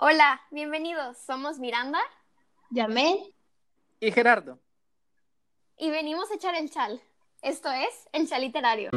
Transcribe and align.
Hola, 0.00 0.40
bienvenidos. 0.52 1.18
Somos 1.18 1.58
Miranda 1.58 1.98
Yamel. 2.70 3.34
Y 3.98 4.12
Gerardo. 4.12 4.60
y 5.76 5.90
venimos 5.90 6.30
a 6.30 6.36
echar 6.36 6.54
el 6.54 6.70
chal. 6.70 7.02
Esto 7.42 7.68
es 7.72 8.08
el 8.12 8.28
chal 8.28 8.42
literario. 8.42 8.90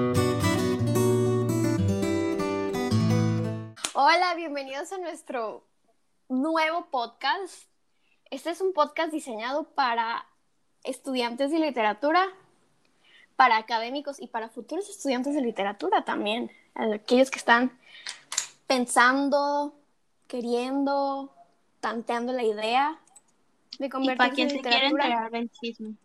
Hola, 3.95 4.35
bienvenidos 4.35 4.91
a 4.91 4.99
nuestro 4.99 5.63
nuevo 6.29 6.85
podcast. 6.91 7.63
Este 8.29 8.51
es 8.51 8.61
un 8.61 8.71
podcast 8.71 9.11
diseñado 9.11 9.63
para 9.73 10.27
estudiantes 10.83 11.49
de 11.49 11.57
literatura, 11.57 12.27
para 13.35 13.57
académicos 13.57 14.21
y 14.21 14.27
para 14.27 14.49
futuros 14.49 14.87
estudiantes 14.87 15.33
de 15.33 15.41
literatura 15.41 16.05
también. 16.05 16.51
Aquellos 16.75 17.31
que 17.31 17.39
están 17.39 17.75
pensando, 18.67 19.80
queriendo, 20.31 21.29
tanteando 21.81 22.31
la 22.31 22.43
idea 22.43 22.97
de 23.77 23.87
Y 23.87 23.89
convertirse 23.89 24.17
para 24.17 24.33
quien 24.33 24.49
en 24.49 24.55
se 24.55 24.61
quiere 24.61 24.87
enterar 24.87 25.29
del 25.29 25.51
chisme. 25.51 25.95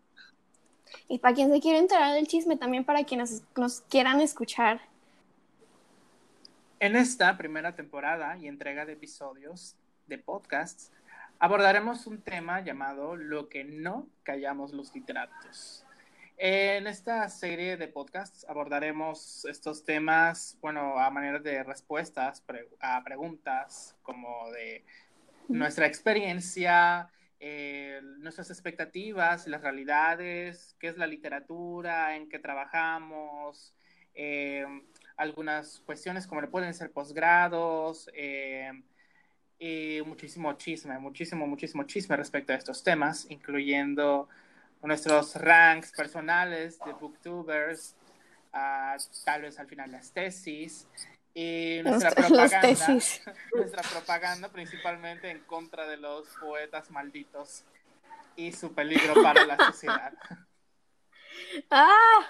Y 1.09 1.21
para 1.21 1.35
quien 1.37 1.53
se 1.53 1.61
quiere 1.61 1.79
enterar 1.79 2.13
del 2.13 2.27
chisme, 2.27 2.57
también 2.57 2.85
para 2.85 3.05
quienes 3.05 3.45
nos 3.57 3.83
quieran 3.83 4.21
escuchar. 4.21 4.81
En 6.81 6.97
esta 6.97 7.39
primera 7.39 7.77
temporada 7.77 8.37
y 8.37 8.49
entrega 8.49 8.85
de 8.85 8.95
episodios 8.95 9.77
de 10.09 10.19
podcasts, 10.19 10.91
abordaremos 11.39 12.09
un 12.09 12.21
tema 12.21 12.61
llamado 12.63 13.15
Lo 13.15 13.49
que 13.49 13.63
no 13.63 14.09
callamos 14.25 14.73
los 14.73 14.93
literatos. 14.93 15.86
En 16.39 16.87
esta 16.87 17.27
serie 17.31 17.79
de 17.79 17.89
podcasts 17.89 18.45
abordaremos 18.47 19.47
estos 19.47 19.85
temas, 19.85 20.59
bueno, 20.61 20.99
a 20.99 21.09
manera 21.11 21.39
de 21.39 21.63
respuestas 21.63 22.43
pre- 22.43 22.69
a 22.81 23.03
preguntas 23.03 23.97
como 24.03 24.51
de 24.51 24.85
nuestra 25.49 25.87
experiencia, 25.87 27.09
eh, 27.41 28.01
nuestras 28.19 28.51
expectativas, 28.51 29.47
las 29.47 29.63
realidades, 29.63 30.77
qué 30.79 30.89
es 30.89 30.99
la 30.99 31.07
literatura, 31.07 32.17
en 32.17 32.29
qué 32.29 32.39
trabajamos, 32.39 33.75
eh, 34.15 34.67
algunas 35.17 35.81
cuestiones 35.87 36.27
como 36.27 36.43
le 36.43 36.49
pueden 36.49 36.75
ser 36.75 36.93
posgrados, 36.93 38.11
eh, 38.13 38.73
y 39.59 40.03
muchísimo 40.05 40.53
chisme, 40.55 40.99
muchísimo, 40.99 41.47
muchísimo 41.47 41.85
chisme 41.85 42.15
respecto 42.17 42.53
a 42.53 42.57
estos 42.57 42.83
temas, 42.85 43.27
incluyendo 43.31 44.29
nuestros 44.83 45.35
ranks 45.37 45.93
personales 45.93 46.79
de 46.79 46.93
booktubers, 46.93 47.95
ah, 48.53 48.97
tal 49.25 49.43
vez 49.43 49.59
al 49.59 49.67
final 49.67 49.91
las 49.91 50.13
tesis 50.13 50.87
y 51.35 51.81
nuestra 51.85 52.11
las 52.17 52.27
propaganda, 52.27 52.61
tesis. 52.61 53.23
nuestra 53.55 53.83
propaganda 53.83 54.49
principalmente 54.49 55.31
en 55.31 55.41
contra 55.41 55.87
de 55.87 55.97
los 55.97 56.29
poetas 56.41 56.91
malditos 56.91 57.65
y 58.37 58.53
su 58.53 58.73
peligro 58.75 59.23
para 59.23 59.45
la 59.45 59.57
sociedad. 59.57 60.13
¡Ah! 61.71 62.21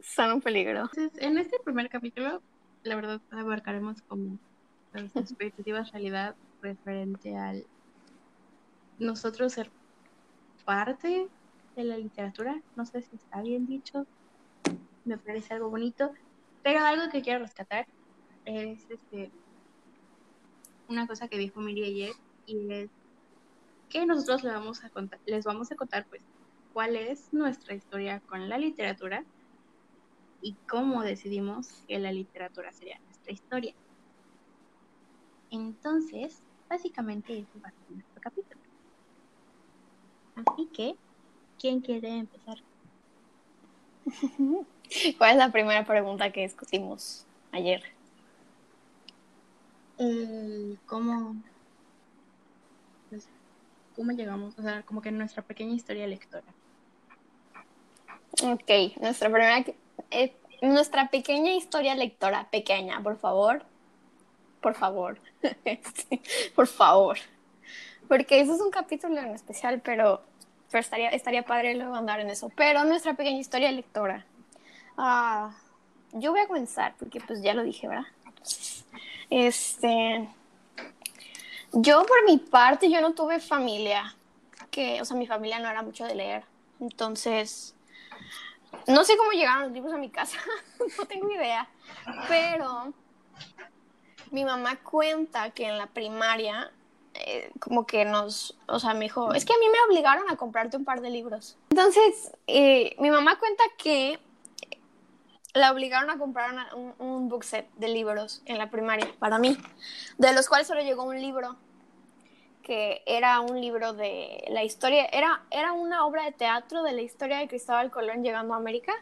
Son 0.00 0.32
un 0.32 0.42
peligro. 0.42 0.80
Entonces, 0.80 1.12
en 1.22 1.38
este 1.38 1.58
primer 1.60 1.88
capítulo, 1.88 2.42
la 2.82 2.94
verdad, 2.94 3.20
abarcaremos 3.30 4.02
como 4.02 4.38
las 4.92 5.16
expectativas 5.16 5.92
realidad 5.92 6.34
referente 6.60 7.36
al 7.36 7.66
nosotros 8.98 9.54
ser 9.54 9.70
parte 10.64 11.28
de 11.74 11.84
la 11.84 11.96
literatura. 11.96 12.60
No 12.76 12.86
sé 12.86 13.02
si 13.02 13.16
está 13.16 13.42
bien 13.42 13.66
dicho, 13.66 14.06
me 15.04 15.18
parece 15.18 15.54
algo 15.54 15.70
bonito, 15.70 16.12
pero 16.62 16.80
algo 16.80 17.10
que 17.10 17.22
quiero 17.22 17.40
rescatar 17.40 17.86
es 18.44 18.88
este 18.90 19.30
una 20.88 21.06
cosa 21.06 21.28
que 21.28 21.38
dijo 21.38 21.60
Miri 21.60 21.84
ayer 21.84 22.12
y 22.46 22.72
es 22.72 22.90
que 23.88 24.04
nosotros 24.06 24.44
le 24.44 24.50
vamos 24.50 24.84
a 24.84 24.90
contar, 24.90 25.18
les 25.24 25.44
vamos 25.44 25.72
a 25.72 25.76
contar 25.76 26.06
pues 26.06 26.22
cuál 26.72 26.96
es 26.96 27.32
nuestra 27.32 27.74
historia 27.74 28.20
con 28.20 28.48
la 28.48 28.58
literatura 28.58 29.24
y 30.42 30.54
cómo 30.68 31.02
decidimos 31.02 31.84
que 31.88 31.98
la 31.98 32.12
literatura 32.12 32.72
sería 32.72 32.98
nuestra 32.98 33.32
historia. 33.32 33.74
Entonces, 35.50 36.42
básicamente 36.68 37.38
ese 37.38 37.58
va 37.60 37.68
a 37.68 37.72
ser 37.72 37.90
nuestro 37.92 38.20
capítulo. 38.20 38.60
Así 40.34 40.66
que, 40.66 40.96
¿quién 41.64 41.80
quiere 41.80 42.18
empezar? 42.18 42.58
¿Cuál 45.16 45.30
es 45.30 45.36
la 45.38 45.50
primera 45.50 45.82
pregunta 45.86 46.30
que 46.30 46.42
discutimos 46.42 47.24
ayer? 47.52 47.82
Cómo, 50.84 51.36
pues, 53.08 53.26
cómo 53.96 54.12
llegamos, 54.12 54.58
o 54.58 54.62
sea, 54.62 54.82
como 54.82 55.00
que 55.00 55.10
nuestra 55.10 55.42
pequeña 55.42 55.72
historia 55.72 56.06
lectora. 56.06 56.44
Ok, 58.42 58.98
nuestra 59.00 59.30
primera, 59.30 59.64
eh, 60.10 60.36
nuestra 60.60 61.08
pequeña 61.08 61.54
historia 61.54 61.94
lectora, 61.94 62.46
pequeña, 62.50 63.02
por 63.02 63.16
favor. 63.16 63.64
Por 64.60 64.74
favor. 64.74 65.18
Sí, 65.40 66.20
por 66.54 66.66
favor. 66.66 67.16
Porque 68.06 68.40
eso 68.40 68.54
es 68.54 68.60
un 68.60 68.70
capítulo 68.70 69.18
en 69.18 69.30
especial, 69.30 69.80
pero, 69.82 70.20
pero 70.74 70.82
estaría, 70.82 71.10
estaría 71.10 71.44
padre 71.44 71.76
luego 71.76 71.94
andar 71.94 72.18
en 72.18 72.30
eso. 72.30 72.50
Pero 72.56 72.82
nuestra 72.82 73.14
pequeña 73.14 73.38
historia 73.38 73.70
lectora. 73.70 74.26
Ah, 74.98 75.52
yo 76.14 76.32
voy 76.32 76.40
a 76.40 76.48
comenzar, 76.48 76.96
porque 76.98 77.20
pues 77.20 77.40
ya 77.42 77.54
lo 77.54 77.62
dije, 77.62 77.86
¿verdad? 77.86 78.06
Este. 79.30 80.28
Yo, 81.74 82.04
por 82.04 82.24
mi 82.26 82.38
parte, 82.38 82.90
yo 82.90 83.00
no 83.00 83.12
tuve 83.12 83.38
familia. 83.38 84.16
Que, 84.72 85.00
o 85.00 85.04
sea, 85.04 85.16
mi 85.16 85.28
familia 85.28 85.60
no 85.60 85.68
era 85.68 85.82
mucho 85.82 86.06
de 86.06 86.16
leer. 86.16 86.42
Entonces, 86.80 87.76
no 88.88 89.04
sé 89.04 89.16
cómo 89.16 89.30
llegaron 89.30 89.62
los 89.62 89.72
libros 89.72 89.94
a 89.94 89.98
mi 89.98 90.10
casa, 90.10 90.38
no 90.98 91.04
tengo 91.04 91.30
idea, 91.30 91.68
pero 92.26 92.92
mi 94.32 94.44
mamá 94.44 94.74
cuenta 94.74 95.50
que 95.50 95.68
en 95.68 95.78
la 95.78 95.86
primaria 95.86 96.72
eh, 97.14 97.50
como 97.60 97.86
que 97.86 98.04
nos, 98.04 98.56
o 98.66 98.78
sea, 98.78 98.94
me 98.94 99.00
dijo, 99.00 99.34
es 99.34 99.44
que 99.44 99.52
a 99.52 99.58
mí 99.58 99.66
me 99.68 99.78
obligaron 99.88 100.28
a 100.30 100.36
comprarte 100.36 100.76
un 100.76 100.84
par 100.84 101.00
de 101.00 101.10
libros. 101.10 101.56
Entonces, 101.70 102.32
eh, 102.46 102.96
mi 102.98 103.10
mamá 103.10 103.38
cuenta 103.38 103.62
que 103.78 104.18
la 105.52 105.70
obligaron 105.72 106.10
a 106.10 106.18
comprar 106.18 106.74
un, 106.74 106.94
un 106.98 107.28
book 107.28 107.44
set 107.44 107.68
de 107.76 107.88
libros 107.88 108.42
en 108.46 108.58
la 108.58 108.70
primaria 108.70 109.08
para 109.18 109.38
mí, 109.38 109.56
de 110.18 110.32
los 110.32 110.48
cuales 110.48 110.66
solo 110.66 110.80
llegó 110.80 111.04
un 111.04 111.20
libro 111.20 111.56
que 112.64 113.02
era 113.06 113.40
un 113.40 113.60
libro 113.60 113.92
de 113.92 114.42
la 114.48 114.64
historia, 114.64 115.04
era, 115.12 115.42
era 115.50 115.72
una 115.72 116.06
obra 116.06 116.24
de 116.24 116.32
teatro 116.32 116.82
de 116.82 116.92
la 116.92 117.02
historia 117.02 117.38
de 117.38 117.46
Cristóbal 117.46 117.90
Colón 117.90 118.24
llegando 118.24 118.54
a 118.54 118.56
América 118.56 118.92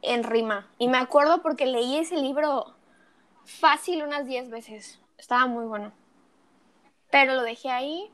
en 0.00 0.24
rima. 0.24 0.66
Y 0.78 0.88
me 0.88 0.98
acuerdo 0.98 1.42
porque 1.42 1.66
leí 1.66 1.98
ese 1.98 2.16
libro 2.16 2.74
fácil 3.44 4.02
unas 4.02 4.26
10 4.26 4.50
veces. 4.50 5.00
Estaba 5.18 5.46
muy 5.46 5.66
bueno. 5.66 5.92
Pero 7.12 7.34
lo 7.34 7.42
dejé 7.42 7.70
ahí 7.70 8.10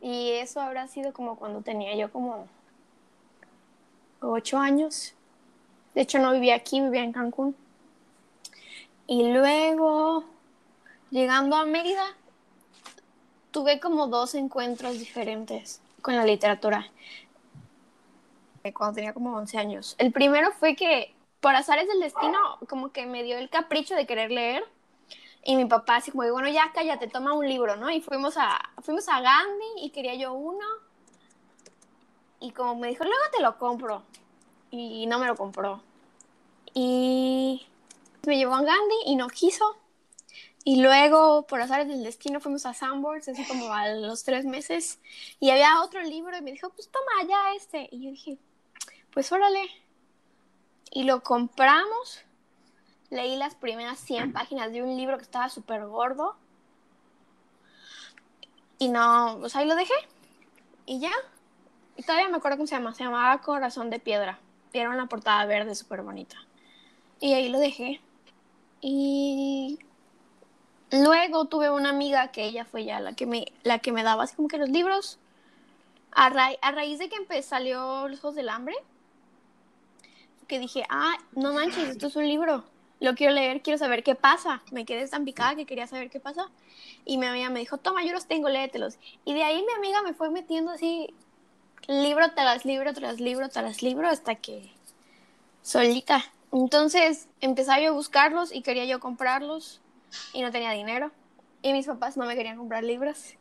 y 0.00 0.30
eso 0.30 0.58
habrá 0.58 0.88
sido 0.88 1.12
como 1.12 1.36
cuando 1.36 1.60
tenía 1.60 1.94
yo 1.94 2.10
como 2.10 2.48
8 4.22 4.58
años. 4.58 5.12
De 5.94 6.00
hecho 6.00 6.18
no 6.18 6.32
vivía 6.32 6.54
aquí, 6.54 6.80
vivía 6.80 7.02
en 7.04 7.12
Cancún. 7.12 7.54
Y 9.06 9.32
luego, 9.34 10.24
llegando 11.10 11.56
a 11.56 11.66
Mérida, 11.66 12.06
tuve 13.50 13.80
como 13.80 14.06
dos 14.06 14.34
encuentros 14.34 14.98
diferentes 14.98 15.82
con 16.00 16.16
la 16.16 16.24
literatura 16.24 16.86
eh, 18.64 18.72
cuando 18.72 18.94
tenía 18.94 19.12
como 19.12 19.36
11 19.36 19.58
años. 19.58 19.94
El 19.98 20.10
primero 20.10 20.52
fue 20.52 20.74
que 20.74 21.14
por 21.40 21.54
azares 21.54 21.86
del 21.86 22.00
destino 22.00 22.38
como 22.66 22.92
que 22.92 23.04
me 23.04 23.22
dio 23.24 23.36
el 23.36 23.50
capricho 23.50 23.94
de 23.94 24.06
querer 24.06 24.30
leer 24.30 24.64
y 25.44 25.56
mi 25.56 25.64
papá 25.64 25.96
así 25.96 26.10
como, 26.10 26.30
bueno, 26.30 26.48
ya 26.48 26.72
cállate, 26.74 27.08
toma 27.08 27.32
un 27.32 27.48
libro, 27.48 27.76
¿no? 27.76 27.90
Y 27.90 28.00
fuimos 28.00 28.36
a, 28.36 28.58
fuimos 28.82 29.08
a 29.08 29.20
Gandhi 29.20 29.82
y 29.82 29.90
quería 29.90 30.14
yo 30.14 30.32
uno 30.32 30.66
y 32.40 32.52
como 32.52 32.76
me 32.76 32.88
dijo, 32.88 33.04
luego 33.04 33.22
te 33.36 33.42
lo 33.42 33.58
compro 33.58 34.02
y 34.70 35.06
no 35.06 35.18
me 35.18 35.26
lo 35.26 35.36
compró. 35.36 35.82
Y 36.74 37.66
me 38.26 38.36
llevó 38.36 38.54
a 38.54 38.62
Gandhi 38.62 38.96
y 39.06 39.16
no 39.16 39.28
quiso. 39.28 39.76
Y 40.64 40.82
luego, 40.82 41.46
por 41.46 41.60
azares 41.60 41.88
del 41.88 42.04
destino, 42.04 42.40
fuimos 42.40 42.66
a 42.66 42.74
Sanborns, 42.74 43.28
así 43.28 43.44
como 43.46 43.72
a 43.72 43.88
los 43.88 44.22
tres 44.24 44.44
meses, 44.44 44.98
y 45.40 45.50
había 45.50 45.82
otro 45.82 46.02
libro 46.02 46.36
y 46.36 46.42
me 46.42 46.52
dijo, 46.52 46.68
pues 46.70 46.90
toma 46.90 47.26
ya 47.26 47.54
este. 47.54 47.88
Y 47.90 48.04
yo 48.04 48.10
dije, 48.10 48.38
pues 49.12 49.32
órale. 49.32 49.66
Y 50.90 51.04
lo 51.04 51.22
compramos. 51.22 52.22
Leí 53.10 53.36
las 53.36 53.54
primeras 53.54 53.98
100 54.00 54.32
páginas 54.32 54.70
de 54.72 54.82
un 54.82 54.96
libro 54.96 55.16
que 55.16 55.22
estaba 55.24 55.48
súper 55.48 55.86
gordo. 55.86 56.36
Y 58.78 58.88
no, 58.88 59.36
pues 59.40 59.56
ahí 59.56 59.66
lo 59.66 59.74
dejé. 59.74 59.94
Y 60.86 61.00
ya. 61.00 61.10
Y 61.96 62.02
todavía 62.02 62.28
me 62.28 62.36
acuerdo 62.36 62.58
cómo 62.58 62.66
se 62.66 62.74
llama. 62.76 62.94
Se 62.94 63.04
llamaba 63.04 63.40
Corazón 63.40 63.90
de 63.90 63.98
Piedra. 63.98 64.38
Y 64.72 64.78
era 64.78 64.90
una 64.90 65.06
portada 65.08 65.44
verde 65.46 65.74
súper 65.74 66.02
bonita. 66.02 66.36
Y 67.20 67.32
ahí 67.34 67.48
lo 67.48 67.58
dejé. 67.58 68.00
Y 68.80 69.78
Luego 70.90 71.44
tuve 71.46 71.68
una 71.70 71.90
amiga 71.90 72.28
que 72.28 72.44
ella 72.44 72.64
fue 72.64 72.84
ya 72.86 72.98
la 73.00 73.12
que 73.12 73.26
me, 73.26 73.52
la 73.62 73.78
que 73.78 73.92
me 73.92 74.02
daba 74.02 74.22
así 74.24 74.36
como 74.36 74.48
que 74.48 74.56
los 74.58 74.70
libros. 74.70 75.18
A, 76.12 76.30
ra- 76.30 76.56
a 76.62 76.70
raíz 76.72 76.98
de 76.98 77.08
que 77.10 77.16
empe- 77.16 77.42
salió 77.42 78.08
Los 78.08 78.20
Juegos 78.20 78.36
del 78.36 78.48
Hambre, 78.48 78.74
que 80.46 80.58
dije, 80.58 80.84
ah, 80.88 81.18
no 81.32 81.52
manches, 81.52 81.90
esto 81.90 82.06
es 82.06 82.16
un 82.16 82.26
libro. 82.26 82.64
Lo 83.00 83.14
quiero 83.14 83.32
leer, 83.32 83.62
quiero 83.62 83.78
saber 83.78 84.02
qué 84.02 84.14
pasa. 84.14 84.62
Me 84.72 84.84
quedé 84.84 85.06
tan 85.06 85.24
picada 85.24 85.54
que 85.54 85.66
quería 85.66 85.86
saber 85.86 86.10
qué 86.10 86.18
pasa. 86.18 86.50
Y 87.04 87.18
mi 87.18 87.26
amiga 87.26 87.48
me 87.48 87.60
dijo, 87.60 87.78
toma, 87.78 88.04
yo 88.04 88.12
los 88.12 88.26
tengo, 88.26 88.48
léetelos. 88.48 88.98
Y 89.24 89.34
de 89.34 89.44
ahí 89.44 89.64
mi 89.64 89.72
amiga 89.72 90.02
me 90.02 90.14
fue 90.14 90.30
metiendo 90.30 90.72
así, 90.72 91.14
libro 91.86 92.32
tras 92.34 92.64
libro, 92.64 92.92
tras 92.92 93.20
libro, 93.20 93.48
tras 93.48 93.82
libro, 93.82 94.08
hasta 94.08 94.34
que 94.34 94.70
solita. 95.62 96.24
Entonces 96.52 97.28
empezaba 97.40 97.80
yo 97.80 97.90
a 97.90 97.94
buscarlos 97.94 98.54
y 98.54 98.62
quería 98.62 98.84
yo 98.84 99.00
comprarlos 99.00 99.80
y 100.32 100.42
no 100.42 100.50
tenía 100.50 100.72
dinero. 100.72 101.12
Y 101.62 101.72
mis 101.72 101.86
papás 101.86 102.16
no 102.16 102.24
me 102.24 102.36
querían 102.36 102.56
comprar 102.56 102.84
libros. 102.84 103.34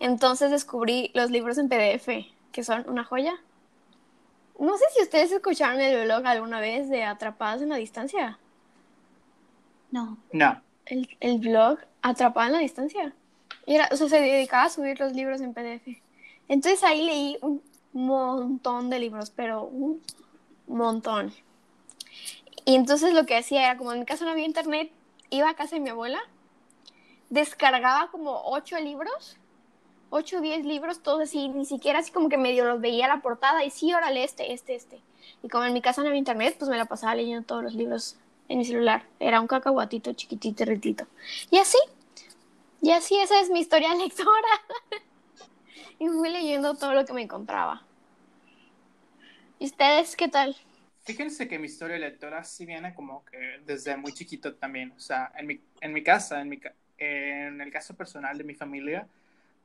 Entonces 0.00 0.50
descubrí 0.50 1.10
los 1.14 1.30
libros 1.30 1.58
en 1.58 1.68
PDF, 1.68 2.08
que 2.52 2.64
son 2.64 2.88
una 2.88 3.04
joya. 3.04 3.34
No 4.58 4.76
sé 4.76 4.84
si 4.94 5.02
ustedes 5.02 5.32
escucharon 5.32 5.80
el 5.80 6.04
blog 6.04 6.26
alguna 6.26 6.60
vez 6.60 6.88
de 6.88 7.04
Atrapadas 7.04 7.62
en 7.62 7.70
la 7.70 7.76
Distancia. 7.76 8.38
No. 9.94 10.18
No. 10.32 10.60
El, 10.86 11.08
el 11.20 11.38
blog 11.38 11.78
Atrapada 12.02 12.48
en 12.48 12.52
la 12.54 12.58
Distancia. 12.58 13.14
Y 13.64 13.76
era, 13.76 13.88
o 13.92 13.96
sea, 13.96 14.08
se 14.08 14.20
dedicaba 14.20 14.64
a 14.64 14.68
subir 14.68 14.98
los 14.98 15.12
libros 15.12 15.40
en 15.40 15.54
PDF. 15.54 15.86
Entonces 16.48 16.82
ahí 16.82 17.04
leí 17.06 17.38
un 17.40 17.62
montón 17.92 18.90
de 18.90 18.98
libros, 18.98 19.30
pero 19.30 19.62
un 19.62 20.02
montón. 20.66 21.32
Y 22.64 22.74
entonces 22.74 23.14
lo 23.14 23.24
que 23.24 23.36
hacía 23.36 23.62
era, 23.62 23.78
como 23.78 23.92
en 23.92 24.00
mi 24.00 24.04
casa 24.04 24.24
no 24.24 24.32
había 24.32 24.44
internet, 24.44 24.90
iba 25.30 25.48
a 25.48 25.54
casa 25.54 25.76
de 25.76 25.80
mi 25.80 25.90
abuela, 25.90 26.18
descargaba 27.30 28.10
como 28.10 28.42
ocho 28.46 28.76
libros, 28.80 29.36
ocho 30.10 30.38
o 30.38 30.40
diez 30.40 30.66
libros, 30.66 31.04
todos 31.04 31.22
así, 31.22 31.48
ni 31.50 31.66
siquiera 31.66 32.00
así 32.00 32.10
como 32.10 32.28
que 32.28 32.36
medio 32.36 32.64
los 32.64 32.80
veía 32.80 33.06
la 33.06 33.22
portada 33.22 33.64
y 33.64 33.70
sí, 33.70 33.94
órale, 33.94 34.24
este, 34.24 34.52
este, 34.52 34.74
este. 34.74 35.00
Y 35.44 35.48
como 35.48 35.64
en 35.66 35.72
mi 35.72 35.80
casa 35.80 36.02
no 36.02 36.08
había 36.08 36.18
internet, 36.18 36.56
pues 36.58 36.68
me 36.68 36.76
la 36.76 36.86
pasaba 36.86 37.14
leyendo 37.14 37.46
todos 37.46 37.62
los 37.62 37.74
libros 37.74 38.18
en 38.48 38.58
mi 38.58 38.64
celular. 38.64 39.04
Era 39.18 39.40
un 39.40 39.46
cacahuatito 39.46 40.12
chiquitito, 40.12 40.64
retito. 40.64 41.06
Y 41.50 41.58
así, 41.58 41.78
y 42.82 42.90
así 42.90 43.18
esa 43.18 43.40
es 43.40 43.50
mi 43.50 43.60
historia 43.60 43.94
lectora. 43.96 44.32
y 45.98 46.08
fui 46.08 46.30
leyendo 46.30 46.74
todo 46.74 46.94
lo 46.94 47.04
que 47.04 47.12
me 47.12 47.22
encontraba. 47.22 47.82
¿Y 49.58 49.66
ustedes 49.66 50.16
qué 50.16 50.28
tal? 50.28 50.56
Fíjense 51.04 51.48
que 51.48 51.58
mi 51.58 51.66
historia 51.66 51.98
lectora 51.98 52.44
sí 52.44 52.64
viene 52.64 52.94
como 52.94 53.24
que 53.26 53.60
desde 53.66 53.96
muy 53.96 54.12
chiquito 54.12 54.54
también. 54.54 54.92
O 54.96 55.00
sea, 55.00 55.32
en 55.36 55.46
mi, 55.46 55.60
en 55.80 55.92
mi 55.92 56.02
casa, 56.02 56.40
en, 56.40 56.48
mi, 56.48 56.60
en 56.98 57.60
el 57.60 57.70
caso 57.70 57.94
personal 57.94 58.38
de 58.38 58.44
mi 58.44 58.54
familia, 58.54 59.06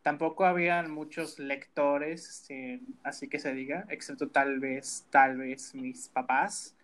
tampoco 0.01 0.45
habían 0.45 0.91
muchos 0.91 1.39
lectores, 1.39 2.27
este, 2.27 2.81
así 3.03 3.27
que 3.29 3.39
se 3.39 3.53
diga, 3.53 3.85
excepto 3.89 4.29
tal 4.29 4.59
vez, 4.59 5.05
tal 5.09 5.37
vez 5.37 5.73
mis 5.75 6.09
papás. 6.09 6.75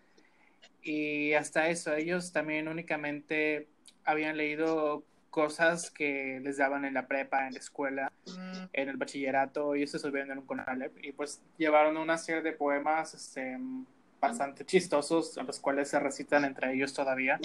Y 0.86 1.32
hasta 1.34 1.68
eso, 1.68 1.92
ellos 1.94 2.30
también 2.30 2.68
únicamente 2.68 3.66
habían 4.04 4.36
leído 4.36 5.02
cosas 5.30 5.90
que 5.90 6.38
les 6.44 6.58
daban 6.58 6.84
en 6.84 6.94
la 6.94 7.08
prepa, 7.08 7.48
en 7.48 7.54
la 7.54 7.58
escuela, 7.58 8.12
en 8.72 8.88
el 8.88 8.96
bachillerato, 8.96 9.74
y 9.74 9.82
eso 9.82 9.98
se 9.98 10.06
subieron 10.06 10.30
en 10.30 10.38
un 10.38 10.46
Conalep. 10.46 10.96
Y 11.02 11.10
pues 11.10 11.42
llevaron 11.58 11.96
una 11.96 12.16
serie 12.16 12.40
de 12.40 12.52
poemas 12.52 13.14
este, 13.14 13.58
bastante 14.20 14.64
chistosos, 14.64 15.36
a 15.38 15.42
los 15.42 15.58
cuales 15.58 15.88
se 15.88 15.98
recitan 15.98 16.44
entre 16.44 16.72
ellos 16.72 16.94
todavía. 16.94 17.40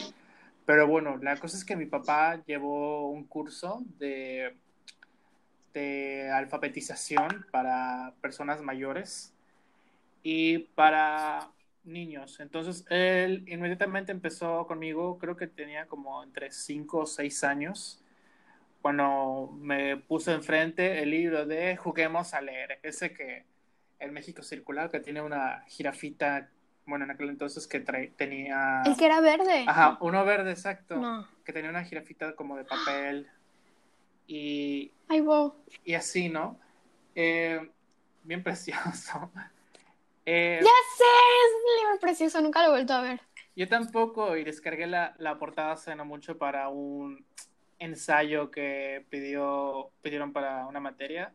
Pero 0.67 0.85
bueno, 0.85 1.17
la 1.17 1.35
cosa 1.37 1.57
es 1.57 1.65
que 1.65 1.75
mi 1.75 1.87
papá 1.87 2.44
llevó 2.45 3.09
un 3.09 3.23
curso 3.23 3.83
de, 3.97 4.55
de 5.73 6.29
alfabetización 6.29 7.47
para 7.49 8.13
personas 8.21 8.61
mayores 8.61 9.33
y 10.21 10.59
para 10.59 11.49
niños. 11.83 12.39
Entonces 12.39 12.86
él 12.89 13.44
inmediatamente 13.48 14.12
empezó 14.12 14.66
conmigo, 14.68 15.18
creo 15.18 15.36
que 15.36 15.48
tenía 15.48 15.88
como 15.88 16.24
entre 16.24 16.51
5 16.51 17.00
o 17.00 17.06
6 17.06 17.44
años, 17.44 18.04
cuando 18.81 19.51
me 19.60 19.98
puso 19.98 20.31
enfrente 20.31 21.01
el 21.04 21.12
libro 21.12 21.45
de 21.45 21.78
Juguemos 21.78 22.33
a 22.33 22.42
leer, 22.42 22.80
ese 22.83 23.13
que 23.13 23.45
el 24.00 24.12
México 24.12 24.42
Circular, 24.42 24.89
que 24.89 25.00
tiene 25.00 25.22
una 25.22 25.63
jirafita, 25.68 26.50
bueno, 26.88 27.06
en 27.06 27.12
aquel 27.12 27.30
entonces 27.30 27.68
que 27.68 27.80
tenía... 27.80 28.81
El 28.86 28.98
que 28.98 29.06
era 29.06 29.22
verde. 29.22 29.66
Ajá, 29.68 29.98
uno 30.01 30.25
verde, 30.25 30.50
exacto, 30.51 30.95
No. 30.95 31.28
que 31.45 31.54
tenía 31.54 31.69
una 31.69 31.83
jirafita 31.83 32.36
como 32.36 32.57
de 32.57 32.63
papel 32.63 33.28
y, 34.25 34.92
Ay, 35.07 35.22
wow. 35.22 35.54
y 35.86 35.94
así, 35.94 36.30
¿no? 36.30 36.57
Eh, 37.13 37.69
bien 38.24 38.42
precioso. 38.44 39.31
Eh, 40.25 40.59
Ya 40.62 40.69
sé, 40.97 41.03
es 41.03 41.53
un 41.56 41.83
libro 41.83 42.00
precioso, 42.00 42.41
nunca 42.41 42.62
lo 42.62 42.68
he 42.68 42.71
vuelto 42.71 42.94
a 42.94 43.01
ver. 43.01 43.19
Yo 43.56 43.68
tampoco, 43.68 44.38
y 44.38 44.44
descargué 44.44 44.88
la, 44.88 45.15
la 45.18 45.38
portada 45.38 45.73
hace 45.73 45.95
no 45.95 46.06
mucho 46.06 46.38
para 46.38 46.69
un 46.69 47.25
ensayo 47.79 48.51
que 48.51 49.06
pidió, 49.09 49.89
pidieron 50.01 50.31
para 50.31 50.68
una 50.68 50.79
materia, 50.79 51.33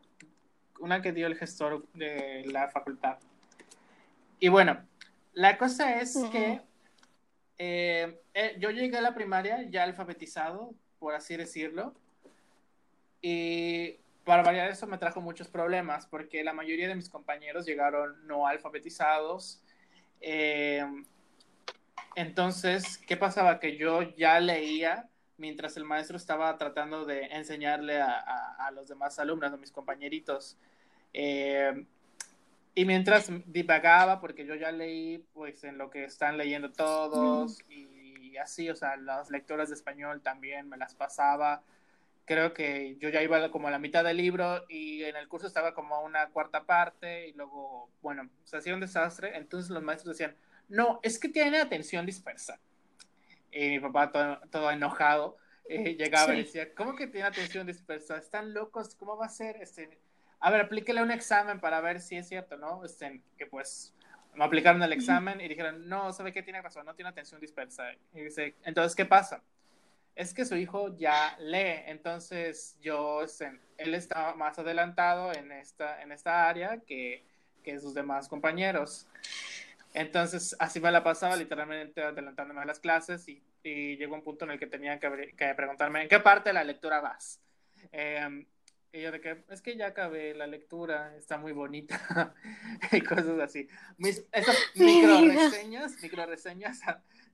una 0.79 1.01
que 1.01 1.11
dio 1.11 1.27
el 1.27 1.35
gestor 1.35 1.85
de 1.93 2.43
la 2.47 2.69
facultad. 2.69 3.17
Y 4.39 4.47
bueno, 4.47 4.85
la 5.33 5.57
cosa 5.57 5.99
es 5.99 6.15
Ujú. 6.15 6.31
que 6.31 6.61
eh, 7.59 8.21
eh, 8.33 8.55
yo 8.59 8.69
llegué 8.71 8.97
a 8.97 9.01
la 9.01 9.13
primaria 9.13 9.63
ya 9.69 9.83
alfabetizado, 9.83 10.73
por 10.99 11.13
así 11.15 11.35
decirlo, 11.35 11.93
y 13.21 13.97
para 14.27 14.43
variar 14.43 14.69
eso 14.69 14.85
me 14.87 14.97
trajo 14.97 15.21
muchos 15.21 15.47
problemas, 15.47 16.05
porque 16.05 16.43
la 16.43 16.53
mayoría 16.53 16.87
de 16.87 16.95
mis 16.95 17.09
compañeros 17.09 17.65
llegaron 17.65 18.27
no 18.27 18.45
alfabetizados. 18.45 19.63
eh, 20.21 20.85
entonces, 22.15 22.97
¿qué 22.97 23.15
pasaba? 23.15 23.59
Que 23.59 23.77
yo 23.77 24.01
ya 24.15 24.39
leía 24.39 25.07
mientras 25.37 25.77
el 25.77 25.83
maestro 25.85 26.17
estaba 26.17 26.57
tratando 26.57 27.05
de 27.05 27.25
enseñarle 27.27 28.01
a, 28.01 28.71
los 28.73 28.87
demás 28.87 29.19
alumnos, 29.19 29.53
a 29.53 29.57
mis 29.57 29.71
compañeritos. 29.71 30.57
Eh, 31.13 31.85
y 32.75 32.85
mientras 32.85 33.31
divagaba, 33.45 34.19
porque 34.19 34.45
yo 34.45 34.55
ya 34.55 34.71
leí 34.71 35.23
pues 35.33 35.63
en 35.63 35.77
lo 35.77 35.89
que 35.89 36.05
están 36.05 36.37
leyendo 36.37 36.71
todos 36.71 37.59
y 37.69 38.35
así, 38.37 38.69
o 38.69 38.75
sea, 38.75 38.97
las 38.97 39.29
lectoras 39.29 39.69
de 39.69 39.75
español 39.75 40.21
también 40.21 40.67
me 40.69 40.77
las 40.77 40.95
pasaba. 40.95 41.61
Creo 42.27 42.53
que 42.53 42.97
yo 42.99 43.07
ya 43.07 43.23
iba 43.23 43.49
como 43.51 43.69
a 43.69 43.71
la 43.71 43.79
mitad 43.79 44.03
del 44.03 44.17
libro 44.17 44.65
y 44.67 45.01
en 45.05 45.15
el 45.15 45.29
curso 45.29 45.47
estaba 45.47 45.73
como 45.73 45.95
a 45.95 46.01
una 46.01 46.27
cuarta 46.27 46.65
parte 46.65 47.29
y 47.29 47.33
luego, 47.33 47.89
bueno, 48.01 48.29
se 48.43 48.57
hacía 48.57 48.73
un 48.73 48.81
desastre. 48.81 49.37
Entonces 49.37 49.71
los 49.71 49.81
maestros 49.81 50.17
decían, 50.17 50.35
no, 50.67 50.99
es 51.03 51.19
que 51.19 51.29
tiene 51.29 51.57
atención 51.59 52.05
dispersa. 52.05 52.59
Y 53.49 53.69
mi 53.69 53.79
papá, 53.79 54.11
todo, 54.11 54.41
todo 54.51 54.69
enojado, 54.71 55.37
eh, 55.69 55.95
llegaba 55.95 56.33
y 56.33 56.39
Sí. 56.39 56.43
decía, 56.43 56.75
¿cómo 56.75 56.97
que 56.97 57.07
tiene 57.07 57.27
atención 57.27 57.65
dispersa? 57.65 58.17
¿Están 58.17 58.53
locos? 58.53 58.93
¿Cómo 58.95 59.15
va 59.15 59.27
a 59.27 59.29
ser? 59.29 59.55
Este, 59.61 59.97
a 60.41 60.51
ver, 60.51 60.61
aplíquele 60.61 61.01
un 61.01 61.11
examen 61.11 61.61
para 61.61 61.79
ver 61.79 62.01
si 62.01 62.17
es 62.17 62.27
cierto, 62.27 62.57
¿no? 62.57 62.83
Este, 62.83 63.21
que 63.37 63.45
pues 63.47 63.95
me 64.35 64.43
aplicaron 64.43 64.83
el 64.83 64.91
examen 64.91 65.39
y 65.39 65.47
dijeron, 65.47 65.87
no, 65.87 66.11
¿sabe 66.11 66.33
qué? 66.33 66.43
Tiene 66.43 66.61
razón, 66.61 66.85
no 66.85 66.93
tiene 66.93 67.09
atención 67.09 67.39
dispersa. 67.39 67.93
Y 68.13 68.21
dice, 68.21 68.55
entonces, 68.65 68.95
¿qué 68.95 69.05
pasa? 69.05 69.41
Es 70.17 70.33
que 70.33 70.45
su 70.45 70.55
hijo 70.55 70.97
ya 70.97 71.37
lee, 71.39 71.83
entonces 71.85 72.75
yo, 72.81 73.21
él 73.77 73.93
está 73.93 74.33
más 74.33 74.57
adelantado 74.57 75.31
en 75.31 75.51
esta, 75.51 76.01
en 76.01 76.11
esta 76.11 76.49
área 76.49 76.79
que, 76.79 77.23
que 77.63 77.79
sus 77.79 77.93
demás 77.93 78.27
compañeros. 78.27 79.07
Entonces, 79.93 80.55
así 80.57 80.79
me 80.79 80.91
la 80.91 81.03
pasaba 81.03 81.35
literalmente 81.35 82.01
adelantándome 82.01 82.61
a 82.61 82.65
las 82.65 82.79
clases 82.79 83.29
y, 83.29 83.43
y 83.61 83.95
llegó 83.97 84.15
un 84.15 84.23
punto 84.23 84.45
en 84.45 84.51
el 84.51 84.59
que 84.59 84.65
tenía 84.65 84.99
que 84.99 85.53
preguntarme 85.55 86.01
en 86.01 86.09
qué 86.09 86.19
parte 86.19 86.49
de 86.49 86.53
la 86.53 86.63
lectura 86.63 86.99
vas. 86.99 87.39
Eh, 87.91 88.45
y 88.91 89.01
yo 89.01 89.11
de 89.11 89.21
que, 89.21 89.43
es 89.49 89.61
que 89.61 89.75
ya 89.77 89.87
acabé 89.87 90.33
la 90.33 90.47
lectura, 90.47 91.15
está 91.15 91.37
muy 91.37 91.51
bonita 91.51 92.33
y 92.91 93.01
cosas 93.01 93.39
así. 93.39 93.67
Mis, 93.97 94.23
esas 94.31 94.57
micro 94.73 95.21
reseñas, 95.21 96.01
micro 96.01 96.25
reseñas 96.25 96.79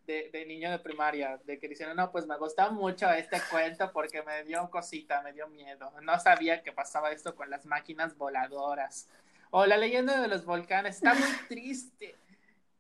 de, 0.05 0.29
de 0.31 0.45
niño 0.45 0.69
de 0.71 0.79
primaria, 0.79 1.39
de 1.45 1.57
que 1.59 1.67
dicen, 1.67 1.95
no, 1.95 2.11
pues 2.11 2.27
me 2.27 2.37
gusta 2.37 2.69
mucho 2.69 3.09
este 3.11 3.41
cuento 3.49 3.91
porque 3.93 4.21
me 4.23 4.43
dio 4.43 4.69
cosita, 4.69 5.21
me 5.21 5.33
dio 5.33 5.47
miedo. 5.47 5.91
No 6.01 6.19
sabía 6.19 6.61
que 6.61 6.71
pasaba 6.71 7.11
esto 7.11 7.35
con 7.35 7.49
las 7.49 7.65
máquinas 7.65 8.17
voladoras. 8.17 9.07
O 9.51 9.65
la 9.65 9.77
leyenda 9.77 10.19
de 10.19 10.27
los 10.27 10.45
volcanes, 10.45 10.95
está 10.97 11.13
muy 11.13 11.27
triste. 11.47 12.15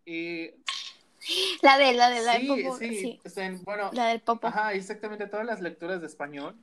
Y 0.05 0.51
La 1.61 1.77
de 1.77 1.93
la 1.93 2.09
de 2.09 2.21
la 2.21 2.33
sí, 2.35 2.47
del 2.47 2.63
popo. 2.65 2.77
sí, 2.77 2.95
Sí. 2.99 3.21
o 3.25 3.29
sea, 3.29 3.51
bueno, 3.63 3.89
La 3.93 4.07
del 4.07 4.19
popo. 4.21 4.47
Ajá, 4.47 4.73
exactamente 4.73 5.27
todas 5.27 5.45
las 5.45 5.61
lecturas 5.61 6.01
de 6.01 6.07
español 6.07 6.55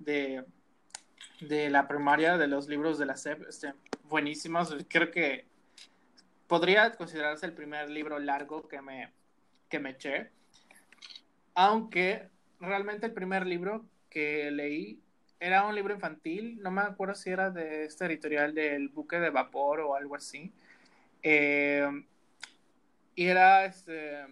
de, 0.00 0.44
de 1.40 1.70
la 1.70 1.86
primaria, 1.86 2.36
de 2.36 2.48
los 2.48 2.66
libros 2.66 2.98
de 2.98 3.06
la 3.06 3.16
SEP, 3.16 3.48
este, 3.48 3.74
buenísimos. 4.04 4.74
Creo 4.88 5.10
que 5.12 5.46
podría 6.48 6.96
considerarse 6.96 7.46
el 7.46 7.52
primer 7.52 7.88
libro 7.90 8.18
largo 8.18 8.66
que 8.66 8.80
me, 8.80 9.12
que 9.68 9.78
me 9.78 9.90
eché. 9.90 10.30
Aunque 11.54 12.28
realmente 12.60 13.06
el 13.06 13.12
primer 13.12 13.46
libro 13.46 13.84
que 14.10 14.50
leí 14.50 15.00
era 15.40 15.66
un 15.66 15.74
libro 15.74 15.94
infantil, 15.94 16.60
no 16.62 16.70
me 16.70 16.82
acuerdo 16.82 17.14
si 17.14 17.30
era 17.30 17.50
de 17.50 17.84
este 17.84 18.06
editorial 18.06 18.54
del 18.54 18.88
buque 18.88 19.20
de 19.20 19.30
vapor 19.30 19.80
o 19.80 19.94
algo 19.94 20.16
así. 20.16 20.52
Eh, 21.22 21.88
y 23.14 23.26
era 23.26 23.64
este, 23.64 24.26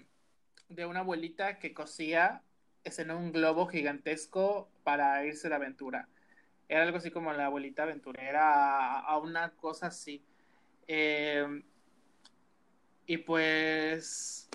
de 0.68 0.86
una 0.86 1.00
abuelita 1.00 1.58
que 1.58 1.74
cosía 1.74 2.42
en 2.84 3.10
un 3.10 3.32
globo 3.32 3.66
gigantesco 3.66 4.68
para 4.84 5.24
irse 5.24 5.48
de 5.48 5.54
aventura. 5.54 6.08
Era 6.68 6.82
algo 6.82 6.98
así 6.98 7.10
como 7.10 7.32
la 7.32 7.46
abuelita 7.46 7.84
aventurera, 7.84 9.00
a, 9.00 9.18
una 9.18 9.50
cosa 9.50 9.88
así. 9.88 10.22
Eh, 10.88 11.62
y 13.06 13.18
pues 13.18 14.45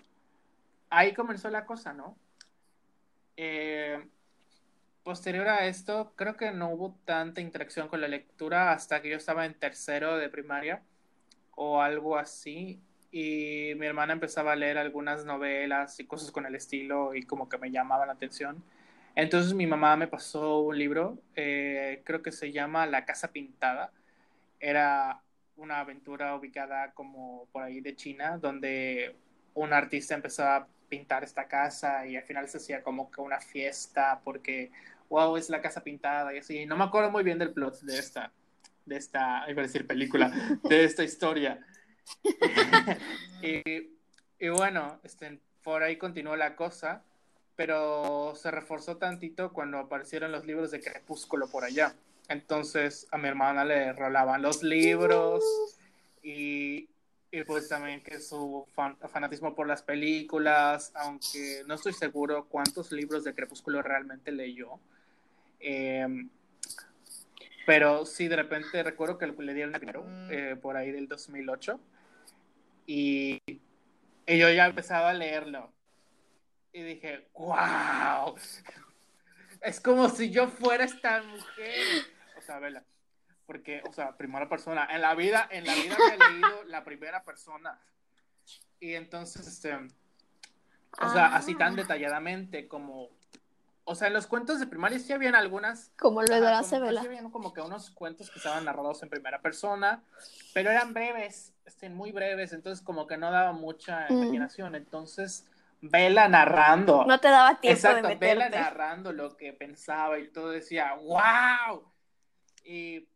ahí 0.91 1.13
comenzó 1.13 1.50
la 1.50 1.65
cosa, 1.65 1.93
¿no? 1.93 2.15
Eh, 3.38 4.05
posterior 5.03 5.48
a 5.48 5.65
esto, 5.65 6.13
creo 6.15 6.38
que 6.38 6.51
no 6.51 6.69
hubo 6.69 6.95
tanta 7.05 7.41
interacción 7.41 7.88
con 7.88 8.01
la 8.01 8.07
lectura 8.07 8.71
hasta 8.71 9.01
que 9.01 9.10
yo 9.10 9.17
estaba 9.17 9.45
en 9.45 9.55
tercero 9.55 10.17
de 10.17 10.29
primaria 10.29 10.83
o 11.55 11.81
algo 11.81 12.17
así. 12.17 12.79
Y 13.12 13.74
mi 13.77 13.88
hermana 13.88 14.13
empezaba 14.13 14.53
a 14.53 14.55
leer 14.55 14.77
algunas 14.77 15.25
novelas 15.25 16.00
y 16.00 16.05
cosas 16.05 16.31
con 16.31 16.45
el 16.45 16.55
estilo 16.55 17.15
y 17.15 17.24
como 17.24 17.50
que 17.50 17.57
me 17.57 17.71
llamaban 17.71 18.07
la 18.07 18.13
atención. 18.13 18.63
Entonces 19.15 19.53
mi 19.53 19.67
mamá 19.67 19.98
me 19.98 20.07
pasó 20.07 20.60
un 20.60 20.77
libro, 20.77 21.17
eh, 21.36 22.01
creo 22.05 22.21
que 22.21 22.31
se 22.31 22.51
llama 22.51 22.86
La 22.86 23.05
Casa 23.05 23.31
Pintada. 23.31 23.91
Era 24.60 25.21
una 25.57 25.79
aventura 25.79 26.36
ubicada 26.36 26.91
como 26.93 27.48
por 27.51 27.63
ahí 27.63 27.81
de 27.81 27.95
China, 27.95 28.38
donde 28.38 29.15
un 29.53 29.74
artista 29.74 30.15
empezaba 30.15 30.67
pintar 30.91 31.24
esta 31.24 31.48
casa 31.48 32.05
y 32.05 32.17
al 32.17 32.24
final 32.24 32.50
se 32.50 32.57
hacía 32.57 32.83
como 32.83 33.10
que 33.10 33.21
una 33.21 33.39
fiesta 33.39 34.19
porque 34.25 34.71
wow, 35.07 35.38
es 35.38 35.50
la 35.50 35.62
casa 35.62 35.83
pintada 35.83 36.33
y 36.33 36.39
así. 36.39 36.65
No 36.65 36.75
me 36.75 36.83
acuerdo 36.83 37.10
muy 37.10 37.24
bien 37.24 37.39
del 37.39 37.53
plot 37.53 37.79
de 37.81 37.98
esta, 37.98 38.33
de 38.86 38.98
esta, 38.98 39.45
iba 39.50 39.62
a 39.62 39.65
decir 39.65 39.88
película, 39.88 40.29
de 40.63 40.83
esta 40.83 41.03
historia. 41.03 41.65
y, 43.41 44.50
bueno, 44.50 45.00
este, 45.03 45.39
por 45.63 45.81
ahí 45.81 45.95
continuó 45.98 46.36
la 46.36 46.57
cosa, 46.57 47.03
pero 47.55 48.33
se 48.36 48.51
reforzó 48.51 48.98
tantito 48.98 49.53
cuando 49.53 49.79
aparecieron 49.79 50.31
los 50.31 50.45
libros 50.45 50.71
de 50.71 50.81
Crepúsculo 50.81 51.50
por 51.50 51.63
allá. 51.63 51.95
Entonces 52.27 53.07
a 53.12 53.17
mi 53.17 53.29
hermana 53.29 53.63
le 53.63 53.93
rolaban 53.93 54.41
los 54.41 54.62
libros 54.62 55.43
y, 56.21 56.89
y 57.31 57.43
pues 57.43 57.69
también 57.69 58.01
que 58.01 58.19
su 58.19 58.67
fanatismo 59.11 59.55
por 59.55 59.67
las 59.67 59.81
películas, 59.81 60.91
aunque 60.95 61.63
no 61.65 61.75
estoy 61.75 61.93
seguro 61.93 62.45
cuántos 62.50 62.91
libros 62.91 63.23
de 63.23 63.33
Crepúsculo 63.33 63.81
realmente 63.81 64.31
leyó, 64.31 64.79
Em, 65.61 66.29
pero 67.65 68.05
sí, 68.05 68.27
de 68.27 68.35
repente 68.35 68.81
recuerdo 68.83 69.17
que 69.17 69.27
le 69.27 69.53
dieron 69.53 69.73
dinero 69.73 70.03
mm. 70.03 70.31
eh, 70.31 70.55
por 70.55 70.75
ahí 70.75 70.91
del 70.91 71.07
2008 71.07 71.79
y, 72.88 73.39
y, 74.25 74.38
yo 74.38 74.50
ya 74.50 74.65
empezaba 74.65 75.11
a 75.11 75.13
leerlo 75.13 75.71
y 76.73 76.81
dije, 76.81 77.27
wow, 77.33 78.35
es 79.61 79.79
como 79.79 80.09
si 80.09 80.31
yo 80.31 80.47
fuera 80.47 80.85
esta 80.85 81.21
mujer. 81.21 82.05
O 82.38 82.41
sea, 82.41 82.59
vela, 82.59 82.83
porque, 83.51 83.84
o 83.86 83.91
sea, 83.91 84.15
primera 84.15 84.48
persona, 84.48 84.88
en 84.89 85.01
la 85.01 85.13
vida, 85.13 85.46
en 85.51 85.65
la 85.65 85.75
vida 85.75 85.98
me 85.98 86.15
he 86.15 86.29
leído 86.29 86.63
la 86.67 86.86
primera 86.86 87.25
persona. 87.25 87.77
Y 88.79 88.93
entonces, 88.93 89.46
este, 89.46 89.75
o 89.75 91.10
sea, 91.12 91.36
así 91.36 91.55
tan 91.55 91.74
ah. 91.74 91.75
detalladamente 91.75 92.70
como 92.70 93.10
o 93.84 93.96
sea, 93.96 94.08
en 94.08 94.13
los 94.13 94.25
cuentos 94.25 94.62
de 94.62 94.67
primaria 94.67 95.00
sí 95.00 95.12
habían 95.12 95.36
algunas. 95.36 95.91
Como 96.00 96.22
lo 96.22 96.34
de 96.34 96.39
la 96.39 96.63
Sí 96.63 96.75
habían 96.75 97.29
como 97.29 97.51
que 97.51 97.60
unos 97.60 97.89
cuentos 97.89 98.31
que 98.31 98.39
estaban 98.39 98.63
narrados 98.63 99.03
en 99.03 99.10
primera 99.10 99.41
persona, 99.41 100.01
pero 100.53 100.72
eran 100.72 100.93
breves, 100.93 101.53
este, 101.65 101.89
muy 101.89 102.13
breves, 102.13 102.53
entonces 102.53 102.81
como 102.81 103.05
que 103.05 103.17
no 103.17 103.31
daba 103.31 103.51
mucha 103.51 104.08
mm. 104.10 104.13
imaginación. 104.13 104.75
Entonces, 104.75 105.46
Vela 105.81 106.29
narrando. 106.29 107.03
No 107.05 107.20
te 107.20 107.27
daba 107.27 107.60
tiempo 107.60 107.75
Exacto, 107.75 108.08
de 108.08 108.15
Vela 108.15 108.48
narrando 108.48 109.12
lo 109.12 109.36
que 109.36 109.51
pensaba 109.51 110.20
y 110.20 110.29
todo 110.29 110.51
decía, 110.51 110.93
¡wow! 110.93 111.84
Y 112.63 113.10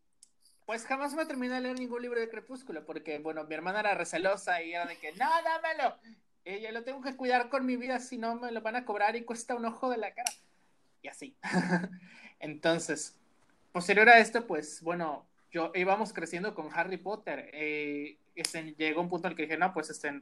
pues 0.65 0.85
jamás 0.85 1.13
me 1.13 1.25
terminé 1.25 1.55
de 1.55 1.61
leer 1.61 1.79
ningún 1.79 2.01
libro 2.01 2.19
de 2.19 2.29
Crepúsculo, 2.29 2.85
porque, 2.85 3.19
bueno, 3.19 3.43
mi 3.43 3.53
hermana 3.55 3.81
era 3.81 3.93
recelosa 3.93 4.61
y 4.63 4.73
era 4.73 4.85
de 4.85 4.97
que, 4.97 5.11
no, 5.13 5.29
dámelo. 5.43 5.95
Ella 6.43 6.71
lo 6.71 6.83
tengo 6.83 7.01
que 7.01 7.15
cuidar 7.15 7.49
con 7.49 7.65
mi 7.65 7.75
vida, 7.75 7.99
si 7.99 8.17
no 8.17 8.35
me 8.35 8.51
lo 8.51 8.61
van 8.61 8.75
a 8.75 8.85
cobrar 8.85 9.15
y 9.15 9.23
cuesta 9.23 9.55
un 9.55 9.65
ojo 9.65 9.89
de 9.89 9.97
la 9.97 10.13
cara 10.13 10.31
y 11.01 11.07
así. 11.07 11.35
Entonces, 12.39 13.15
posterior 13.71 14.09
a 14.09 14.19
esto, 14.19 14.45
pues 14.45 14.81
bueno, 14.81 15.25
yo 15.51 15.71
íbamos 15.75 16.13
creciendo 16.13 16.53
con 16.53 16.69
Harry 16.73 16.97
Potter. 16.97 17.49
Eh, 17.53 18.17
este, 18.35 18.75
llegó 18.77 19.01
un 19.01 19.09
punto 19.09 19.27
en 19.27 19.31
el 19.31 19.37
que 19.37 19.43
dije, 19.43 19.57
no, 19.57 19.73
pues 19.73 19.89
este, 19.89 20.21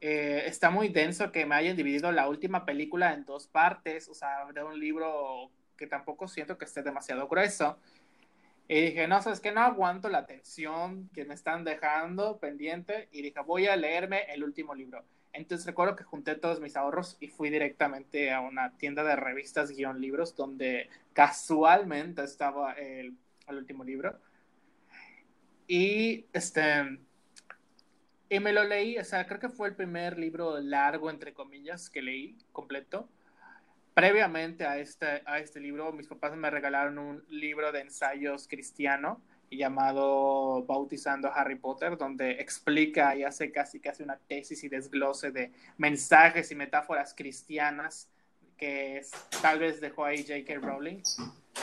eh, 0.00 0.44
está 0.46 0.70
muy 0.70 0.88
denso 0.88 1.32
que 1.32 1.44
me 1.44 1.54
hayan 1.54 1.76
dividido 1.76 2.12
la 2.12 2.28
última 2.28 2.64
película 2.64 3.12
en 3.12 3.24
dos 3.24 3.46
partes, 3.46 4.08
o 4.08 4.14
sea, 4.14 4.46
de 4.54 4.62
un 4.62 4.78
libro 4.78 5.50
que 5.76 5.86
tampoco 5.86 6.28
siento 6.28 6.56
que 6.56 6.66
esté 6.66 6.82
demasiado 6.82 7.26
grueso. 7.28 7.78
Y 8.72 8.82
dije, 8.82 9.08
no, 9.08 9.20
sabes 9.20 9.40
que 9.40 9.50
no 9.50 9.62
aguanto 9.62 10.08
la 10.08 10.18
atención 10.18 11.10
que 11.12 11.24
me 11.24 11.34
están 11.34 11.64
dejando 11.64 12.38
pendiente. 12.38 13.08
Y 13.10 13.20
dije, 13.20 13.40
voy 13.40 13.66
a 13.66 13.74
leerme 13.74 14.32
el 14.32 14.44
último 14.44 14.76
libro. 14.76 15.04
Entonces 15.32 15.66
recuerdo 15.66 15.96
que 15.96 16.04
junté 16.04 16.36
todos 16.36 16.60
mis 16.60 16.76
ahorros 16.76 17.16
y 17.18 17.26
fui 17.26 17.50
directamente 17.50 18.30
a 18.30 18.40
una 18.40 18.76
tienda 18.78 19.02
de 19.02 19.16
revistas 19.16 19.72
guion 19.72 20.00
libros 20.00 20.36
donde 20.36 20.88
casualmente 21.14 22.22
estaba 22.22 22.74
el, 22.74 23.16
último 23.48 23.82
libro. 23.82 24.16
Y 25.66 26.26
este 26.32 27.00
y 28.28 28.38
me 28.38 28.52
lo 28.52 28.62
leí, 28.62 28.98
o 28.98 29.04
sea, 29.04 29.26
creo 29.26 29.40
que 29.40 29.48
fue 29.48 29.66
el 29.66 29.74
primer 29.74 30.16
libro 30.16 30.60
largo, 30.60 31.10
entre 31.10 31.34
comillas, 31.34 31.90
que 31.90 32.02
leí 32.02 32.38
completo. 32.52 33.08
Previamente 33.94 34.64
a 34.64 34.78
este, 34.78 35.22
a 35.26 35.38
este 35.38 35.60
libro, 35.60 35.92
mis 35.92 36.06
papás 36.06 36.36
me 36.36 36.50
regalaron 36.50 36.98
un 36.98 37.24
libro 37.28 37.72
de 37.72 37.80
ensayos 37.80 38.46
cristiano 38.48 39.20
llamado 39.50 40.64
Bautizando 40.64 41.28
a 41.28 41.34
Harry 41.34 41.56
Potter, 41.56 41.96
donde 41.96 42.32
explica 42.32 43.16
y 43.16 43.24
hace 43.24 43.50
casi 43.50 43.80
casi 43.80 44.02
una 44.02 44.16
tesis 44.16 44.62
y 44.62 44.68
desglose 44.68 45.32
de 45.32 45.52
mensajes 45.76 46.50
y 46.52 46.54
metáforas 46.54 47.14
cristianas 47.14 48.08
que 48.56 49.02
tal 49.42 49.58
vez 49.58 49.80
dejó 49.80 50.04
ahí 50.04 50.22
J.K. 50.22 50.60
Rowling. 50.60 51.02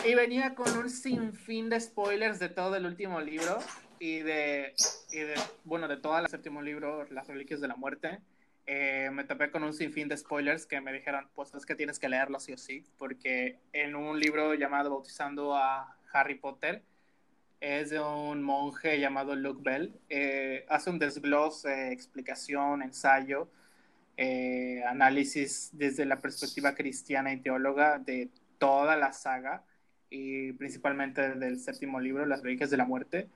Y 0.06 0.16
venía 0.16 0.56
con 0.56 0.78
un 0.78 0.90
sinfín 0.90 1.70
de 1.70 1.80
spoilers 1.80 2.40
de 2.40 2.50
todo 2.50 2.76
el 2.76 2.86
último 2.86 3.22
libro 3.22 3.60
y 4.00 4.20
de, 4.20 4.74
y 5.12 5.20
de 5.20 5.36
bueno, 5.64 5.88
de 5.88 5.98
todo 5.98 6.18
el 6.20 6.28
séptimo 6.28 6.62
libro, 6.62 7.06
Las 7.12 7.28
Reliquias 7.28 7.62
de 7.62 7.68
la 7.68 7.76
Muerte. 7.76 8.20
Eh, 8.68 9.10
me 9.14 9.24
topé 9.24 9.50
con 9.50 9.64
un 9.64 9.74
sinfín 9.74 10.10
de 10.10 10.18
spoilers 10.18 10.66
que 10.66 10.82
me 10.82 10.92
dijeron, 10.92 11.30
pues 11.34 11.54
es 11.56 11.66
que 11.66 11.74
tienes 11.74 12.00
que 12.00 12.10
leerlo 12.10 12.40
sí 12.40 12.52
o 12.52 12.58
sí, 12.58 12.86
porque 12.98 13.60
en 13.72 13.96
un 13.96 14.20
libro 14.20 14.54
llamado 14.56 14.90
Bautizando 14.90 15.56
a 15.56 15.98
Harry 16.12 16.36
Potter, 16.36 16.84
es 17.62 17.90
de 17.90 18.00
un 18.00 18.44
monje 18.44 19.00
llamado 19.00 19.36
Luke 19.36 19.62
Bell. 19.64 19.94
Eh, 20.10 20.66
hace 20.70 20.90
un 20.90 21.00
desglose, 21.00 21.92
explicación, 21.92 22.84
ensayo, 22.84 23.50
eh, 24.18 24.84
análisis 24.86 25.70
desde 25.74 26.06
la 26.06 26.20
perspectiva 26.22 26.76
cristiana 26.76 27.32
y 27.34 27.38
teóloga 27.38 28.00
de 28.00 28.30
toda 28.58 28.96
la 28.98 29.14
saga 29.14 29.64
y 30.10 30.52
principalmente 30.54 31.36
del 31.36 31.60
séptimo 31.60 32.00
libro, 32.00 32.26
Las 32.26 32.44
Reliquias 32.44 32.70
de 32.70 32.78
la 32.78 32.86
Muerte. 32.86 33.30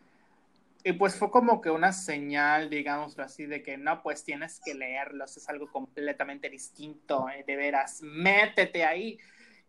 Y 0.83 0.93
pues 0.93 1.15
fue 1.15 1.29
como 1.29 1.61
que 1.61 1.69
una 1.69 1.93
señal, 1.93 2.69
digámoslo 2.69 3.23
así, 3.23 3.45
de 3.45 3.61
que 3.61 3.77
no, 3.77 4.01
pues 4.01 4.23
tienes 4.23 4.59
que 4.63 4.73
leerlos, 4.73 5.38
es 5.38 5.47
algo 5.50 5.71
completamente 5.71 6.50
distinto, 6.50 7.29
eh, 7.29 7.43
de 7.45 7.55
veras, 7.55 8.01
métete 8.01 8.83
ahí. 8.83 9.19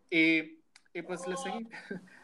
Y, 0.09 0.59
y 0.93 1.01
pues 1.03 1.27
le 1.27 1.37
seguí. 1.37 1.67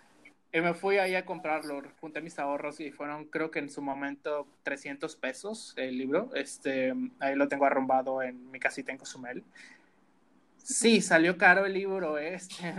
Y 0.52 0.62
me 0.62 0.74
fui 0.74 0.98
ahí 0.98 1.14
a 1.14 1.26
comprarlo, 1.26 1.84
junté 2.02 2.22
mis 2.22 2.40
ahorros 2.40 2.80
y 2.80 2.90
fueron, 2.90 3.26
creo 3.26 3.52
que 3.52 3.60
en 3.60 3.70
su 3.70 3.84
momento, 3.84 4.48
300 4.64 5.16
pesos 5.16 5.76
el 5.78 5.96
libro. 5.96 6.32
Este, 6.34 6.92
ahí 7.20 7.36
lo 7.36 7.48
tengo 7.48 7.66
arrumbado 7.66 8.24
en 8.24 8.50
mi 8.50 8.60
casita 8.60 8.92
en 8.92 8.98
Cozumel. 8.98 9.44
Sí, 10.58 11.02
salió 11.02 11.38
caro 11.38 11.68
el 11.68 11.74
libro 11.74 12.18
este. 12.18 12.74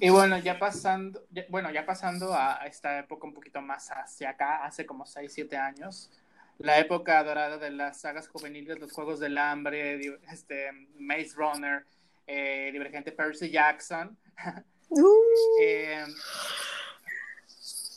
Y 0.00 0.08
bueno, 0.10 0.36
ya 0.38 0.58
pasando, 0.58 1.24
bueno, 1.48 1.70
ya 1.70 1.86
pasando 1.86 2.34
a 2.34 2.66
esta 2.66 2.98
época 2.98 3.26
un 3.26 3.34
poquito 3.34 3.60
más 3.60 3.88
hacia 3.88 4.30
acá, 4.30 4.64
hace 4.64 4.84
como 4.84 5.06
6, 5.06 5.32
7 5.32 5.56
años, 5.56 6.10
la 6.58 6.78
época 6.78 7.22
dorada 7.22 7.58
de 7.58 7.70
las 7.70 8.00
sagas 8.00 8.28
juveniles, 8.28 8.80
los 8.80 8.92
Juegos 8.92 9.20
del 9.20 9.38
Hambre, 9.38 10.18
este, 10.30 10.72
Maze 10.98 11.34
Runner, 11.36 11.86
eh, 12.26 12.70
Divergente 12.72 13.12
Percy 13.12 13.50
Jackson. 13.50 14.16
Uh. 14.90 15.60
Eh, 15.60 16.04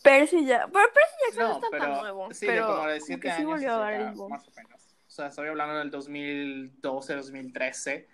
Percy 0.01 0.45
ya. 0.45 0.67
Pero 0.71 0.93
Percy 0.93 1.15
Jackson 1.25 1.43
no, 1.43 1.55
está 1.55 1.67
pero, 1.69 1.83
tan 1.83 2.01
nuevo. 2.01 2.33
Sí, 2.33 2.45
pero 2.47 2.67
de 2.67 2.73
como 2.73 2.87
de 2.87 3.01
7 3.01 3.29
años. 3.29 3.37
Sí 3.37 3.45
volvió 3.45 3.73
a 3.73 3.77
dar 3.77 4.15
más 4.15 4.47
o 4.47 4.51
menos. 4.55 4.81
O 5.05 5.11
sea, 5.11 5.27
estoy 5.27 5.49
hablando 5.49 5.77
del 5.77 5.91
2012, 5.91 7.15
2013. 7.15 8.07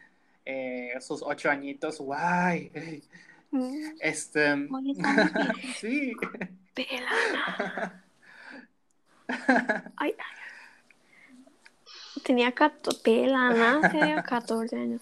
Eh, 0.45 0.91
esos 0.97 1.21
ocho 1.23 1.49
añitos, 1.49 1.99
guay. 1.99 2.71
Este, 3.99 4.55
sí. 5.79 6.13
Pelana. 6.73 8.03
Ay, 9.97 10.15
ay. 10.17 10.33
Tenía 12.23 12.51
14, 12.51 13.01
pelana, 13.03 13.89
tenía 13.89 14.23
14 14.23 14.75
años. 14.75 15.01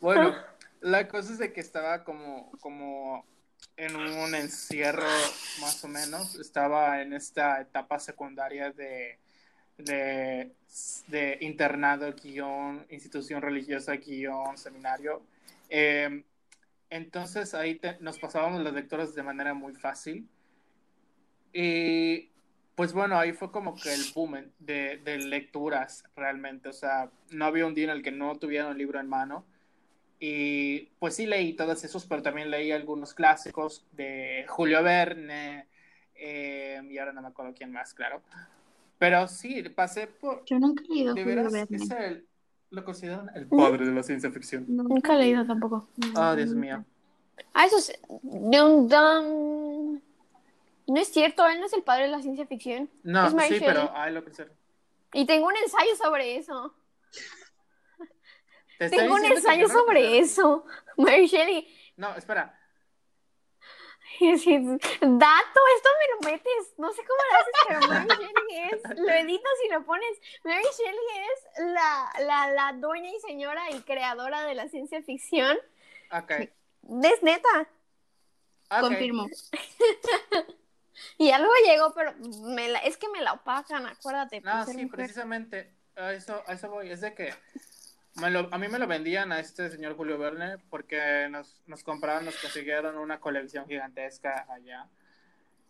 Bueno, 0.00 0.34
la 0.80 1.08
cosa 1.08 1.32
es 1.32 1.38
de 1.38 1.52
que 1.52 1.60
estaba 1.60 2.04
como, 2.04 2.50
como 2.60 3.24
en 3.76 3.96
un 3.96 4.34
encierro, 4.34 5.06
más 5.60 5.82
o 5.84 5.88
menos. 5.88 6.36
Estaba 6.36 7.00
en 7.02 7.12
esta 7.12 7.60
etapa 7.60 7.98
secundaria 7.98 8.70
de, 8.72 9.18
de, 9.78 10.52
de 11.06 11.38
internado, 11.40 12.12
guion, 12.12 12.86
institución 12.90 13.40
religiosa, 13.40 13.96
guion, 13.96 14.58
seminario. 14.58 15.22
Eh, 15.68 16.24
entonces 16.94 17.54
ahí 17.54 17.74
te- 17.76 17.98
nos 18.00 18.18
pasábamos 18.18 18.62
las 18.62 18.72
lecturas 18.72 19.14
de 19.14 19.22
manera 19.22 19.54
muy 19.54 19.74
fácil. 19.74 20.28
Y 21.52 22.30
pues 22.74 22.92
bueno, 22.92 23.18
ahí 23.18 23.32
fue 23.32 23.50
como 23.52 23.74
que 23.76 23.92
el 23.94 24.00
boom 24.14 24.50
de, 24.58 24.98
de 24.98 25.18
lecturas 25.18 26.04
realmente. 26.16 26.68
O 26.68 26.72
sea, 26.72 27.10
no 27.30 27.44
había 27.46 27.66
un 27.66 27.74
día 27.74 27.84
en 27.84 27.90
el 27.90 28.02
que 28.02 28.10
no 28.12 28.36
tuviera 28.36 28.68
un 28.68 28.78
libro 28.78 28.98
en 29.00 29.08
mano. 29.08 29.44
Y 30.18 30.86
pues 30.98 31.16
sí 31.16 31.26
leí 31.26 31.54
todos 31.54 31.84
esos, 31.84 32.06
pero 32.06 32.22
también 32.22 32.50
leí 32.50 32.72
algunos 32.72 33.14
clásicos 33.14 33.84
de 33.92 34.44
Julio 34.48 34.82
Verne. 34.82 35.68
eh, 36.14 36.80
y 36.88 36.98
ahora 36.98 37.12
no 37.12 37.22
me 37.22 37.28
acuerdo 37.28 37.54
quién 37.54 37.72
más, 37.72 37.92
claro. 37.94 38.22
Pero 38.98 39.28
sí, 39.28 39.62
pasé 39.70 40.06
por... 40.06 40.44
Yo 40.44 40.58
nunca 40.58 40.82
he 40.84 40.88
leído 40.88 41.10
Julio 41.10 41.26
veras, 41.26 41.52
Verne. 41.52 41.76
es 41.76 41.90
el, 41.90 42.26
lo 42.70 42.84
consideran 42.84 43.30
el 43.34 43.46
padre 43.46 43.86
de 43.86 43.92
la 43.92 44.02
ciencia 44.02 44.30
ficción. 44.30 44.64
Nunca 44.68 45.14
he 45.14 45.18
leído 45.18 45.46
tampoco. 45.46 45.88
Oh, 46.16 46.34
Dios 46.34 46.50
mío. 46.54 46.84
Ah, 47.52 47.66
eso 47.66 47.78
es. 47.78 47.92
De 48.22 48.62
un, 48.62 48.88
dan- 48.88 50.02
No 50.86 50.96
es 51.00 51.08
cierto, 51.08 51.46
él 51.46 51.60
no 51.60 51.66
es 51.66 51.72
el 51.72 51.82
padre 51.82 52.04
de 52.04 52.10
la 52.10 52.20
ciencia 52.22 52.46
ficción. 52.46 52.90
No, 53.02 53.26
Es 53.26 53.34
Mary 53.34 53.48
sí, 53.48 53.54
Shelley. 53.60 53.68
pero 53.74 53.96
ahí 53.96 54.12
lo 54.12 54.24
pensé. 54.24 54.48
Y 55.12 55.24
tengo 55.26 55.46
un 55.46 55.56
ensayo 55.56 55.94
sobre 55.96 56.36
eso. 56.36 56.74
Te 58.78 58.86
estoy 58.86 58.98
Tengo 59.00 59.14
un 59.14 59.20
diciendo 59.22 59.40
que 59.40 59.46
ensayo 59.54 59.62
yo 59.62 59.68
no 59.68 59.74
lo 59.74 59.80
sobre 59.86 60.18
eso. 60.18 60.64
Mary 60.96 61.26
Shelley. 61.26 61.68
No, 61.96 62.14
espera. 62.16 62.58
Y 64.20 64.32
así, 64.32 64.56
Dato, 64.58 65.60
esto 65.76 65.88
me 66.00 66.14
lo 66.14 66.32
metes. 66.32 66.74
No 66.78 66.92
sé 66.92 67.02
cómo 67.04 67.20
lo 67.30 67.36
haces, 67.40 67.54
pero 67.66 67.80
Mary 67.88 68.08
Shelley 68.08 68.68
es. 68.72 68.98
Lo 69.00 69.08
editas 69.12 69.52
y 69.66 69.72
lo 69.72 69.84
pones. 69.84 70.18
Mary 70.44 70.64
Shelley 70.76 71.06
es 71.32 71.64
la, 71.72 72.12
la, 72.20 72.50
la 72.52 72.72
dueña 72.74 73.10
y 73.10 73.20
señora 73.20 73.70
y 73.70 73.80
creadora 73.82 74.44
de 74.44 74.54
la 74.54 74.68
ciencia 74.68 75.02
ficción. 75.02 75.56
Ok. 76.12 76.30
Es 76.30 77.22
neta. 77.22 77.68
ok. 78.70 78.80
Confirmo. 78.80 79.26
Y 81.18 81.32
algo 81.32 81.50
llegó, 81.66 81.92
pero 81.92 82.14
me 82.54 82.68
la- 82.68 82.78
es 82.78 82.96
que 82.96 83.08
me 83.08 83.20
la 83.20 83.32
opacan, 83.32 83.84
acuérdate. 83.86 84.40
No, 84.42 84.64
sí, 84.64 84.74
mujer. 84.74 84.90
precisamente 84.90 85.74
a 85.96 86.12
eso, 86.12 86.40
a 86.46 86.52
eso 86.52 86.70
voy. 86.70 86.88
Es 86.90 87.00
de 87.00 87.14
que 87.14 87.34
me 88.16 88.30
lo- 88.30 88.48
a 88.52 88.58
mí 88.58 88.68
me 88.68 88.78
lo 88.78 88.86
vendían 88.86 89.32
a 89.32 89.40
este 89.40 89.70
señor 89.70 89.96
Julio 89.96 90.18
Verne 90.18 90.58
porque 90.70 91.28
nos, 91.30 91.62
nos 91.66 91.82
compraron, 91.82 92.24
nos 92.24 92.36
consiguieron 92.36 92.96
una 92.96 93.20
colección 93.20 93.66
gigantesca 93.66 94.46
allá. 94.48 94.88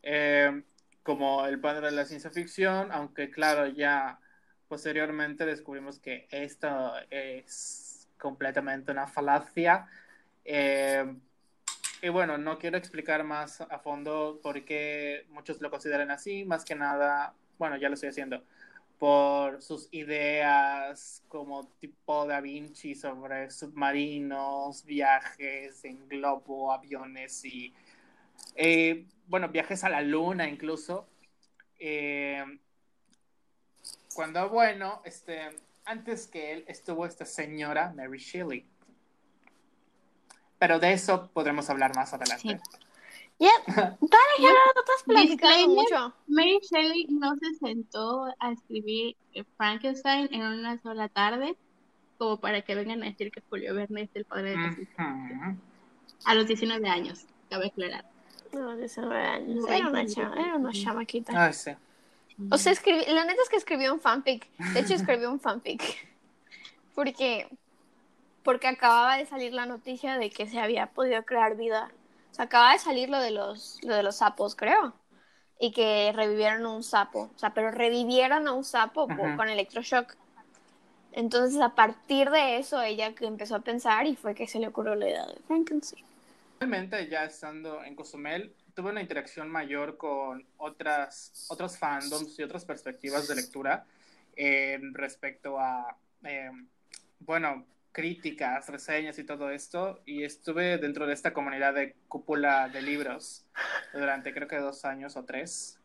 Eh, 0.02 0.62
como 1.02 1.46
el 1.46 1.60
padre 1.60 1.86
de 1.86 1.92
la 1.92 2.04
ciencia 2.06 2.30
ficción, 2.30 2.90
aunque 2.92 3.30
claro, 3.30 3.66
ya 3.66 4.18
posteriormente 4.68 5.44
descubrimos 5.44 5.98
que 5.98 6.26
esto 6.30 6.94
es 7.10 8.08
completamente 8.18 8.92
una 8.92 9.06
falacia. 9.06 9.86
Eh, 10.44 11.14
y 12.02 12.08
bueno, 12.08 12.36
no 12.38 12.58
quiero 12.58 12.76
explicar 12.76 13.24
más 13.24 13.60
a 13.62 13.78
fondo 13.78 14.40
por 14.42 14.62
qué 14.64 15.26
muchos 15.30 15.60
lo 15.60 15.70
consideran 15.70 16.10
así, 16.10 16.44
más 16.44 16.64
que 16.64 16.74
nada, 16.74 17.34
bueno, 17.58 17.76
ya 17.76 17.88
lo 17.88 17.94
estoy 17.94 18.10
haciendo, 18.10 18.42
por 18.98 19.62
sus 19.62 19.88
ideas 19.90 21.22
como 21.28 21.66
tipo 21.80 22.26
Da 22.26 22.40
Vinci 22.40 22.94
sobre 22.94 23.50
submarinos, 23.50 24.84
viajes 24.84 25.84
en 25.84 26.08
globo, 26.08 26.72
aviones 26.72 27.44
y, 27.44 27.74
eh, 28.54 29.06
bueno, 29.26 29.48
viajes 29.48 29.84
a 29.84 29.88
la 29.88 30.00
luna 30.00 30.48
incluso. 30.48 31.06
Eh, 31.78 32.44
cuando, 34.14 34.48
bueno, 34.48 35.02
este, 35.04 35.40
antes 35.84 36.26
que 36.26 36.52
él 36.52 36.64
estuvo 36.68 37.04
esta 37.04 37.26
señora, 37.26 37.92
Mary 37.94 38.18
Shelley. 38.18 38.66
Pero 40.58 40.78
de 40.78 40.92
eso 40.92 41.30
podremos 41.32 41.68
hablar 41.68 41.94
más 41.94 42.14
adelante. 42.14 42.60
Ya, 43.38 43.50
dale, 43.66 44.34
Gerardo, 44.38 44.80
estás 44.80 45.02
platicando 45.04 45.56
Disclaimer. 45.56 45.76
mucho. 45.76 46.14
Mary 46.28 46.58
Shelley 46.62 47.06
no 47.10 47.34
se 47.36 47.54
sentó 47.54 48.26
a 48.38 48.52
escribir 48.52 49.16
eh, 49.32 49.44
Frankenstein 49.56 50.28
en 50.32 50.42
una 50.42 50.80
sola 50.80 51.08
tarde 51.08 51.56
como 52.18 52.38
para 52.38 52.62
que 52.62 52.74
vengan 52.74 53.02
a 53.02 53.06
decir 53.06 53.30
que 53.30 53.42
Julio 53.50 53.74
Verne 53.74 54.02
es 54.02 54.10
el 54.14 54.24
padre 54.24 54.50
de 54.50 54.56
la. 54.56 54.68
Ujú. 54.68 55.58
A 56.24 56.34
los 56.34 56.46
19 56.46 56.88
años, 56.88 57.26
cabe 57.50 57.66
aclarar. 57.66 58.04
No, 58.52 58.76
19 58.76 59.16
años. 59.16 59.66
Era 59.68 59.88
una, 59.88 60.06
chama, 60.06 60.40
era 60.40 60.56
una 60.56 60.72
chamaquita. 60.72 61.46
Ay, 61.46 61.52
sí. 61.52 61.72
O 62.50 62.58
sea, 62.58 62.72
escribí, 62.72 63.04
la 63.06 63.24
neta 63.24 63.42
es 63.42 63.48
que 63.48 63.56
escribió 63.56 63.92
un 63.92 64.00
fanfic. 64.00 64.48
De 64.72 64.80
hecho, 64.80 64.94
escribió 64.94 65.30
un 65.30 65.40
fanfic. 65.40 65.82
Porque, 66.94 67.48
porque 68.42 68.68
acababa 68.68 69.16
de 69.16 69.26
salir 69.26 69.52
la 69.52 69.66
noticia 69.66 70.18
de 70.18 70.30
que 70.30 70.48
se 70.48 70.58
había 70.58 70.86
podido 70.86 71.24
crear 71.24 71.56
vida. 71.56 71.90
O 72.34 72.36
sea, 72.36 72.46
acababa 72.46 72.72
de 72.72 72.80
salir 72.80 73.08
lo 73.08 73.20
de 73.20 73.30
los, 73.30 73.78
lo 73.84 73.94
de 73.94 74.02
los 74.02 74.16
sapos, 74.16 74.56
creo. 74.56 74.92
Y 75.60 75.70
que 75.70 76.12
revivieron 76.12 76.66
un 76.66 76.82
sapo. 76.82 77.30
O 77.32 77.38
sea, 77.38 77.54
pero 77.54 77.70
revivieron 77.70 78.48
a 78.48 78.52
un 78.52 78.64
sapo 78.64 79.06
con 79.06 79.48
electroshock. 79.48 80.16
Entonces, 81.12 81.60
a 81.60 81.76
partir 81.76 82.30
de 82.30 82.58
eso, 82.58 82.82
ella 82.82 83.14
que 83.14 83.26
empezó 83.26 83.54
a 83.54 83.60
pensar 83.60 84.08
y 84.08 84.16
fue 84.16 84.34
que 84.34 84.48
se 84.48 84.58
le 84.58 84.66
ocurrió 84.66 84.96
la 84.96 85.08
idea 85.08 85.26
de 85.26 85.36
Frankenstein. 85.46 86.04
Realmente 86.58 87.08
ya 87.08 87.24
estando 87.24 87.84
en 87.84 87.94
Cozumel, 87.94 88.52
tuve 88.74 88.90
una 88.90 89.00
interacción 89.00 89.48
mayor 89.48 89.96
con 89.96 90.44
otras, 90.56 91.46
otros 91.50 91.78
fandoms 91.78 92.36
y 92.36 92.42
otras 92.42 92.64
perspectivas 92.64 93.28
de 93.28 93.36
lectura 93.36 93.86
eh, 94.34 94.80
respecto 94.92 95.60
a, 95.60 95.96
eh, 96.24 96.50
bueno, 97.20 97.64
críticas, 97.94 98.68
reseñas 98.68 99.18
y 99.18 99.24
todo 99.24 99.48
esto. 99.50 100.00
Y 100.04 100.24
estuve 100.24 100.76
dentro 100.78 101.06
de 101.06 101.14
esta 101.14 101.32
comunidad 101.32 101.72
de 101.72 101.94
cúpula 102.08 102.68
de 102.68 102.82
libros 102.82 103.46
durante 103.94 104.34
creo 104.34 104.48
que 104.48 104.56
dos 104.58 104.84
años 104.84 105.16
o 105.16 105.24
tres. 105.24 105.78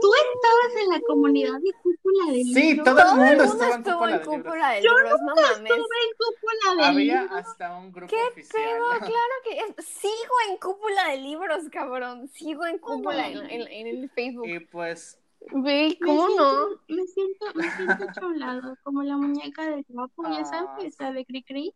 ¿Tú 0.00 0.10
estabas 0.14 0.82
en 0.84 0.88
la 0.90 1.00
comunidad 1.06 1.60
de 1.60 1.70
cúpula 1.82 2.32
de 2.32 2.42
Sí, 2.44 2.54
libros? 2.74 2.84
todo 2.84 2.98
el 2.98 3.04
Todo 3.04 3.14
mundo 3.16 3.30
el 3.30 3.36
mundo 3.36 3.52
estaba 3.52 3.74
en 3.76 3.82
cúpula 3.82 4.10
en 4.10 4.18
de 4.18 4.24
libros. 4.24 4.42
cúpula 4.42 4.70
de 4.70 4.82
Yo 4.82 4.90
libros, 4.98 5.20
no 5.20 5.34
mames. 5.34 5.48
Estuve 5.70 5.96
en 6.02 6.12
cúpula 6.18 6.74
de 6.76 6.84
Había 6.84 7.22
libros. 7.22 7.38
hasta 7.46 7.76
un 7.78 7.92
grupo 7.92 8.10
¿Qué 8.16 8.22
oficial. 8.30 8.62
pedo? 8.64 8.88
Claro 9.12 9.34
que 9.44 9.58
es- 9.58 9.86
sigo 9.86 10.34
en 10.50 10.56
cúpula 10.56 11.08
de 11.08 11.16
libros, 11.18 11.64
cabrón. 11.70 12.28
Sigo 12.28 12.66
en 12.66 12.78
cúpula 12.78 13.28
en, 13.28 13.38
en- 13.50 13.68
en 13.68 13.86
el 13.86 14.10
Facebook. 14.10 14.48
Y 14.48 14.58
pues, 14.60 15.18
Ve, 15.50 15.96
Me 16.00 16.06
¿cómo 16.06 16.28
no? 16.28 16.66
siento- 16.68 16.80
Me 16.88 17.06
siento, 17.06 17.46
me 17.54 17.70
siento 17.76 18.04
hecho 18.04 18.20
a 18.24 18.26
un 18.28 18.38
lado, 18.38 18.76
como 18.82 19.02
la 19.02 19.16
muñeca 19.16 19.62
del 19.66 19.84
trapo, 19.84 20.22
ya 20.30 20.40
Ah. 20.40 20.44
sabes, 20.44 20.84
esa 20.94 21.12
de 21.12 21.24
Cri 21.26 21.42
Cri. 21.42 21.74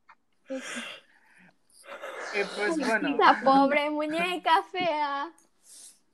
y 0.49 2.45
pues 2.57 2.79
bueno. 2.79 3.17
La 3.19 3.41
pobre 3.45 3.91
muñeca 3.91 4.63
fea. 4.71 5.33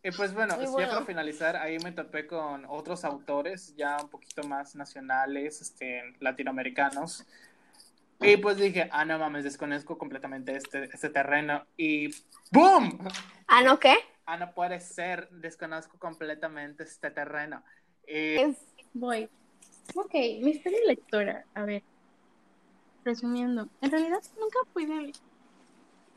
Y 0.04 0.10
pues 0.10 0.34
bueno, 0.34 0.54
sí, 0.56 0.62
ya 0.64 0.70
bueno. 0.70 0.90
para 0.94 1.04
finalizar, 1.06 1.56
ahí 1.56 1.78
me 1.78 1.92
topé 1.92 2.26
con 2.26 2.64
otros 2.68 3.04
autores 3.04 3.74
ya 3.76 3.96
un 4.02 4.08
poquito 4.08 4.42
más 4.48 4.74
nacionales, 4.74 5.60
este, 5.60 6.02
latinoamericanos. 6.18 7.24
Y 8.20 8.36
pues 8.36 8.56
dije, 8.56 8.88
ah, 8.92 9.04
no 9.04 9.18
mames, 9.18 9.44
desconozco 9.44 9.98
completamente 9.98 10.56
este, 10.56 10.84
este 10.84 11.08
terreno. 11.10 11.64
Y 11.76 12.08
¡boom! 12.50 12.98
Ah, 13.46 13.62
¿no 13.62 13.78
qué? 13.78 13.94
Ah, 14.24 14.36
no 14.36 14.54
puede 14.54 14.80
ser, 14.80 15.28
desconozco 15.30 15.98
completamente 15.98 16.84
este 16.84 17.10
terreno. 17.10 17.62
Es 18.06 18.56
Voy. 18.94 19.28
Ok, 19.94 20.14
mi 20.42 20.50
historia 20.50 20.78
lectora. 20.86 21.44
A 21.54 21.64
ver. 21.64 21.82
Resumiendo, 23.04 23.68
en 23.80 23.90
realidad 23.90 24.22
nunca 24.38 24.58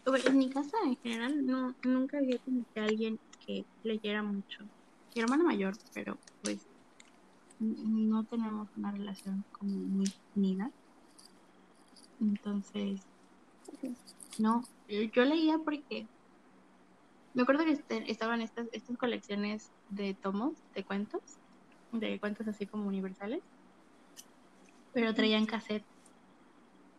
o 0.06 0.18
sea, 0.18 0.32
En 0.32 0.38
mi 0.38 0.50
casa 0.52 0.78
en 0.86 0.98
general 0.98 1.46
no, 1.46 1.74
nunca 1.84 2.20
había 2.20 2.38
como 2.39 2.63
que 2.74 2.80
alguien 2.80 3.20
que 3.46 3.65
leyera 3.84 4.22
mucho. 4.22 4.63
Mi 5.15 5.22
hermana 5.22 5.44
mayor, 5.44 5.74
pero 5.94 6.18
pues 6.44 6.68
no 7.60 8.24
tenemos 8.26 8.68
una 8.78 8.91
relación 8.91 9.44
como 9.52 9.72
muy 9.72 10.13
unida. 10.36 10.70
Entonces, 12.22 13.02
no, 14.38 14.63
yo 14.88 15.26
leía 15.26 15.58
porque 15.58 16.06
me 17.36 17.43
acuerdo 17.43 17.65
que 17.65 17.71
este- 17.71 18.10
estaban 18.10 18.41
estas, 18.41 18.67
estas 18.71 18.98
colecciones 18.98 19.69
de 19.89 20.13
tomos, 20.15 20.54
de 20.74 20.84
cuentos, 20.84 21.21
de 21.91 22.19
cuentos 22.19 22.48
así 22.48 22.65
como 22.65 22.88
universales, 22.88 23.43
pero 24.93 25.13
traían 25.13 25.45
cassette. 25.45 25.86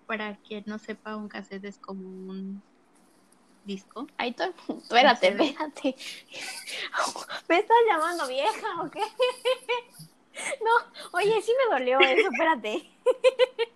Para 0.07 0.37
quien 0.37 0.63
no 0.67 0.79
sepa, 0.79 1.17
un 1.17 1.29
cassette 1.29 1.65
es 1.65 1.79
como 1.79 2.03
un 2.07 2.63
disco. 3.65 4.07
Aitor, 4.19 4.55
espérate, 4.69 5.29
espérate. 5.29 5.97
¿Me 7.49 7.59
estás 7.59 7.77
llamando 7.89 8.29
vieja 8.29 8.83
o 8.83 8.91
qué? 8.91 9.01
No, 10.63 11.19
oye, 11.19 11.41
sí 11.41 11.51
me 11.65 11.79
dolió 11.79 11.99
eso, 12.01 12.29
espérate. 12.31 12.91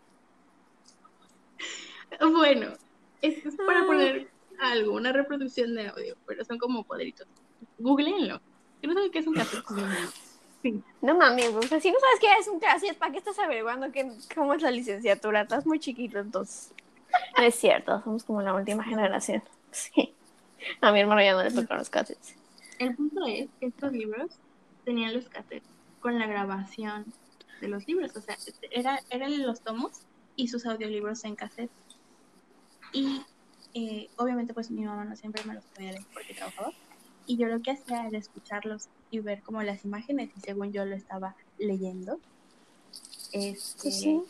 Bueno, 2.20 2.74
es 3.22 3.56
para 3.66 3.86
poner 3.86 4.29
algo, 4.70 4.94
una 4.94 5.12
reproducción 5.12 5.74
de 5.74 5.88
audio, 5.88 6.16
pero 6.26 6.44
son 6.44 6.58
como 6.58 6.84
cuadritos. 6.84 7.26
Googleenlo. 7.78 8.40
Yo 8.82 8.92
no 8.92 9.02
sé 9.02 9.10
qué 9.10 9.18
es 9.18 9.26
un 9.26 9.34
cassette. 9.34 9.64
Sí. 10.62 10.82
No 11.00 11.16
mami, 11.16 11.42
o 11.44 11.62
sea, 11.62 11.80
si 11.80 11.90
no 11.90 11.98
sabes 11.98 12.20
qué 12.20 12.26
es 12.38 12.46
un 12.46 12.60
cassette, 12.60 12.98
¿para 12.98 13.10
qué 13.12 13.16
estás 13.16 13.38
averiguando 13.38 13.90
qué, 13.92 14.12
cómo 14.34 14.52
es 14.52 14.60
la 14.60 14.70
licenciatura? 14.70 15.40
Estás 15.40 15.64
muy 15.64 15.78
chiquito, 15.78 16.18
entonces. 16.18 16.74
No 17.34 17.42
es 17.42 17.54
cierto, 17.54 18.02
somos 18.04 18.24
como 18.24 18.42
la 18.42 18.54
última 18.54 18.84
generación. 18.84 19.42
Sí. 19.72 20.12
A 20.80 20.92
mi 20.92 21.00
hermano 21.00 21.22
ya 21.22 21.32
no 21.32 21.42
le 21.42 21.50
tocaron 21.50 21.78
los 21.78 21.88
cassettes. 21.88 22.34
El 22.78 22.94
punto 22.96 23.24
es 23.26 23.48
que 23.58 23.66
estos 23.66 23.92
libros 23.92 24.32
tenían 24.84 25.14
los 25.14 25.28
cassettes 25.28 25.70
con 26.00 26.18
la 26.18 26.26
grabación 26.26 27.06
de 27.60 27.68
los 27.68 27.86
libros, 27.86 28.16
o 28.16 28.20
sea, 28.20 28.36
era, 28.70 29.00
eran 29.10 29.46
los 29.46 29.60
tomos 29.60 30.02
y 30.36 30.48
sus 30.48 30.66
audiolibros 30.66 31.24
en 31.24 31.36
cassette. 31.36 31.70
Y 32.92 33.22
eh, 33.74 34.08
obviamente 34.16 34.54
pues 34.54 34.70
mi 34.70 34.84
mamá 34.84 35.04
no 35.04 35.16
siempre 35.16 35.44
me 35.44 35.54
los 35.54 35.64
podía 35.64 35.92
leer 35.92 36.04
porque 36.12 36.34
trabajaba. 36.34 36.72
Y 37.26 37.36
yo 37.36 37.46
lo 37.46 37.60
que 37.60 37.72
hacía 37.72 38.06
era 38.06 38.18
escucharlos 38.18 38.88
y 39.10 39.20
ver 39.20 39.42
como 39.42 39.62
las 39.62 39.84
imágenes 39.84 40.30
y 40.36 40.40
según 40.40 40.72
yo 40.72 40.84
lo 40.84 40.96
estaba 40.96 41.36
leyendo. 41.58 42.18
Este, 43.32 43.90
Sí. 43.90 44.20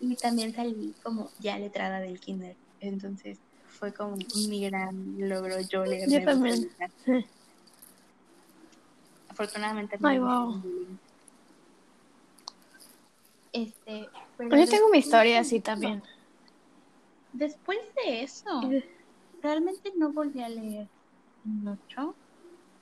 Y 0.00 0.16
también 0.16 0.54
salí 0.54 0.94
como 1.02 1.30
ya 1.40 1.58
letrada 1.58 2.00
del 2.00 2.20
kinder. 2.20 2.56
Entonces 2.80 3.38
fue 3.68 3.92
como 3.92 4.16
mi 4.48 4.64
gran 4.64 5.28
logro 5.28 5.60
yo 5.60 5.84
leer. 5.84 6.08
Yo 6.08 6.24
también. 6.24 6.70
Sí. 7.04 7.24
Afortunadamente 9.28 9.98
Ay, 10.02 10.18
no 10.18 10.26
wow. 10.26 10.62
Este, 13.52 14.08
pero 14.36 14.56
Yo 14.56 14.68
tengo 14.68 14.88
mi 14.90 14.98
historia 14.98 15.40
así 15.40 15.60
también. 15.60 16.02
Después 17.32 17.78
de 18.04 18.22
eso, 18.22 18.60
realmente 19.42 19.92
no 19.96 20.12
volví 20.12 20.42
a 20.42 20.48
leer 20.48 20.88
mucho. 21.44 22.14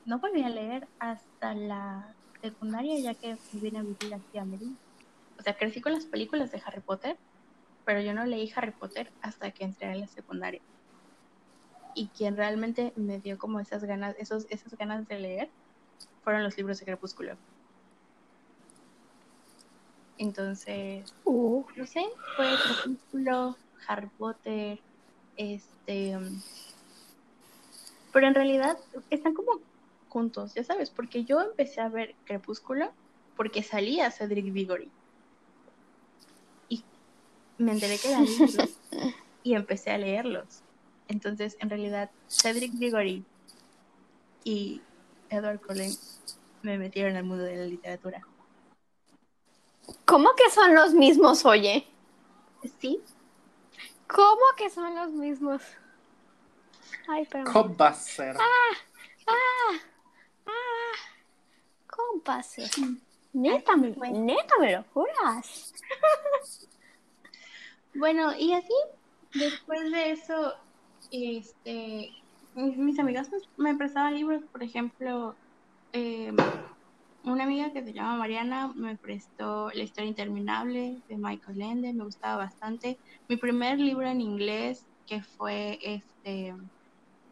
No 0.06 0.18
volví 0.18 0.42
a 0.42 0.48
leer 0.48 0.88
hasta 0.98 1.54
la 1.54 2.14
secundaria, 2.40 2.98
ya 2.98 3.14
que 3.14 3.36
vine 3.52 3.80
a 3.80 3.82
vivir 3.82 4.14
aquí 4.14 4.38
a 4.38 4.44
Medellín. 4.44 4.78
O 5.38 5.42
sea, 5.42 5.56
crecí 5.56 5.80
con 5.80 5.92
las 5.92 6.06
películas 6.06 6.50
de 6.50 6.62
Harry 6.64 6.80
Potter, 6.80 7.16
pero 7.84 8.00
yo 8.00 8.14
no 8.14 8.24
leí 8.24 8.50
Harry 8.56 8.72
Potter 8.72 9.12
hasta 9.22 9.50
que 9.50 9.64
entré 9.64 9.92
a 9.92 9.94
la 9.94 10.06
secundaria. 10.06 10.60
Y 11.94 12.08
quien 12.08 12.36
realmente 12.36 12.92
me 12.96 13.18
dio 13.18 13.38
como 13.38 13.60
esas 13.60 13.84
ganas, 13.84 14.16
esos, 14.18 14.46
esas 14.50 14.76
ganas 14.76 15.06
de 15.08 15.18
leer, 15.18 15.50
fueron 16.22 16.42
los 16.42 16.56
libros 16.56 16.78
de 16.80 16.86
Crepúsculo. 16.86 17.36
Entonces, 20.16 21.12
Uh, 21.24 21.64
no 21.76 21.86
sé, 21.86 22.04
fue 22.36 22.52
Crepúsculo, 22.56 23.56
Harry 23.86 24.08
Potter, 24.18 24.78
este... 25.36 26.18
Pero 28.12 28.26
en 28.26 28.34
realidad 28.34 28.78
están 29.10 29.34
como 29.34 29.60
juntos, 30.08 30.54
ya 30.54 30.64
sabes, 30.64 30.90
porque 30.90 31.24
yo 31.24 31.40
empecé 31.40 31.80
a 31.80 31.88
ver 31.88 32.14
Crepúsculo 32.24 32.90
porque 33.36 33.62
salía 33.62 34.10
Cedric 34.10 34.46
Diggory. 34.46 34.90
Y 36.68 36.82
me 37.58 37.72
enteré 37.72 37.98
que 37.98 38.08
eran 38.08 38.24
libros 38.24 38.78
y 39.42 39.54
empecé 39.54 39.90
a 39.90 39.98
leerlos. 39.98 40.62
Entonces, 41.06 41.56
en 41.60 41.70
realidad, 41.70 42.10
Cedric 42.28 42.72
Diggory 42.72 43.24
y 44.44 44.82
Edward 45.30 45.60
Cullen 45.60 45.92
me 46.62 46.78
metieron 46.78 47.16
al 47.16 47.24
mundo 47.24 47.44
de 47.44 47.56
la 47.56 47.64
literatura. 47.64 48.26
¿Cómo 50.04 50.30
que 50.34 50.50
son 50.50 50.74
los 50.74 50.92
mismos, 50.92 51.44
oye? 51.44 51.86
Sí, 52.80 53.00
¿Cómo 54.08 54.42
que 54.56 54.70
son 54.70 54.94
los 54.94 55.12
mismos? 55.12 55.62
Ay, 57.06 57.26
pero. 57.30 57.44
¿Cómo 61.86 62.22
va 62.28 62.36
a 62.36 62.42
ser? 62.42 62.70
Neta, 63.32 63.76
me, 63.76 63.90
neta, 63.90 64.54
me 64.58 64.72
lo 64.72 64.84
juras. 64.94 65.74
Bueno, 67.94 68.32
y 68.38 68.52
así, 68.52 68.74
después 69.34 69.90
de 69.90 70.12
eso, 70.12 70.54
este, 71.10 72.12
mis, 72.54 72.76
mis 72.76 72.98
amigas 73.00 73.28
pues, 73.28 73.42
me 73.56 73.74
prestaban 73.74 74.14
libros, 74.14 74.42
por 74.52 74.62
ejemplo, 74.62 75.34
eh, 75.92 76.32
una 77.32 77.44
amiga 77.44 77.72
que 77.72 77.82
se 77.84 77.92
llama 77.92 78.16
Mariana 78.16 78.72
me 78.74 78.96
prestó 78.96 79.70
La 79.70 79.82
historia 79.82 80.08
interminable 80.08 81.02
de 81.08 81.16
Michael 81.16 81.60
Ende, 81.60 81.92
me 81.92 82.04
gustaba 82.04 82.36
bastante. 82.44 82.98
Mi 83.28 83.36
primer 83.36 83.78
libro 83.78 84.06
en 84.08 84.20
inglés, 84.20 84.86
que 85.06 85.22
fue 85.22 85.78
este, 85.82 86.54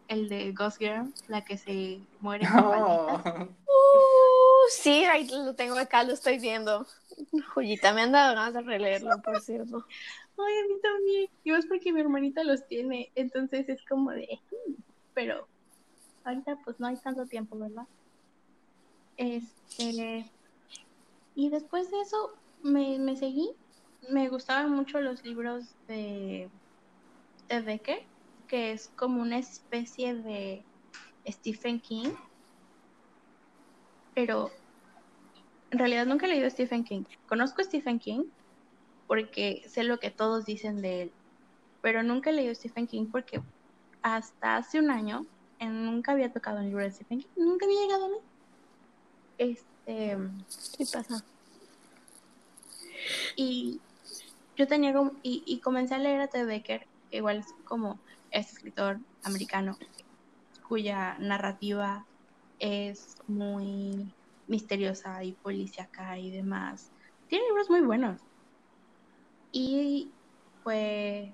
el 0.07 0.29
de 0.29 0.51
Ghost 0.53 0.77
Girl, 0.79 1.13
la 1.27 1.43
que 1.43 1.57
se 1.57 2.07
muere 2.19 2.47
con. 2.47 2.57
Oh. 3.69 3.83
Uh, 3.83 4.69
sí, 4.71 5.03
ahí 5.03 5.27
lo 5.27 5.53
tengo 5.55 5.77
acá, 5.77 6.03
lo 6.03 6.13
estoy 6.13 6.39
viendo. 6.39 6.85
Joyita, 7.53 7.93
me 7.93 8.01
han 8.01 8.11
dado 8.11 8.33
ganas 8.33 8.53
de 8.53 8.61
releerlo, 8.61 9.21
por 9.23 9.39
cierto. 9.41 9.85
Ay, 10.37 10.53
a 10.59 10.67
mí 10.67 10.81
también. 10.81 11.27
Y 11.43 11.51
más 11.51 11.65
porque 11.65 11.91
mi 11.91 11.99
hermanita 12.01 12.43
los 12.43 12.65
tiene. 12.67 13.11
Entonces 13.15 13.67
es 13.69 13.83
como 13.87 14.11
de. 14.11 14.27
"Hmm", 14.49 14.73
Pero 15.13 15.47
ahorita 16.23 16.57
pues 16.63 16.79
no 16.79 16.87
hay 16.87 16.95
tanto 16.97 17.25
tiempo, 17.25 17.57
¿verdad? 17.57 17.83
Este. 19.17 20.31
Y 21.35 21.49
después 21.49 21.91
de 21.91 22.01
eso 22.01 22.33
me, 22.63 22.97
me 22.99 23.15
seguí. 23.15 23.51
Me 24.09 24.29
gustaban 24.29 24.71
mucho 24.71 25.01
los 25.01 25.23
libros 25.23 25.75
de, 25.87 26.49
de 27.49 27.61
Becker, 27.61 28.03
que 28.47 28.71
es 28.71 28.89
como 28.95 29.21
una 29.21 29.37
especie 29.37 30.13
de 30.15 30.63
Stephen 31.27 31.79
King. 31.79 32.11
Pero 34.13 34.51
en 35.71 35.79
realidad 35.79 36.05
nunca 36.05 36.25
he 36.25 36.29
leído 36.29 36.49
Stephen 36.49 36.83
King. 36.83 37.03
Conozco 37.27 37.61
a 37.61 37.65
Stephen 37.65 37.99
King 37.99 38.23
porque 39.07 39.63
sé 39.67 39.83
lo 39.83 39.99
que 39.99 40.11
todos 40.11 40.45
dicen 40.45 40.81
de 40.81 41.03
él, 41.03 41.11
pero 41.81 42.03
nunca 42.03 42.29
he 42.29 42.33
leído 42.33 42.53
Stephen 42.53 42.87
King 42.87 43.07
porque 43.11 43.41
hasta 44.01 44.57
hace 44.57 44.79
un 44.79 44.91
año 44.91 45.25
nunca 45.59 46.11
había 46.11 46.31
tocado 46.31 46.59
un 46.59 46.65
libro 46.65 46.83
de 46.83 46.91
Stephen 46.91 47.21
King, 47.21 47.29
nunca 47.37 47.65
había 47.65 47.81
llegado 47.81 48.05
a 48.05 48.09
mí. 48.09 48.17
Este, 49.37 50.17
¿Qué 50.77 50.85
pasa? 50.91 51.23
y 53.35 53.79
yo 54.55 54.67
tenía 54.67 54.93
como, 54.93 55.13
y, 55.23 55.43
y 55.45 55.59
comencé 55.59 55.95
a 55.95 55.99
leer 55.99 56.21
a 56.21 56.27
Ted 56.27 56.47
Becker, 56.47 56.87
que 57.09 57.17
igual 57.17 57.37
es 57.37 57.47
como 57.63 57.99
este 58.31 58.53
escritor 58.55 58.99
americano 59.23 59.77
cuya 60.67 61.17
narrativa 61.19 62.05
es 62.59 63.17
muy 63.27 64.11
misteriosa 64.47 65.23
y 65.23 65.33
policíaca 65.33 66.17
y 66.17 66.31
demás. 66.31 66.91
Tiene 67.29 67.45
libros 67.45 67.69
muy 67.69 67.81
buenos. 67.81 68.21
Y 69.51 70.11
pues 70.63 71.29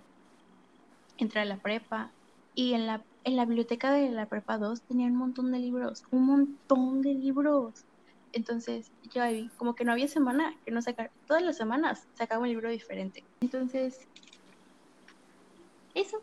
entré 1.18 1.42
a 1.42 1.46
la 1.46 1.58
prepa 1.58 2.12
y 2.56 2.74
en 2.74 2.86
la, 2.86 3.04
en 3.24 3.36
la 3.36 3.46
biblioteca 3.46 3.92
de 3.92 4.10
la 4.12 4.28
prepa 4.28 4.58
2 4.58 4.82
tenía 4.82 5.08
un 5.08 5.16
montón 5.16 5.52
de 5.52 5.60
libros, 5.60 6.04
un 6.12 6.26
montón 6.26 7.02
de 7.02 7.14
libros. 7.14 7.86
Entonces 8.34 8.92
yo 9.14 9.22
ahí 9.22 9.50
como 9.58 9.76
que 9.76 9.86
no 9.86 9.92
había 9.92 10.08
semana 10.08 10.60
que 10.66 10.72
no 10.72 10.82
sacar, 10.82 11.12
todas 11.28 11.44
las 11.44 11.56
semanas 11.56 12.08
sacaba 12.18 12.42
un 12.42 12.50
libro 12.50 12.70
diferente. 12.70 13.24
Entonces, 13.42 14.00
eso. 15.94 16.18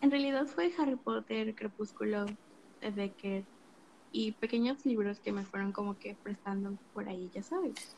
En 0.00 0.10
realidad 0.10 0.46
fue 0.46 0.72
Harry 0.78 0.96
Potter, 0.96 1.54
Crepúsculo, 1.54 2.26
Becker 2.80 3.46
y 4.12 4.32
pequeños 4.32 4.84
libros 4.86 5.20
que 5.20 5.32
me 5.32 5.44
fueron 5.44 5.72
como 5.72 5.98
que 5.98 6.16
prestando 6.22 6.78
por 6.92 7.08
ahí, 7.08 7.30
ya 7.34 7.42
sabes. 7.42 7.96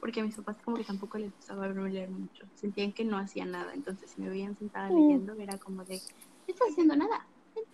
Porque 0.00 0.20
a 0.20 0.24
mis 0.24 0.36
papás 0.36 0.56
como 0.64 0.76
que 0.76 0.84
tampoco 0.84 1.18
les 1.18 1.32
gustaba 1.34 1.66
verme 1.68 1.90
leer 1.90 2.10
mucho. 2.10 2.46
Sentían 2.54 2.92
que 2.92 3.04
no 3.04 3.18
hacía 3.18 3.44
nada. 3.44 3.72
Entonces 3.74 4.10
si 4.10 4.20
me 4.20 4.28
veían 4.28 4.56
sentada 4.56 4.90
Mm. 4.90 4.96
leyendo 4.96 5.34
era 5.34 5.58
como 5.58 5.84
de, 5.84 5.96
no 5.96 6.02
estás 6.48 6.68
haciendo 6.70 6.96
nada. 6.96 7.26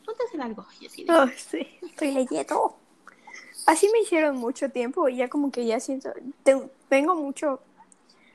Ponte 0.04 0.22
a 0.22 0.26
hacer 0.26 0.40
algo. 0.42 0.66
Y 0.80 0.86
así 0.86 1.04
de, 1.04 1.12
Oh, 1.12 1.26
sí, 1.36 1.66
estoy 1.82 2.12
leyendo. 2.12 2.76
Así 3.70 3.88
me 3.92 4.00
hicieron 4.00 4.36
mucho 4.36 4.68
tiempo 4.70 5.08
y 5.08 5.16
ya 5.16 5.28
como 5.28 5.52
que 5.52 5.64
ya 5.64 5.78
siento, 5.78 6.12
te- 6.42 6.68
tengo 6.88 7.14
mucho, 7.14 7.60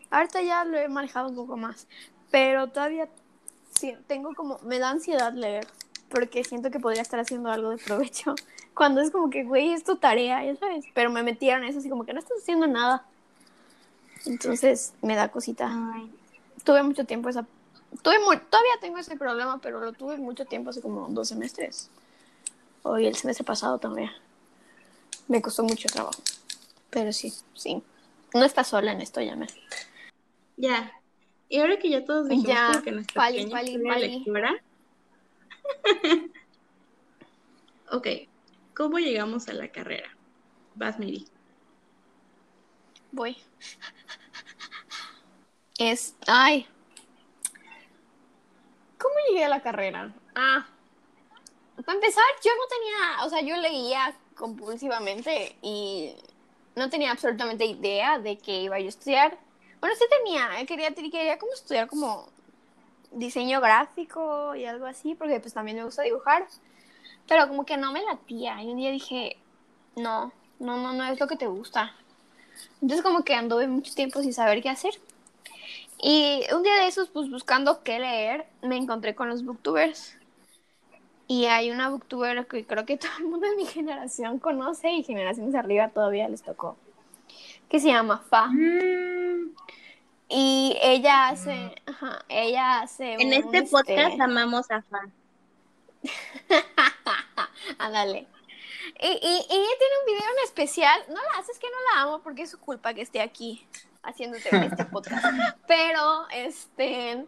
ahorita 0.09 0.41
ya 0.41 0.63
lo 0.63 0.77
he 0.77 0.87
manejado 0.87 1.27
un 1.27 1.35
poco 1.35 1.57
más, 1.57 1.87
pero 2.31 2.67
todavía 2.67 3.09
tengo 4.07 4.33
como, 4.33 4.59
me 4.59 4.79
da 4.79 4.91
ansiedad 4.91 5.33
leer, 5.33 5.67
porque 6.07 6.45
siento 6.45 6.71
que 6.71 6.79
podría 6.79 7.01
estar 7.01 7.19
haciendo 7.19 7.51
algo 7.51 7.71
de 7.71 7.77
provecho, 7.79 8.33
cuando 8.73 9.01
es 9.01 9.11
como 9.11 9.29
que, 9.29 9.43
güey, 9.43 9.73
es 9.73 9.83
tu 9.83 9.97
tarea, 9.97 10.41
ya 10.45 10.55
sabes, 10.55 10.85
pero 10.93 11.09
me 11.09 11.21
metieron 11.21 11.65
eso 11.65 11.79
así 11.79 11.89
como 11.89 12.05
que 12.05 12.13
no 12.13 12.19
estás 12.19 12.37
haciendo 12.41 12.65
nada. 12.67 13.03
Entonces 14.25 14.93
me 15.01 15.15
da 15.17 15.27
cosita. 15.27 15.69
Ay, 15.93 16.09
Tuve 16.63 16.81
mucho 16.81 17.03
tiempo 17.03 17.27
esa 17.27 17.45
tuve 18.01 18.19
mu- 18.19 18.39
todavía 18.49 18.73
tengo 18.79 18.99
ese 18.99 19.17
problema, 19.17 19.59
pero 19.59 19.81
lo 19.81 19.91
tuve 19.91 20.15
mucho 20.17 20.45
tiempo, 20.45 20.69
hace 20.69 20.81
como 20.81 21.07
dos 21.09 21.27
semestres. 21.27 21.89
Hoy 22.83 23.05
el 23.05 23.15
semestre 23.15 23.43
pasado 23.43 23.77
también. 23.79 24.09
Me 25.27 25.41
costó 25.41 25.63
mucho 25.63 25.87
trabajo. 25.89 26.21
Pero 26.89 27.11
sí, 27.11 27.33
sí. 27.53 27.83
No 28.33 28.43
estás 28.43 28.67
sola 28.67 28.91
en 28.91 29.01
esto, 29.01 29.21
Yamel. 29.21 29.49
Ya. 30.57 30.91
Y 31.49 31.59
ahora 31.59 31.77
que 31.77 31.89
ya 31.89 32.03
todos 32.05 32.27
dijimos 32.27 32.47
Ya, 32.47 32.81
que 32.83 32.91
nuestra 32.91 33.15
pali, 33.21 33.37
pequeña 33.45 33.57
pali, 33.57 33.77
pali. 33.83 34.07
lectura. 34.17 34.63
ok. 37.91 38.07
¿Cómo 38.75 38.99
llegamos 38.99 39.47
a 39.47 39.53
la 39.53 39.71
carrera? 39.71 40.09
Vas, 40.75 40.99
Miri. 40.99 41.27
Voy. 43.11 43.37
Es. 45.77 46.15
Ay. 46.27 46.67
¿Cómo 48.97 49.15
llegué 49.29 49.45
a 49.45 49.49
la 49.49 49.61
carrera? 49.61 50.13
Ah. 50.35 50.67
Para 51.85 51.95
empezar, 51.95 52.23
yo 52.43 52.51
no 52.55 52.63
tenía. 52.67 53.25
O 53.25 53.29
sea, 53.29 53.41
yo 53.41 53.55
leía 53.57 54.15
compulsivamente 54.35 55.55
y 55.61 56.13
no 56.75 56.89
tenía 56.89 57.11
absolutamente 57.11 57.65
idea 57.65 58.19
de 58.19 58.37
que 58.37 58.61
iba 58.63 58.79
yo 58.79 58.87
a 58.87 58.89
estudiar. 58.89 59.37
Bueno, 59.79 59.95
sí 59.95 60.05
tenía. 60.09 60.59
eh, 60.59 60.65
Quería, 60.65 60.93
quería 60.93 61.37
como 61.39 61.53
estudiar 61.53 61.87
como 61.87 62.27
diseño 63.11 63.61
gráfico 63.61 64.55
y 64.55 64.65
algo 64.65 64.85
así, 64.85 65.15
porque 65.15 65.39
pues 65.39 65.53
también 65.53 65.77
me 65.77 65.85
gusta 65.85 66.03
dibujar. 66.03 66.47
Pero 67.27 67.47
como 67.47 67.65
que 67.65 67.77
no 67.77 67.91
me 67.91 68.03
latía. 68.03 68.61
Y 68.61 68.67
un 68.67 68.77
día 68.77 68.91
dije, 68.91 69.37
no, 69.95 70.31
no, 70.59 70.77
no, 70.77 70.93
no 70.93 71.05
es 71.05 71.19
lo 71.19 71.27
que 71.27 71.37
te 71.37 71.47
gusta. 71.47 71.95
Entonces 72.81 73.03
como 73.03 73.23
que 73.23 73.35
anduve 73.35 73.67
mucho 73.67 73.93
tiempo 73.93 74.21
sin 74.21 74.33
saber 74.33 74.61
qué 74.61 74.69
hacer. 74.69 74.93
Y 76.01 76.41
un 76.53 76.61
día 76.63 76.75
de 76.75 76.87
esos, 76.87 77.09
pues 77.09 77.29
buscando 77.29 77.83
qué 77.83 77.99
leer, 77.99 78.45
me 78.61 78.77
encontré 78.77 79.15
con 79.15 79.29
los 79.29 79.43
booktubers. 79.43 80.14
Y 81.27 81.45
hay 81.45 81.71
una 81.71 81.89
booktuber 81.89 82.45
que 82.47 82.65
creo 82.65 82.85
que 82.85 82.97
todo 82.97 83.11
el 83.19 83.25
mundo 83.25 83.47
de 83.47 83.55
mi 83.55 83.65
generación 83.65 84.39
conoce 84.39 84.91
y 84.91 85.03
generaciones 85.03 85.55
arriba 85.55 85.89
todavía 85.89 86.29
les 86.29 86.43
tocó. 86.43 86.77
Que 87.69 87.79
se 87.79 87.87
llama 87.87 88.19
Fa. 88.29 88.49
Y 90.27 90.77
ella 90.81 91.29
hace, 91.29 91.75
ajá, 91.85 92.25
ella 92.29 92.81
hace 92.81 93.13
En 93.13 93.27
un, 93.27 93.33
este 93.33 93.57
este, 93.59 93.69
podcast 93.69 94.19
amamos 94.19 94.69
a 94.71 94.81
Fa. 94.81 95.01
Ándale. 97.79 98.27
Y, 99.01 99.07
y, 99.07 99.09
y 99.11 99.55
ella 99.55 99.75
tiene 99.79 99.95
un 99.99 100.05
video 100.05 100.29
en 100.37 100.43
especial. 100.45 101.01
No 101.09 101.15
la 101.15 101.39
haces 101.39 101.57
que 101.59 101.67
no 101.67 101.75
la 101.93 102.01
amo 102.03 102.21
porque 102.21 102.43
es 102.43 102.51
su 102.51 102.59
culpa 102.59 102.93
que 102.93 103.01
esté 103.01 103.21
aquí 103.21 103.67
haciéndote 104.05 104.49
este 104.65 104.85
podcast. 104.91 105.25
Pero, 105.67 106.27
este. 106.29 107.25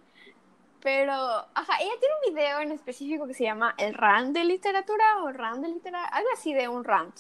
Pero, 0.88 1.12
ajá, 1.12 1.82
ella 1.82 1.92
tiene 2.00 2.16
un 2.16 2.34
video 2.34 2.60
en 2.62 2.72
específico 2.72 3.28
que 3.28 3.34
se 3.34 3.44
llama 3.44 3.76
El 3.78 3.94
Rant 3.94 4.34
de 4.34 4.46
Literatura 4.46 5.22
o 5.22 5.34
Rant 5.34 5.62
de 5.62 5.68
Literatura, 5.68 6.08
algo 6.08 6.30
así 6.34 6.54
de 6.54 6.70
un 6.70 6.86
rant. 6.86 7.14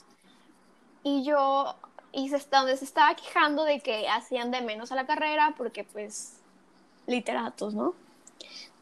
Y 1.03 1.25
yo 1.25 1.75
hice 2.13 2.38
hasta 2.38 2.60
donde 2.60 2.77
se 2.77 2.86
estaba 2.86 3.13
quejando 3.15 3.65
de 3.65 3.82
que 3.82 4.08
hacían 4.08 4.51
de 4.51 4.62
menos 4.62 4.93
a 4.93 4.95
la 4.95 5.06
carrera 5.06 5.53
porque, 5.58 5.84
pues, 5.84 6.39
literatos, 7.08 7.73
¿no? 7.73 7.93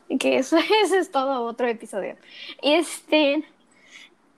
Y 0.07 0.19
que 0.19 0.37
eso, 0.37 0.57
eso 0.83 0.97
es 0.97 1.09
todo 1.09 1.45
otro 1.45 1.67
episodio. 1.67 2.15
Y 2.61 2.73
este. 2.73 3.43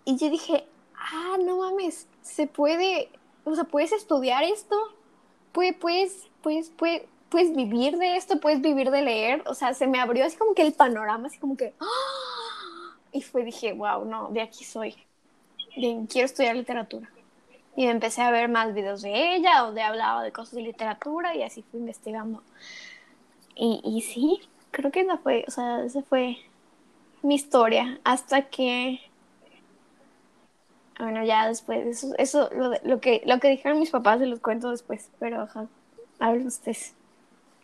Y 0.05 0.15
yo 0.15 0.29
dije, 0.29 0.65
ah, 0.95 1.36
no 1.43 1.57
mames, 1.57 2.07
se 2.21 2.47
puede, 2.47 3.10
o 3.43 3.53
sea, 3.53 3.65
puedes 3.65 3.91
estudiar 3.91 4.45
esto, 4.45 4.77
puedes, 5.51 5.75
puedes, 5.75 6.29
puedes, 6.41 6.69
puedes, 6.69 7.03
puedes 7.29 7.55
vivir 7.55 7.97
de 7.97 8.17
esto, 8.17 8.39
puedes 8.39 8.61
vivir 8.61 8.91
de 8.91 9.01
leer, 9.01 9.43
o 9.45 9.53
sea, 9.53 9.73
se 9.73 9.87
me 9.87 9.99
abrió 9.99 10.25
así 10.25 10.37
como 10.37 10.53
que 10.53 10.61
el 10.61 10.73
panorama, 10.73 11.27
así 11.27 11.37
como 11.39 11.57
que, 11.57 11.73
¡ah! 11.79 12.95
y 13.11 13.21
fue, 13.21 13.43
dije, 13.43 13.73
wow, 13.73 14.05
no, 14.05 14.29
de 14.29 14.41
aquí 14.41 14.63
soy, 14.63 14.95
de, 15.75 16.05
quiero 16.09 16.25
estudiar 16.25 16.55
literatura. 16.55 17.09
Y 17.75 17.85
empecé 17.85 18.23
a 18.23 18.31
ver 18.31 18.49
más 18.49 18.73
videos 18.73 19.03
de 19.03 19.35
ella, 19.35 19.59
donde 19.59 19.83
hablaba 19.83 20.23
de 20.23 20.31
cosas 20.31 20.55
de 20.55 20.61
literatura, 20.63 21.35
y 21.35 21.43
así 21.43 21.63
fui 21.63 21.79
investigando. 21.79 22.41
Y, 23.55 23.81
y 23.83 24.01
sí, 24.01 24.41
creo 24.71 24.91
que 24.91 25.01
esa 25.01 25.17
fue, 25.17 25.45
o 25.47 25.51
sea, 25.51 25.83
esa 25.83 26.01
fue 26.01 26.37
mi 27.21 27.35
historia, 27.35 27.99
hasta 28.03 28.43
que 28.43 28.99
bueno, 30.99 31.23
ya 31.23 31.47
después, 31.47 31.85
eso, 31.85 32.15
eso 32.17 32.49
lo, 32.55 32.73
lo, 32.83 32.99
que, 32.99 33.21
lo 33.25 33.39
que 33.39 33.49
dijeron 33.49 33.79
mis 33.79 33.91
papás 33.91 34.19
se 34.19 34.25
los 34.25 34.39
cuento 34.39 34.71
después, 34.71 35.11
pero 35.19 35.41
ajá, 35.41 35.67
hablen 36.19 36.47
ustedes. 36.47 36.96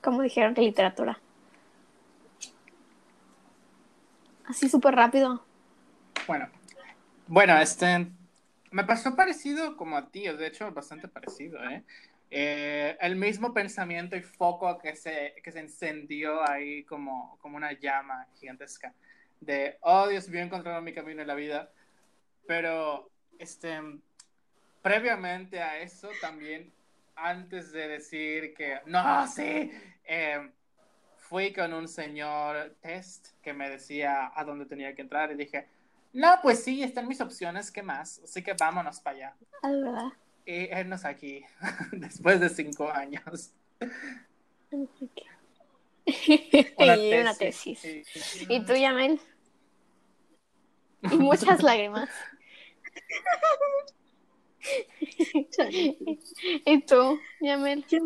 ¿Cómo 0.04 0.22
dijeron 0.22 0.54
literatura? 0.56 1.18
Así 4.46 4.68
súper 4.68 4.96
rápido. 4.96 5.46
Bueno, 6.28 6.50
bueno, 7.28 7.58
este, 7.58 8.08
me 8.72 8.84
pasó 8.84 9.16
parecido 9.16 9.78
como 9.78 9.96
a 9.96 10.10
ti, 10.10 10.28
de 10.28 10.46
hecho, 10.46 10.70
bastante 10.74 11.08
parecido, 11.08 11.58
¿eh? 11.70 11.84
Eh, 12.30 12.98
el 13.00 13.16
mismo 13.16 13.54
pensamiento 13.54 14.18
y 14.18 14.22
foco 14.22 14.78
que 14.80 14.96
se, 14.96 15.36
que 15.42 15.52
se 15.52 15.60
encendió 15.60 16.48
ahí 16.50 16.84
como, 16.84 17.38
como 17.42 17.56
una 17.58 17.72
llama 17.74 18.28
gigantesca 18.40 18.94
de, 19.40 19.78
oh 19.82 20.08
Dios 20.08 20.28
mío, 20.28 20.50
mi 20.82 20.94
camino 20.94 21.22
en 21.22 21.28
la 21.28 21.36
vida, 21.36 21.70
pero, 22.46 23.10
este, 23.40 23.80
previamente 24.82 25.62
a 25.62 25.78
eso 25.80 26.10
también, 26.20 26.72
antes 27.16 27.72
de 27.72 27.88
decir 27.88 28.54
que, 28.54 28.80
no, 28.86 29.28
sí, 29.28 29.72
eh, 30.06 30.52
fui 31.18 31.54
con 31.54 31.74
un 31.74 31.88
señor 31.88 32.76
test 32.82 33.30
que 33.42 33.54
me 33.54 33.70
decía 33.70 34.32
a 34.36 34.44
dónde 34.44 34.66
tenía 34.66 34.94
que 34.96 35.02
entrar 35.02 35.32
y 35.32 35.36
dije, 35.36 35.68
no, 36.14 36.40
pues 36.42 36.64
sí, 36.64 36.84
están 36.84 37.08
mis 37.08 37.22
opciones, 37.22 37.72
¿qué 37.72 37.82
más? 37.82 38.22
Así 38.24 38.44
que 38.44 38.54
vámonos 38.54 39.00
para 39.00 39.18
allá. 39.18 39.36
Ah. 39.64 40.12
Y 40.46 40.66
irnos 40.66 41.06
aquí, 41.06 41.44
después 41.92 42.40
de 42.40 42.50
cinco 42.50 42.92
años. 42.92 43.52
y 46.06 47.14
una 47.20 47.36
tesis. 47.36 47.84
¿Y 48.48 48.66
tú, 48.66 48.74
Yamel? 48.74 49.20
Y 51.02 51.18
muchas 51.18 51.64
lágrimas. 51.64 52.10
¿Y 56.66 56.82
tú, 56.82 57.20
Yamel? 57.42 57.86
Yo, 57.88 58.00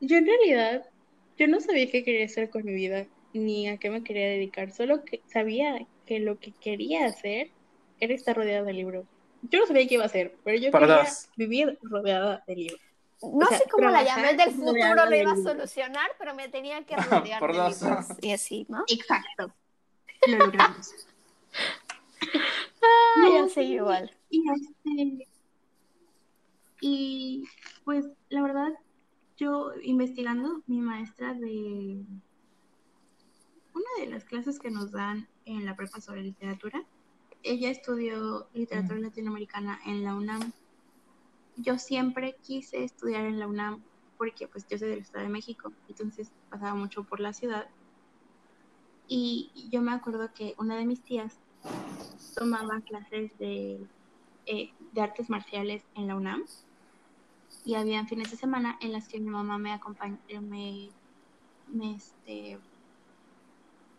yo 0.00 0.16
en 0.16 0.26
realidad, 0.26 0.86
yo 1.38 1.48
no 1.48 1.60
sabía 1.60 1.90
qué 1.90 2.04
quería 2.04 2.26
hacer 2.26 2.50
con 2.50 2.64
mi 2.64 2.72
vida, 2.72 3.06
ni 3.32 3.68
a 3.68 3.78
qué 3.78 3.90
me 3.90 4.02
quería 4.02 4.26
dedicar, 4.26 4.72
solo 4.72 5.04
que 5.04 5.22
sabía 5.26 5.86
que 6.06 6.20
lo 6.20 6.38
que 6.38 6.52
quería 6.52 7.06
hacer 7.06 7.50
era 8.00 8.14
estar 8.14 8.36
rodeada 8.36 8.64
de 8.64 8.72
libros. 8.72 9.06
Yo 9.42 9.60
no 9.60 9.66
sabía 9.66 9.86
qué 9.88 9.94
iba 9.94 10.04
a 10.04 10.06
hacer, 10.06 10.36
pero 10.44 10.58
yo 10.58 10.70
Por 10.70 10.80
quería 10.80 11.06
vivir 11.36 11.78
rodeada 11.82 12.42
de 12.46 12.56
libros. 12.56 12.80
No 13.22 13.46
O 13.46 13.48
sea, 13.48 13.58
sé 13.58 13.64
cómo 13.70 13.88
la 13.88 14.04
Yamel 14.04 14.36
del 14.36 14.50
futuro 14.50 15.06
lo 15.08 15.16
iba 15.16 15.32
a 15.32 15.36
solucionar, 15.36 16.10
pero 16.18 16.34
me 16.34 16.48
tenía 16.48 16.84
que 16.84 16.96
rodear 17.10 17.40
de 17.40 17.52
libros. 17.52 17.82
Y 18.20 18.32
así, 18.32 18.66
¿no? 18.68 18.84
Exacto. 18.88 19.54
Lo 20.26 20.38
logramos. 20.38 20.94
Ah, 22.84 23.20
No, 23.20 23.46
ya 23.46 23.52
sé 23.52 23.64
igual. 23.64 24.10
Y 24.30 24.44
este, 24.48 25.28
y 26.84 27.44
pues 27.84 28.08
la 28.28 28.42
verdad, 28.42 28.72
yo 29.36 29.70
investigando, 29.82 30.62
mi 30.66 30.80
maestra 30.80 31.32
de 31.32 32.04
una 33.72 34.04
de 34.04 34.10
las 34.10 34.24
clases 34.24 34.58
que 34.58 34.72
nos 34.72 34.90
dan 34.90 35.28
en 35.44 35.64
la 35.64 35.76
prepa 35.76 36.00
sobre 36.00 36.22
literatura, 36.22 36.84
ella 37.44 37.70
estudió 37.70 38.48
literatura 38.52 38.98
latinoamericana 38.98 39.78
en 39.86 40.02
la 40.02 40.16
UNAM. 40.16 40.52
Yo 41.56 41.78
siempre 41.78 42.34
quise 42.42 42.82
estudiar 42.82 43.26
en 43.26 43.38
la 43.38 43.46
UNAM 43.46 43.80
porque 44.18 44.48
pues 44.48 44.66
yo 44.66 44.76
soy 44.76 44.88
del 44.88 44.98
Estado 44.98 45.24
de 45.24 45.30
México, 45.30 45.72
entonces 45.88 46.32
pasaba 46.50 46.74
mucho 46.74 47.04
por 47.04 47.20
la 47.20 47.32
ciudad. 47.32 47.68
Y 49.06 49.68
yo 49.70 49.82
me 49.82 49.92
acuerdo 49.92 50.34
que 50.34 50.56
una 50.58 50.76
de 50.76 50.84
mis 50.84 51.00
tías 51.00 51.38
tomaba 52.34 52.80
clases 52.80 53.38
de, 53.38 53.86
eh, 54.46 54.72
de 54.92 55.00
artes 55.00 55.30
marciales 55.30 55.84
en 55.94 56.08
la 56.08 56.16
UNAM 56.16 56.44
y 57.64 57.74
había 57.74 58.04
fines 58.06 58.30
de 58.30 58.36
semana 58.36 58.78
en 58.80 58.92
las 58.92 59.08
que 59.08 59.20
mi 59.20 59.30
mamá 59.30 59.58
me 59.58 59.72
acompañaba, 59.72 60.20
me, 60.40 60.90
me, 61.68 61.94
este, 61.94 62.58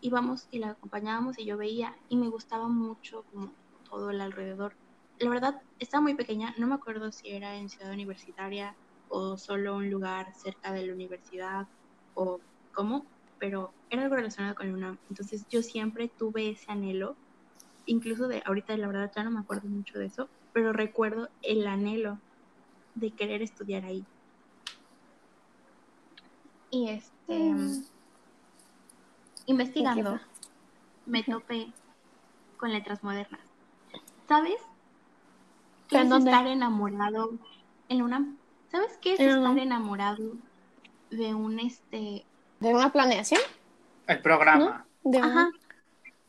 íbamos 0.00 0.48
y 0.50 0.58
la 0.58 0.70
acompañábamos 0.70 1.38
y 1.38 1.46
yo 1.46 1.56
veía 1.56 1.96
y 2.08 2.16
me 2.16 2.28
gustaba 2.28 2.68
mucho 2.68 3.24
como 3.32 3.52
todo 3.88 4.10
el 4.10 4.20
alrededor. 4.20 4.74
La 5.18 5.30
verdad, 5.30 5.62
estaba 5.78 6.02
muy 6.02 6.14
pequeña, 6.14 6.54
no 6.58 6.66
me 6.66 6.74
acuerdo 6.74 7.12
si 7.12 7.30
era 7.30 7.56
en 7.56 7.68
Ciudad 7.68 7.92
Universitaria 7.92 8.76
o 9.08 9.38
solo 9.38 9.76
un 9.76 9.90
lugar 9.90 10.34
cerca 10.34 10.72
de 10.72 10.86
la 10.86 10.92
universidad 10.92 11.66
o 12.14 12.40
cómo, 12.72 13.06
pero 13.38 13.72
era 13.90 14.02
algo 14.02 14.16
relacionado 14.16 14.54
con 14.54 14.68
la 14.68 14.74
UNAM. 14.74 14.98
Entonces 15.08 15.46
yo 15.48 15.62
siempre 15.62 16.08
tuve 16.08 16.50
ese 16.50 16.70
anhelo 16.70 17.16
incluso 17.86 18.28
de 18.28 18.42
ahorita 18.44 18.76
la 18.76 18.86
verdad 18.86 19.12
ya 19.14 19.24
no 19.24 19.30
me 19.30 19.40
acuerdo 19.40 19.68
mucho 19.68 19.98
de 19.98 20.06
eso, 20.06 20.28
pero 20.52 20.72
recuerdo 20.72 21.28
el 21.42 21.66
anhelo 21.66 22.18
de 22.94 23.10
querer 23.10 23.42
estudiar 23.42 23.84
ahí. 23.84 24.04
Y 26.70 26.88
este 26.88 27.38
Mm. 27.38 27.84
investigando, 29.46 30.18
me 31.06 31.22
topé 31.22 31.72
con 32.56 32.72
letras 32.72 33.02
modernas. 33.04 33.40
¿Sabes? 34.28 34.56
¿Qué 35.88 35.96
¿En 35.98 36.04
es 36.04 36.08
dónde? 36.08 36.30
estar 36.30 36.46
enamorado 36.46 37.32
en 37.88 38.02
una... 38.02 38.26
¿Sabes 38.70 38.98
qué 39.00 39.14
es 39.14 39.20
En 39.20 39.28
estar 39.28 39.58
enamorado 39.58 40.32
de 41.10 41.34
un 41.34 41.60
este... 41.60 42.24
¿De 42.60 42.74
una 42.74 42.90
planeación? 42.90 43.40
El 44.06 44.20
programa. 44.22 44.86
¿De 45.04 45.18
un- 45.18 45.24
Ajá, 45.24 45.50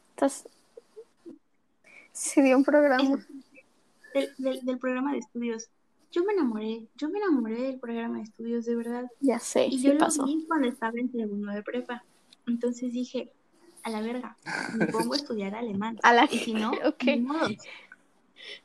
Estás... 0.09 0.47
Sí, 2.11 2.41
de 2.41 2.55
un 2.55 2.63
programa. 2.63 3.03
es- 3.03 3.27
del, 4.13 4.33
del, 4.37 4.65
del 4.65 4.77
programa 4.77 5.11
de 5.13 5.19
estudios. 5.19 5.69
Yo 6.15 6.23
me 6.23 6.31
enamoré, 6.31 6.87
yo 6.95 7.09
me 7.09 7.19
enamoré 7.19 7.61
del 7.61 7.77
programa 7.77 8.19
de 8.19 8.23
estudios, 8.23 8.63
de 8.63 8.73
verdad. 8.77 9.03
Ya 9.19 9.37
sé, 9.37 9.67
Y 9.67 9.79
sí 9.79 9.87
yo 9.87 9.93
lo 9.95 9.99
pasó. 9.99 10.25
vi 10.25 10.45
cuando 10.47 10.69
estaba 10.69 10.97
en 10.97 11.11
segundo 11.11 11.51
de 11.51 11.61
prepa. 11.61 12.05
Entonces 12.47 12.93
dije, 12.93 13.33
a 13.83 13.89
la 13.89 13.99
verga, 13.99 14.37
me 14.77 14.87
pongo 14.87 15.13
a 15.13 15.17
estudiar 15.17 15.53
alemán. 15.55 15.99
A 16.03 16.13
la 16.13 16.23
Y 16.31 16.37
si 16.37 16.53
no, 16.53 16.71
ni 17.05 17.19
modos. 17.19 17.57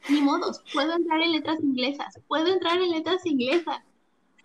Ni 0.09 0.21
modos, 0.21 0.63
puedo 0.73 0.95
entrar 0.95 1.21
en 1.23 1.33
letras 1.33 1.61
inglesas, 1.61 2.21
puedo 2.29 2.47
entrar 2.47 2.81
en 2.81 2.93
letras 2.93 3.27
inglesas. 3.27 3.79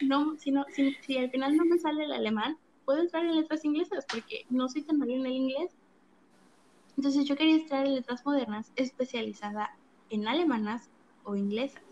No, 0.01 0.35
si, 0.39 0.49
no, 0.49 0.65
si, 0.73 0.95
si 1.05 1.19
al 1.19 1.29
final 1.29 1.55
no 1.57 1.65
me 1.65 1.77
sale 1.77 2.05
el 2.05 2.11
alemán, 2.11 2.57
puedo 2.85 3.01
entrar 3.01 3.23
en 3.23 3.35
letras 3.35 3.63
inglesas 3.65 4.03
porque 4.11 4.47
no 4.49 4.67
soy 4.67 4.81
tan 4.81 4.97
buena 4.97 5.13
en 5.13 5.25
el 5.27 5.31
inglés. 5.31 5.71
Entonces 6.97 7.25
yo 7.25 7.35
quería 7.35 7.57
entrar 7.57 7.85
en 7.85 7.93
letras 7.93 8.25
modernas 8.25 8.71
especializada 8.75 9.77
en 10.09 10.27
alemanas 10.27 10.89
o 11.23 11.35
inglesas. 11.35 11.83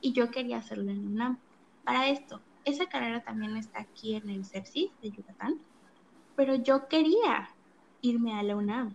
Y 0.00 0.12
yo 0.12 0.30
quería 0.30 0.58
hacerlo 0.58 0.90
en 0.90 1.06
UNAM. 1.06 1.38
Para 1.84 2.08
esto, 2.08 2.40
esa 2.64 2.86
carrera 2.86 3.22
también 3.22 3.56
está 3.56 3.80
aquí 3.80 4.16
en 4.16 4.28
el 4.28 4.44
CEPSIS 4.44 4.90
de 5.00 5.10
Yucatán, 5.10 5.58
pero 6.34 6.54
yo 6.56 6.88
quería 6.88 7.50
irme 8.02 8.38
a 8.38 8.42
la 8.42 8.56
UNAM. 8.56 8.94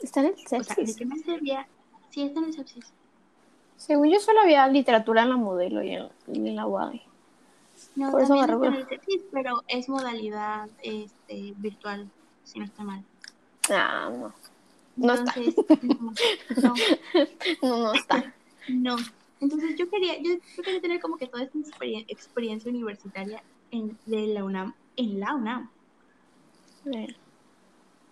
Está 0.00 0.20
en 0.20 0.26
el 0.26 0.32
O 0.34 0.48
sea, 0.48 0.58
¿de 0.58 0.64
sepsis. 0.64 0.96
qué 0.96 1.04
me 1.04 1.18
servía? 1.18 1.66
Sí, 2.10 2.22
está 2.22 2.40
en 2.40 2.46
el 2.46 2.54
sepsis. 2.54 2.92
Según 3.76 4.10
yo 4.10 4.20
solo 4.20 4.40
había 4.42 4.66
literatura 4.68 5.22
en 5.22 5.30
la 5.30 5.36
modelo 5.36 5.82
y 5.82 5.94
en, 5.94 6.56
la 6.56 6.66
UAD. 6.66 6.94
No, 7.96 8.10
Por 8.12 8.22
eso 8.22 8.34
está 8.34 8.66
en 8.66 8.74
el 8.74 9.24
pero 9.32 9.62
es 9.66 9.88
modalidad 9.88 10.68
este, 10.82 11.54
virtual, 11.56 12.08
si 12.44 12.60
no 12.60 12.64
está 12.64 12.84
mal. 12.84 13.02
Ah, 13.70 14.08
no. 14.10 14.32
No 14.94 15.14
está. 15.14 15.34
Entonces, 15.36 16.38
no, 16.62 16.74
No, 17.62 17.76
no 17.76 17.94
está. 17.94 18.34
no, 18.68 18.96
no. 18.96 19.02
Entonces 19.42 19.76
yo 19.76 19.90
quería, 19.90 20.16
yo, 20.22 20.34
yo 20.56 20.62
quería 20.62 20.80
tener 20.80 21.00
como 21.00 21.16
que 21.16 21.26
toda 21.26 21.42
esta 21.42 21.58
experien- 21.58 22.04
experiencia 22.08 22.70
universitaria 22.70 23.42
en, 23.72 23.98
de 24.06 24.28
la 24.28 24.44
UNAM, 24.44 24.74
en 24.96 25.20
la 25.20 25.34
UNAM. 25.34 25.70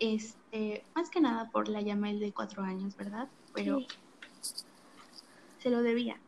Este, 0.01 0.83
más 0.95 1.09
que 1.11 1.21
nada 1.21 1.49
por 1.51 1.69
la 1.69 1.81
Yamel 1.83 2.19
de 2.21 2.33
cuatro 2.33 2.63
años, 2.63 2.97
¿verdad? 2.97 3.29
Pero 3.55 3.79
Sí. 3.79 3.87
se 5.61 5.71
lo 5.71 5.83
debía. 5.83 6.21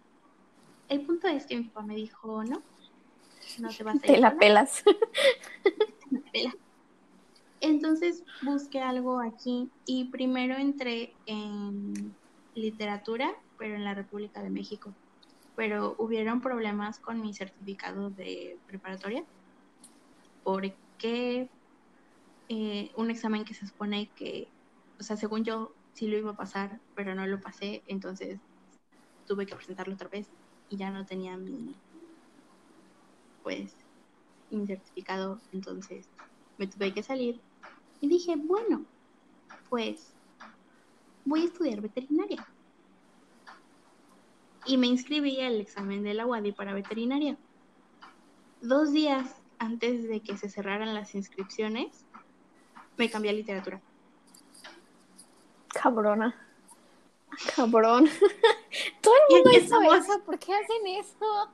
El 0.89 1.05
punto 1.05 1.27
es 1.27 1.47
que 1.47 1.57
mi 1.57 1.65
papá 1.65 1.85
me 1.87 1.95
dijo, 1.97 2.45
no, 2.45 2.63
no 3.59 3.69
te 3.71 3.83
vas 3.83 3.95
a 3.95 4.07
ir 4.07 4.13
Te 4.15 4.19
la 4.21 4.29
sola". 4.29 4.39
pelas. 4.41 4.85
Pela. 6.33 6.55
Entonces 7.61 8.23
busqué 8.43 8.81
algo 8.81 9.21
aquí 9.21 9.71
y 9.87 10.11
primero 10.11 10.57
entré 10.57 11.15
en 11.27 12.15
literatura, 12.55 13.35
pero 13.63 13.77
en 13.77 13.85
la 13.85 13.95
República 13.95 14.43
de 14.43 14.51
México. 14.51 14.93
Pero 15.55 15.95
hubieron 15.99 16.41
problemas 16.41 16.99
con 16.99 17.21
mi 17.21 17.33
certificado 17.33 18.11
de 18.11 18.59
preparatoria 18.67 19.25
porque 20.43 21.49
eh, 22.49 22.91
un 22.97 23.11
examen 23.13 23.45
que 23.45 23.55
se 23.55 23.69
supone 23.69 24.11
que, 24.17 24.49
o 24.99 25.05
sea, 25.05 25.17
según 25.17 25.45
yo 25.45 25.73
sí 25.93 26.09
lo 26.09 26.19
iba 26.19 26.33
a 26.33 26.37
pasar, 26.37 26.81
pero 26.97 27.15
no 27.15 27.25
lo 27.25 27.41
pasé, 27.41 27.85
entonces 27.87 28.41
tuve 29.29 29.47
que 29.47 29.55
presentarlo 29.55 29.95
otra 29.95 30.09
vez 30.09 30.27
y 30.69 30.77
ya 30.77 30.91
no 30.91 31.07
tenía 31.07 31.37
mi, 31.37 31.77
pues, 33.45 33.77
mi 34.51 34.67
certificado, 34.67 35.39
entonces 35.53 36.09
me 36.59 36.67
tuve 36.67 36.93
que 36.93 37.05
salir 37.05 37.41
y 38.01 38.09
dije, 38.09 38.35
bueno, 38.35 38.85
pues 39.71 40.13
voy 41.25 41.43
a 41.43 41.45
estudiar 41.45 41.81
veterinaria. 41.81 42.45
Y 44.65 44.77
me 44.77 44.87
inscribí 44.87 45.41
al 45.41 45.61
examen 45.61 46.03
de 46.03 46.15
la 46.15 46.27
UADI 46.27 46.53
para 46.53 46.73
veterinaria. 46.75 47.37
Dos 48.61 48.93
días 48.93 49.35
antes 49.59 50.09
de 50.09 50.21
que 50.21 50.37
se 50.37 50.49
cerraran 50.49 50.95
las 50.95 51.15
inscripciones, 51.15 52.05
me 52.97 53.11
cambié 53.11 53.31
a 53.31 53.35
literatura. 53.35 53.81
Cabrona. 55.69 56.35
Cabrón. 57.57 58.09
Todo 59.01 59.15
el 59.15 59.35
mundo 59.35 59.51
hizo 59.51 59.81
estamos. 59.81 59.97
eso. 59.97 60.23
¿Por 60.25 60.39
qué 60.39 60.53
hacen 60.55 60.87
eso? 60.87 61.51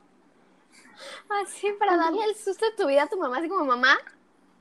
Así, 1.29 1.73
para 1.79 1.97
darle 1.97 2.25
el 2.25 2.35
susto 2.35 2.66
de 2.66 2.73
tu 2.77 2.88
vida 2.88 3.05
a 3.05 3.09
tu 3.09 3.18
mamá. 3.18 3.38
Así 3.38 3.49
como, 3.49 3.64
mamá, 3.64 3.97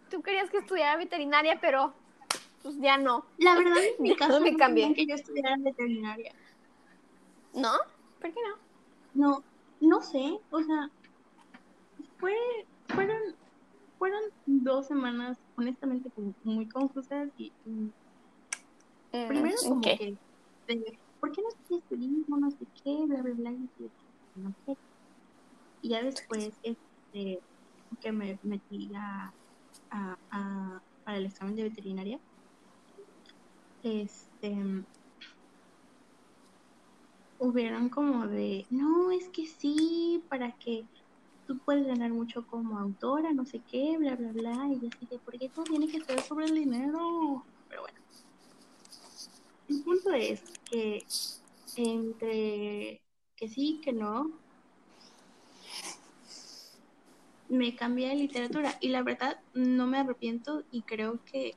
tú 0.10 0.22
querías 0.22 0.50
que 0.50 0.58
estudiara 0.58 0.96
veterinaria, 0.96 1.60
pero 1.60 1.94
pues 2.62 2.78
ya 2.80 2.98
no. 2.98 3.26
La 3.38 3.56
verdad, 3.56 3.78
en 3.98 4.04
mi 4.04 4.16
caso, 4.16 4.40
me 4.40 4.52
no 4.52 4.58
cambié. 4.58 4.84
querían 4.88 4.96
que 4.96 5.06
yo 5.08 5.16
estudiara 5.16 5.56
veterinaria. 5.60 6.34
¿No? 7.54 7.74
¿Por 8.20 8.34
qué 8.34 8.40
no? 8.48 8.56
No, 9.14 9.46
no 9.80 10.02
sé, 10.02 10.38
o 10.50 10.62
sea, 10.64 10.90
fue, 12.20 12.34
fueron, 12.88 13.18
fueron 13.98 14.22
dos 14.46 14.88
semanas, 14.88 15.38
honestamente, 15.56 16.12
como 16.12 16.36
muy 16.44 16.68
confusas 16.68 17.30
y, 17.38 17.54
y 17.66 17.94
primero 19.28 19.56
como 19.68 19.76
Mm, 19.76 19.92
ok. 19.92 20.00
que, 20.00 20.18
de, 20.68 21.00
¿por 21.20 21.32
qué 21.32 21.42
no 21.42 21.50
estudias 21.50 21.86
turismo? 21.88 22.38
No 22.38 22.52
sé 22.52 22.66
qué, 22.84 23.06
bla, 23.08 23.22
bla, 23.22 23.34
bla, 23.34 23.52
y 23.52 23.92
no 24.36 24.54
sé. 24.66 24.78
Y 25.82 25.90
ya 25.90 26.04
después, 26.04 26.60
este, 26.64 27.40
que 28.02 28.12
me 28.12 28.40
metí 28.44 28.92
a, 28.96 29.34
a, 29.92 30.18
a- 30.32 30.84
para 31.04 31.18
el 31.18 31.26
examen 31.28 31.56
de 31.56 31.64
veterinaria, 31.64 32.20
este, 33.84 34.50
hubieron 37.40 37.90
como 37.90 38.28
de, 38.28 38.66
no, 38.70 39.12
es 39.12 39.28
que 39.30 39.46
sí, 39.46 40.24
para 40.30 40.52
que 40.54 40.86
tú 41.46 41.58
puedes 41.60 41.86
ganar 41.86 42.12
mucho 42.12 42.46
como 42.46 42.78
autora, 42.78 43.34
no 43.34 43.46
sé 43.46 43.62
qué, 43.72 43.98
bla, 43.98 44.16
bla, 44.16 44.32
bla, 44.32 44.68
y 44.70 44.88
así 44.88 45.06
de, 45.10 45.20
¿por 45.20 45.38
qué 45.38 45.50
todo 45.50 45.66
tiene 45.66 45.88
que 45.88 46.02
ser 46.02 46.22
sobre 46.22 46.46
el 46.46 46.56
dinero? 46.56 47.44
Pero 47.70 47.82
bueno. 47.82 48.00
El 49.70 49.84
punto 49.84 50.12
es 50.14 50.42
que 50.70 51.06
entre 51.76 53.02
que 53.36 53.48
sí, 53.48 53.80
que 53.84 53.94
no, 53.94 54.32
me 57.50 57.76
cambié 57.76 58.10
de 58.10 58.16
literatura 58.16 58.78
y 58.82 58.90
la 58.90 59.04
verdad 59.04 59.40
no 59.54 59.88
me 59.88 60.00
arrepiento 60.00 60.64
y 60.72 60.82
creo 60.82 61.20
que 61.24 61.56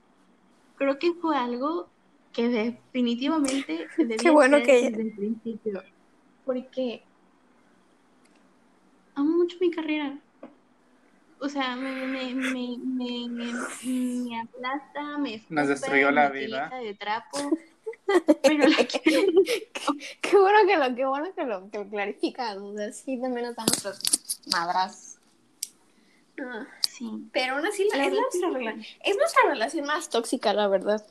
creo 0.76 0.98
que 0.98 1.12
fue 1.14 1.36
algo 1.36 1.88
que 2.32 2.48
definitivamente 2.48 3.88
debía 3.98 4.30
bueno 4.30 4.58
ser 4.58 4.66
que- 4.66 4.90
desde 4.90 5.02
el 5.02 5.12
principio 5.12 5.82
porque 6.44 7.02
amo 9.14 9.36
mucho 9.38 9.56
mi 9.60 9.70
carrera 9.70 10.18
o 11.40 11.48
sea 11.48 11.74
me 11.76 12.06
me 12.06 12.34
me 12.34 12.76
me, 12.78 13.28
me, 13.28 13.52
me 13.84 14.40
aplasta 14.40 15.18
me 15.18 15.42
Nos 15.48 15.68
destruyó 15.68 16.10
la 16.10 16.28
me 16.30 16.40
vida. 16.46 16.70
de 16.70 16.94
trapo 16.94 17.50
pero 18.42 18.66
la 18.68 18.76
quiero 18.86 19.32
Qué 20.20 20.36
bueno 20.36 20.58
que 20.66 20.76
lo, 20.76 20.94
qué 20.96 21.06
bueno 21.06 21.34
que 21.34 21.44
lo, 21.44 21.70
que 21.70 21.78
lo 21.78 21.88
clarificas. 21.88 22.56
O 22.56 22.76
sea, 22.76 22.92
sí, 22.92 23.20
también 23.20 23.46
nos 23.46 23.56
dan 23.56 23.66
nuestras 23.66 24.42
madras. 24.52 25.18
Ah, 26.40 26.66
sí 26.88 27.28
pero 27.32 27.54
aún 27.56 27.66
así, 27.66 27.86
la- 27.90 27.98
La 27.98 28.06
es, 28.06 28.12
nuestra 28.12 28.48
es 29.04 29.16
nuestra 29.16 29.42
relación 29.48 29.86
más 29.86 30.08
tóxica, 30.10 30.52
la 30.54 30.66
verdad. 30.68 31.04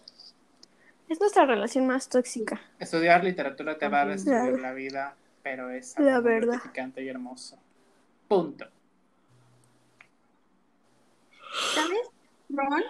Es 1.10 1.20
nuestra 1.20 1.45
relación 1.45 1.88
más 1.88 2.07
tóxica. 2.07 2.62
Estudiar 2.80 3.24
literatura 3.24 3.78
te 3.78 3.88
va 3.88 4.01
a 4.01 4.05
destruir 4.05 4.39
Claro. 4.41 4.57
la 4.57 4.74
vida, 4.74 5.16
pero 5.43 5.70
es 5.72 5.97
La 5.99 6.16
algo 6.18 6.28
verdad. 6.30 6.47
gratificante 6.53 7.03
y 7.03 7.10
hermoso. 7.10 7.57
Punto. 8.28 8.66
¿Sabes? 11.74 11.99
Ron, 12.49 12.84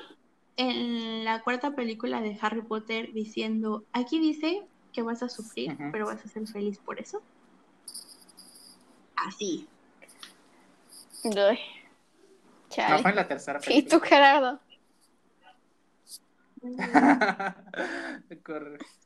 en 0.58 1.24
la 1.24 1.42
cuarta 1.44 1.72
película 1.76 2.22
de 2.22 2.38
Harry 2.42 2.62
Potter, 2.62 3.14
diciendo, 3.14 3.84
aquí 3.94 4.20
dice 4.20 4.64
que 4.94 5.02
vas 5.02 5.24
a 5.24 5.30
sufrir, 5.30 5.78
pero 5.92 6.06
vas 6.06 6.24
a 6.26 6.28
ser 6.28 6.46
feliz 6.48 6.78
por 6.80 7.00
eso. 7.00 7.22
Así. 9.16 9.68
Uy. 11.24 11.34
No 11.34 11.58
Chale. 12.70 13.02
fue 13.02 13.12
en 13.12 13.16
la 13.16 13.28
tercera 13.28 13.60
¿Y 13.68 13.84
tú, 13.84 14.00
película. 14.00 14.08
Gerardo? 14.08 14.60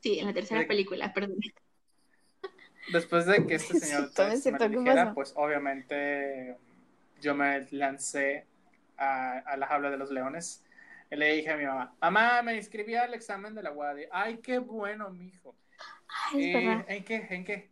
Sí, 0.00 0.18
en 0.18 0.26
la 0.26 0.32
tercera 0.34 0.60
De- 0.60 0.66
película, 0.66 1.12
perdón. 1.12 1.36
Después 2.92 3.26
de 3.26 3.46
que 3.46 3.54
este 3.54 3.74
señor 3.80 4.04
es 4.04 4.14
Tess 4.14 4.28
me 4.28 4.36
cierto, 4.36 4.64
lo 4.64 4.70
¿qué 4.70 4.76
dijera, 4.78 5.14
pues 5.14 5.32
obviamente 5.36 6.56
yo 7.20 7.34
me 7.34 7.66
lancé 7.70 8.46
a, 8.98 9.38
a 9.38 9.56
la 9.56 9.66
jaula 9.66 9.90
de 9.90 9.96
los 9.96 10.10
leones. 10.10 10.62
Y 11.10 11.16
le 11.16 11.34
dije 11.34 11.50
a 11.50 11.56
mi 11.56 11.64
mamá, 11.64 11.94
mamá, 12.00 12.42
me 12.42 12.56
inscribí 12.56 12.94
al 12.94 13.14
examen 13.14 13.54
de 13.54 13.62
la 13.62 13.72
UAD. 13.72 13.98
Ay, 14.10 14.38
qué 14.38 14.58
bueno, 14.58 15.10
mijo. 15.10 15.54
Ay, 16.32 16.40
es 16.40 16.46
¿Y 16.46 16.52
verdad. 16.66 16.84
¿En 16.88 17.04
qué? 17.04 17.26
¿En 17.30 17.44
qué? 17.44 17.70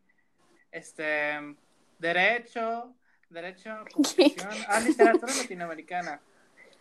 Este, 0.70 1.57
derecho, 1.99 2.95
derecho, 3.28 3.85
comunicación, 3.93 4.64
ah, 4.68 4.80
literatura 4.80 5.33
latinoamericana. 5.35 6.20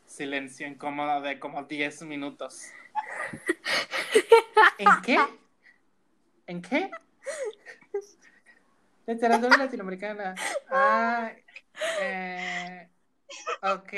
Silencio 0.06 0.68
incómodo 0.68 1.22
de 1.22 1.40
como 1.40 1.64
10 1.64 2.02
minutos. 2.04 2.70
¿En 4.78 5.02
qué? 5.04 5.18
¿En 6.48 6.62
qué? 6.62 6.92
Literatura 9.08 9.58
latinoamericana. 9.58 10.36
Ah, 10.70 11.32
eh, 12.02 12.88
ok. 13.62 13.94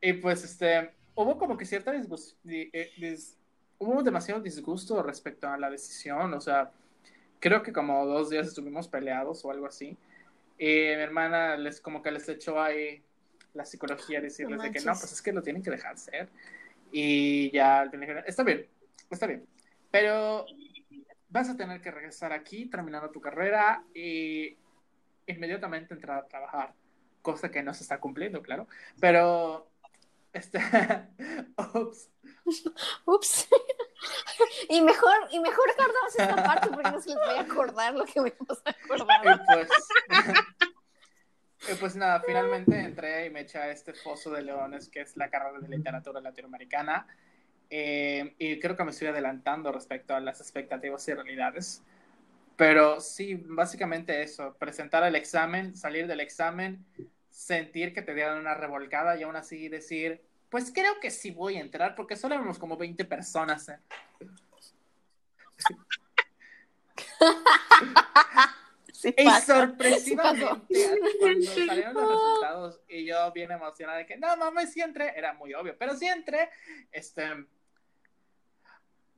Y 0.00 0.12
pues 0.14 0.44
este, 0.44 0.92
hubo 1.14 1.36
como 1.38 1.56
que 1.56 1.64
cierta 1.64 1.92
disgusto, 1.92 2.36
hubo 3.78 4.02
demasiado 4.02 4.40
disgusto 4.40 5.02
respecto 5.02 5.48
a 5.48 5.58
la 5.58 5.70
decisión, 5.70 6.32
o 6.34 6.40
sea, 6.40 6.70
creo 7.40 7.62
que 7.62 7.72
como 7.72 8.04
dos 8.06 8.30
días 8.30 8.46
estuvimos 8.46 8.88
peleados 8.88 9.44
o 9.44 9.50
algo 9.50 9.66
así. 9.66 9.96
Y 10.58 10.66
mi 10.66 11.02
hermana 11.02 11.56
les 11.56 11.80
como 11.80 12.02
que 12.02 12.10
les 12.10 12.28
echó 12.28 12.60
ahí 12.60 13.02
la 13.54 13.64
psicología, 13.64 14.20
decirles 14.20 14.56
No 14.56 14.62
de 14.62 14.70
que 14.70 14.80
no, 14.80 14.92
pues 14.92 15.12
es 15.12 15.22
que 15.22 15.32
lo 15.32 15.42
tienen 15.42 15.62
que 15.62 15.70
dejar 15.70 15.98
ser. 15.98 16.28
Y 16.92 17.50
ya 17.50 17.80
al 17.80 17.90
final 17.90 18.00
dijeron, 18.00 18.24
está 18.26 18.42
bien, 18.42 18.66
está 19.10 19.26
bien, 19.26 19.46
pero 19.90 20.46
vas 21.28 21.48
a 21.50 21.56
tener 21.56 21.80
que 21.80 21.90
regresar 21.90 22.32
aquí 22.32 22.66
terminando 22.66 23.10
tu 23.10 23.20
carrera 23.20 23.84
y 23.94 24.56
inmediatamente 25.26 25.94
entrar 25.94 26.18
a 26.18 26.28
trabajar, 26.28 26.72
cosa 27.22 27.50
que 27.50 27.62
no 27.62 27.74
se 27.74 27.82
está 27.82 28.00
cumpliendo, 28.00 28.42
claro, 28.42 28.66
pero 29.00 29.68
este, 30.32 30.58
ups, 31.74 32.10
Ups. 33.04 33.48
y 34.68 34.80
mejor, 34.80 35.14
y 35.30 35.40
mejor 35.40 35.66
guardamos 35.76 36.18
esta 36.18 36.42
parte 36.42 36.68
porque 36.68 36.90
no 36.90 37.00
se 37.00 37.08
les 37.10 37.18
voy 37.18 37.34
a 37.34 37.40
acordar 37.40 37.94
lo 37.94 38.04
que 38.04 38.20
me 38.20 38.32
vamos 38.38 38.62
a 38.64 38.70
y 38.70 38.86
pues, 38.86 39.02
pues 41.80 41.96
nada, 41.96 42.22
finalmente 42.24 42.78
entré 42.78 43.26
y 43.26 43.30
me 43.30 43.40
eché 43.40 43.58
a 43.58 43.70
este 43.70 43.92
foso 43.92 44.30
de 44.30 44.42
leones 44.42 44.88
que 44.88 45.00
es 45.00 45.16
la 45.16 45.28
carrera 45.28 45.58
de 45.58 45.68
literatura 45.68 46.20
latinoamericana. 46.20 47.06
Eh, 47.70 48.34
y 48.38 48.58
creo 48.60 48.76
que 48.76 48.84
me 48.84 48.90
estoy 48.90 49.08
adelantando 49.08 49.72
respecto 49.72 50.14
a 50.14 50.20
las 50.20 50.40
expectativas 50.40 51.06
y 51.08 51.14
realidades. 51.14 51.82
Pero 52.56 53.00
sí, 53.00 53.34
básicamente 53.34 54.22
eso, 54.22 54.56
presentar 54.58 55.04
el 55.04 55.14
examen, 55.14 55.76
salir 55.76 56.06
del 56.06 56.20
examen, 56.20 56.84
sentir 57.30 57.92
que 57.92 58.02
te 58.02 58.14
dieron 58.14 58.38
una 58.38 58.54
revolcada 58.54 59.16
y 59.16 59.22
aún 59.22 59.36
así 59.36 59.68
decir, 59.68 60.22
pues 60.48 60.72
creo 60.72 60.98
que 61.00 61.10
sí 61.10 61.30
voy 61.30 61.56
a 61.56 61.60
entrar 61.60 61.94
porque 61.94 62.16
solo 62.16 62.34
éramos 62.34 62.58
como 62.58 62.76
20 62.76 63.04
personas. 63.04 63.68
¿eh? 63.68 63.78
Sí 68.98 69.14
Y 69.16 69.24
pasa. 69.24 69.60
sorpresivamente, 69.60 70.74
Sí 70.74 71.16
cuando 71.20 71.46
salieron 71.46 71.94
los 71.94 72.10
resultados 72.10 72.80
y 72.88 73.04
yo 73.06 73.30
bien 73.30 73.52
emocionada 73.52 73.98
de 73.98 74.06
que 74.06 74.16
no 74.16 74.36
mames, 74.36 74.72
sí 74.72 74.80
entré, 74.80 75.16
era 75.16 75.34
muy 75.34 75.54
obvio, 75.54 75.76
pero 75.78 75.94
sí 75.94 76.08
entré, 76.08 76.50
este, 76.90 77.46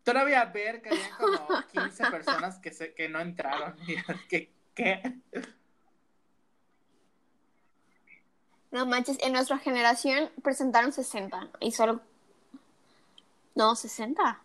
todavía 0.02 0.44
ver 0.44 0.82
que 0.82 0.90
había 0.90 1.16
como 1.16 1.48
15 1.72 2.10
personas 2.10 2.58
que, 2.58 2.72
se, 2.72 2.92
que 2.92 3.08
no 3.08 3.20
entraron. 3.20 3.74
Y 3.88 3.96
¿qué? 4.28 4.52
¿Qué? 4.74 5.00
No 8.70 8.84
manches, 8.84 9.16
en 9.22 9.32
nuestra 9.32 9.56
generación 9.56 10.30
presentaron 10.42 10.92
60 10.92 11.48
y 11.58 11.72
solo... 11.72 12.02
No, 13.54 13.74
60. 13.74 14.42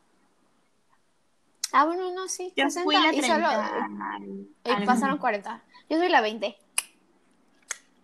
Ah, 1.78 1.84
bueno, 1.86 2.10
no, 2.14 2.28
sí, 2.30 2.54
Yo 2.56 2.70
60 2.70 2.84
fui 2.86 2.96
la 2.96 3.14
y 3.14 3.18
30. 3.20 3.28
solo... 3.36 3.48
al- 3.48 4.48
y 4.64 4.70
al- 4.72 4.86
pasaron 4.86 5.18
40. 5.18 5.62
Yo 5.90 5.98
soy 5.98 6.08
la 6.08 6.22
20. 6.22 6.56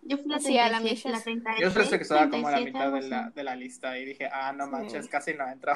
Yo 0.02 0.18
fui 0.18 0.30
la 0.30 0.38
Sí, 0.40 0.58
a 0.58 0.68
la 0.68 0.78
37, 0.80 1.08
la 1.08 1.16
Miches. 1.16 1.24
36, 1.24 1.56
Yo 1.62 1.70
solo 1.70 1.84
sé 1.86 1.96
que 1.96 2.02
estaba 2.02 2.28
como 2.28 2.48
a 2.48 2.50
la 2.50 2.56
37, 2.58 2.86
mitad 2.86 3.00
de 3.02 3.08
la, 3.08 3.30
de 3.30 3.44
la 3.44 3.56
lista 3.56 3.98
y 3.98 4.04
dije, 4.04 4.28
ah, 4.30 4.52
no 4.52 4.66
Sí. 4.66 4.70
manches, 4.72 5.08
casi 5.08 5.32
no 5.34 5.48
entro. 5.48 5.72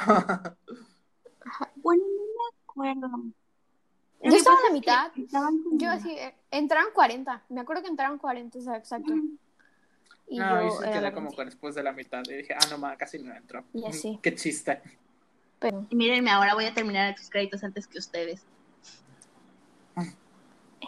Bueno, 1.76 2.03
no 2.05 2.22
me 2.22 2.62
acuerdo. 2.64 3.09
Lo 4.22 4.30
Yo 4.30 4.36
estaba 4.36 4.57
a 4.59 4.68
la 4.68 4.72
mitad. 4.74 5.12
Yo 5.72 5.90
así, 5.90 6.11
eh, 6.11 6.34
entraron 6.51 6.90
40. 6.92 7.44
Me 7.49 7.61
acuerdo 7.61 7.82
que 7.82 7.88
entraron 7.88 8.18
40, 8.18 8.59
o 8.59 8.62
sea, 8.62 8.76
exacto. 8.76 9.14
Mm. 9.14 9.38
Y 10.28 10.38
no, 10.38 10.61
yo 10.61 10.66
y 10.66 10.70
se 10.72 10.90
era 10.90 10.92
quedé 11.01 11.12
como 11.12 11.26
20. 11.28 11.36
con 11.36 11.47
después 11.47 11.74
de 11.76 11.82
la 11.84 11.92
mitad 11.92 12.22
y 12.28 12.34
dije, 12.34 12.53
ah, 12.55 12.66
no 12.70 12.78
mames, 12.78 12.99
casi 12.99 13.18
no 13.20 13.32
entro. 13.34 13.64
Y 13.72 13.86
así. 13.86 14.18
Qué 14.22 14.34
chiste. 14.34 14.82
Pero 15.59 15.87
Y 15.91 15.97
mírenme, 15.97 16.31
ahora 16.31 16.55
voy 16.55 16.67
a 16.67 16.75
terminar 16.75 17.11
estos 17.11 17.31
créditos 17.31 17.65
antes 17.65 17.87
que 17.87 17.99
ustedes. 17.99 18.43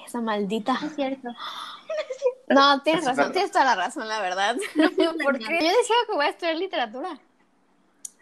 esa 0.07 0.21
maldita. 0.21 0.79
No 0.81 0.87
es 0.89 0.95
cierto. 0.95 1.29
No, 2.51 2.81
tienes 2.81 3.03
Es 3.03 3.09
razón, 3.09 3.17
verdad. 3.25 3.33
tienes 3.33 3.51
toda 3.53 3.65
la 3.67 3.75
razón, 3.75 4.09
la 4.09 4.23
verdad. 4.23 4.57
Porque 4.75 5.45
yo 5.45 5.77
decía 5.77 5.97
que 6.07 6.15
voy 6.15 6.25
a 6.25 6.29
estudiar 6.31 6.57
literatura. 6.57 7.19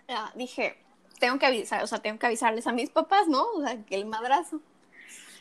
Ya, 0.09 0.33
dije, 0.35 0.77
tengo 1.21 1.39
que 1.39 1.47
avisar, 1.47 1.85
o 1.85 1.87
sea, 1.87 2.01
tengo 2.01 2.19
que 2.19 2.27
avisarles 2.27 2.67
a 2.67 2.73
mis 2.73 2.91
papás, 2.91 3.29
¿no? 3.29 3.45
O 3.45 3.63
sea, 3.65 3.81
que 3.85 3.95
el 3.95 4.05
madrazo. 4.07 4.61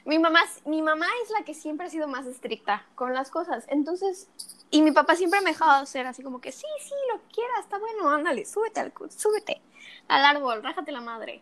Mi 0.05 0.19
mamá, 0.19 0.41
mi 0.65 0.83
mamá 0.83 1.07
es 1.23 1.31
la 1.31 1.43
que 1.43 1.55
siempre 1.55 1.87
ha 1.87 1.89
sido 1.89 2.07
más 2.07 2.27
estricta 2.27 2.85
con 2.93 3.11
las 3.15 3.31
cosas. 3.31 3.65
Entonces, 3.69 4.27
y 4.71 4.81
mi 4.81 4.91
papá 4.91 5.15
siempre 5.15 5.41
me 5.41 5.49
ha 5.49 5.53
dejado 5.53 5.71
hacer 5.83 6.05
así 6.07 6.23
como 6.23 6.41
que, 6.41 6.51
sí, 6.51 6.67
sí, 6.81 6.93
lo 7.11 7.21
que 7.21 7.35
quieras, 7.35 7.59
está 7.61 7.77
bueno, 7.77 8.09
ándale, 8.09 8.45
súbete 8.45 8.79
al, 8.79 8.93
súbete 9.09 9.61
al 10.07 10.25
árbol, 10.25 10.63
rájate 10.63 10.91
la 10.91 11.01
madre. 11.01 11.41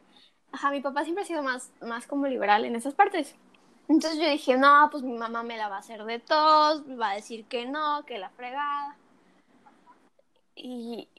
Ajá, 0.52 0.70
mi 0.72 0.82
papá 0.82 1.04
siempre 1.04 1.24
ha 1.24 1.28
sido 1.28 1.44
más, 1.44 1.72
más 1.82 2.06
como 2.06 2.28
liberal 2.28 2.66
en 2.66 2.76
esas 2.76 2.94
partes. 2.94 3.36
Entonces 3.90 4.20
yo 4.20 4.30
dije, 4.30 4.58
no, 4.58 4.88
pues 4.92 5.04
mi 5.04 5.14
mamá 5.14 5.44
me 5.44 5.58
la 5.58 5.68
va 5.68 5.78
a 5.78 5.80
hacer 5.80 6.04
de 6.06 6.20
todos, 6.20 6.84
va 7.00 7.12
a 7.12 7.16
decir 7.16 7.46
que 7.46 7.66
no, 7.66 8.06
que 8.06 8.18
la 8.18 8.30
fregada. 8.30 8.98
Y, 10.56 11.10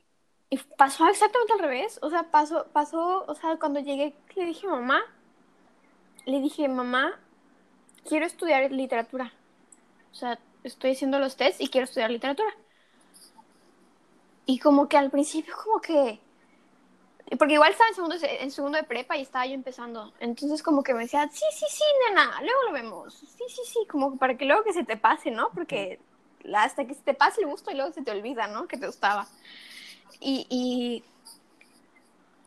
y 0.51 0.59
pasó 0.77 1.07
exactamente 1.09 1.53
al 1.53 1.59
revés. 1.59 1.99
O 2.03 2.11
sea, 2.11 2.31
pasó, 2.31 2.67
pasó, 2.73 3.25
o 3.27 3.35
sea, 3.35 3.57
cuando 3.59 3.81
llegué 3.81 4.15
le 4.37 4.47
dije, 4.47 4.67
mamá, 4.67 5.03
le 6.27 6.41
dije, 6.41 6.69
mamá, 6.69 7.19
quiero 8.09 8.25
estudiar 8.27 8.71
literatura. 8.71 9.33
O 10.13 10.15
sea, 10.15 10.39
estoy 10.65 10.93
haciendo 10.93 11.19
los 11.19 11.37
tests 11.37 11.61
y 11.61 11.69
quiero 11.69 11.85
estudiar 11.85 12.11
literatura. 12.11 12.51
Y 14.47 14.59
como 14.59 14.89
que 14.89 14.97
al 14.97 15.11
principio, 15.11 15.55
como 15.63 15.81
que... 15.81 16.21
Porque 17.39 17.55
igual 17.55 17.73
estaba 17.73 17.89
en 17.89 17.95
segundo, 17.95 18.17
en 18.21 18.51
segundo 18.51 18.77
de 18.79 18.85
prepa 18.85 19.17
y 19.17 19.23
estaba 19.23 19.47
yo 19.47 19.55
empezando. 19.55 20.13
Entonces 20.21 20.63
como 20.63 20.83
que 20.83 20.93
me 20.95 21.05
decía, 21.05 21.29
sí, 21.33 21.45
sí, 21.53 21.65
sí, 21.71 21.83
nena, 22.09 22.41
luego 22.43 22.63
lo 22.67 22.73
vemos. 22.73 23.15
Sí, 23.15 23.45
sí, 23.49 23.63
sí, 23.65 23.79
como 23.89 24.19
para 24.19 24.37
que 24.37 24.45
luego 24.45 24.63
que 24.63 24.75
se 24.75 24.85
te 24.85 24.97
pase, 24.99 25.31
¿no? 25.31 25.51
Porque 25.55 26.01
hasta 26.55 26.87
que 26.87 26.95
se 26.95 27.01
te 27.03 27.15
pase 27.15 27.41
el 27.41 27.47
gusto 27.49 27.71
y 27.71 27.75
luego 27.77 27.93
se 27.93 28.03
te 28.03 28.11
olvida, 28.11 28.47
¿no? 28.47 28.69
Que 28.69 28.77
te 28.77 28.87
gustaba. 28.87 29.27
Y, 30.21 30.47
y, 30.51 31.05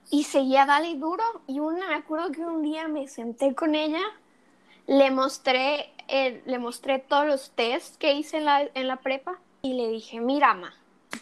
y 0.09 0.23
seguía 0.23 0.65
dale 0.65 0.95
duro. 0.95 1.23
Y 1.47 1.59
una, 1.59 1.87
me 1.89 1.95
acuerdo 1.95 2.31
que 2.31 2.41
un 2.41 2.61
día 2.61 2.87
me 2.87 3.07
senté 3.07 3.55
con 3.55 3.75
ella, 3.75 4.01
le 4.87 5.11
mostré, 5.11 5.93
el- 6.07 6.41
le 6.45 6.59
mostré 6.59 6.99
todos 6.99 7.25
los 7.25 7.51
tests 7.51 7.97
que 7.97 8.13
hice 8.13 8.37
en 8.37 8.45
la, 8.45 8.61
en 8.73 8.87
la 8.87 8.97
prepa 8.97 9.39
y 9.61 9.73
le 9.73 9.89
dije, 9.89 10.19
mira, 10.19 10.53
ma, 10.53 10.73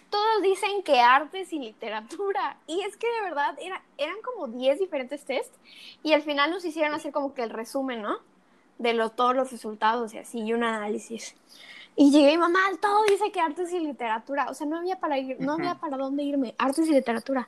todos 0.10 0.42
dicen 0.42 0.84
que 0.84 1.00
artes 1.00 1.54
y 1.54 1.60
literatura. 1.60 2.58
Y 2.68 2.82
es 2.82 2.98
que 2.98 3.08
de 3.08 3.22
verdad 3.22 3.58
era, 3.60 3.82
eran 3.98 4.16
como 4.24 4.48
10 4.48 4.80
diferentes 4.80 5.24
tests 5.26 5.58
y 6.04 6.14
al 6.14 6.22
final 6.22 6.52
nos 6.52 6.66
hicieron 6.66 6.94
hacer 6.94 7.12
como 7.12 7.34
que 7.34 7.44
el 7.44 7.50
resumen, 7.50 8.02
¿no? 8.02 8.18
De 8.78 8.94
lo, 8.94 9.10
todos 9.10 9.36
los 9.36 9.52
resultados 9.52 10.14
y 10.14 10.18
así, 10.18 10.42
y 10.42 10.54
un 10.54 10.64
análisis. 10.64 11.36
Y 11.96 12.12
llegué 12.12 12.34
y 12.34 12.38
mamá, 12.38 12.60
todo 12.82 13.04
dice 13.06 13.32
que 13.32 13.40
artes 13.40 13.72
y 13.72 13.80
literatura. 13.80 14.48
O 14.50 14.54
sea, 14.54 14.68
no 14.68 14.78
había 14.78 15.00
para 15.00 15.18
ir, 15.18 15.40
no 15.40 15.54
había 15.54 15.76
para 15.76 15.96
dónde 15.96 16.24
irme, 16.24 16.54
artes 16.58 16.88
y 16.90 16.92
literatura. 16.92 17.48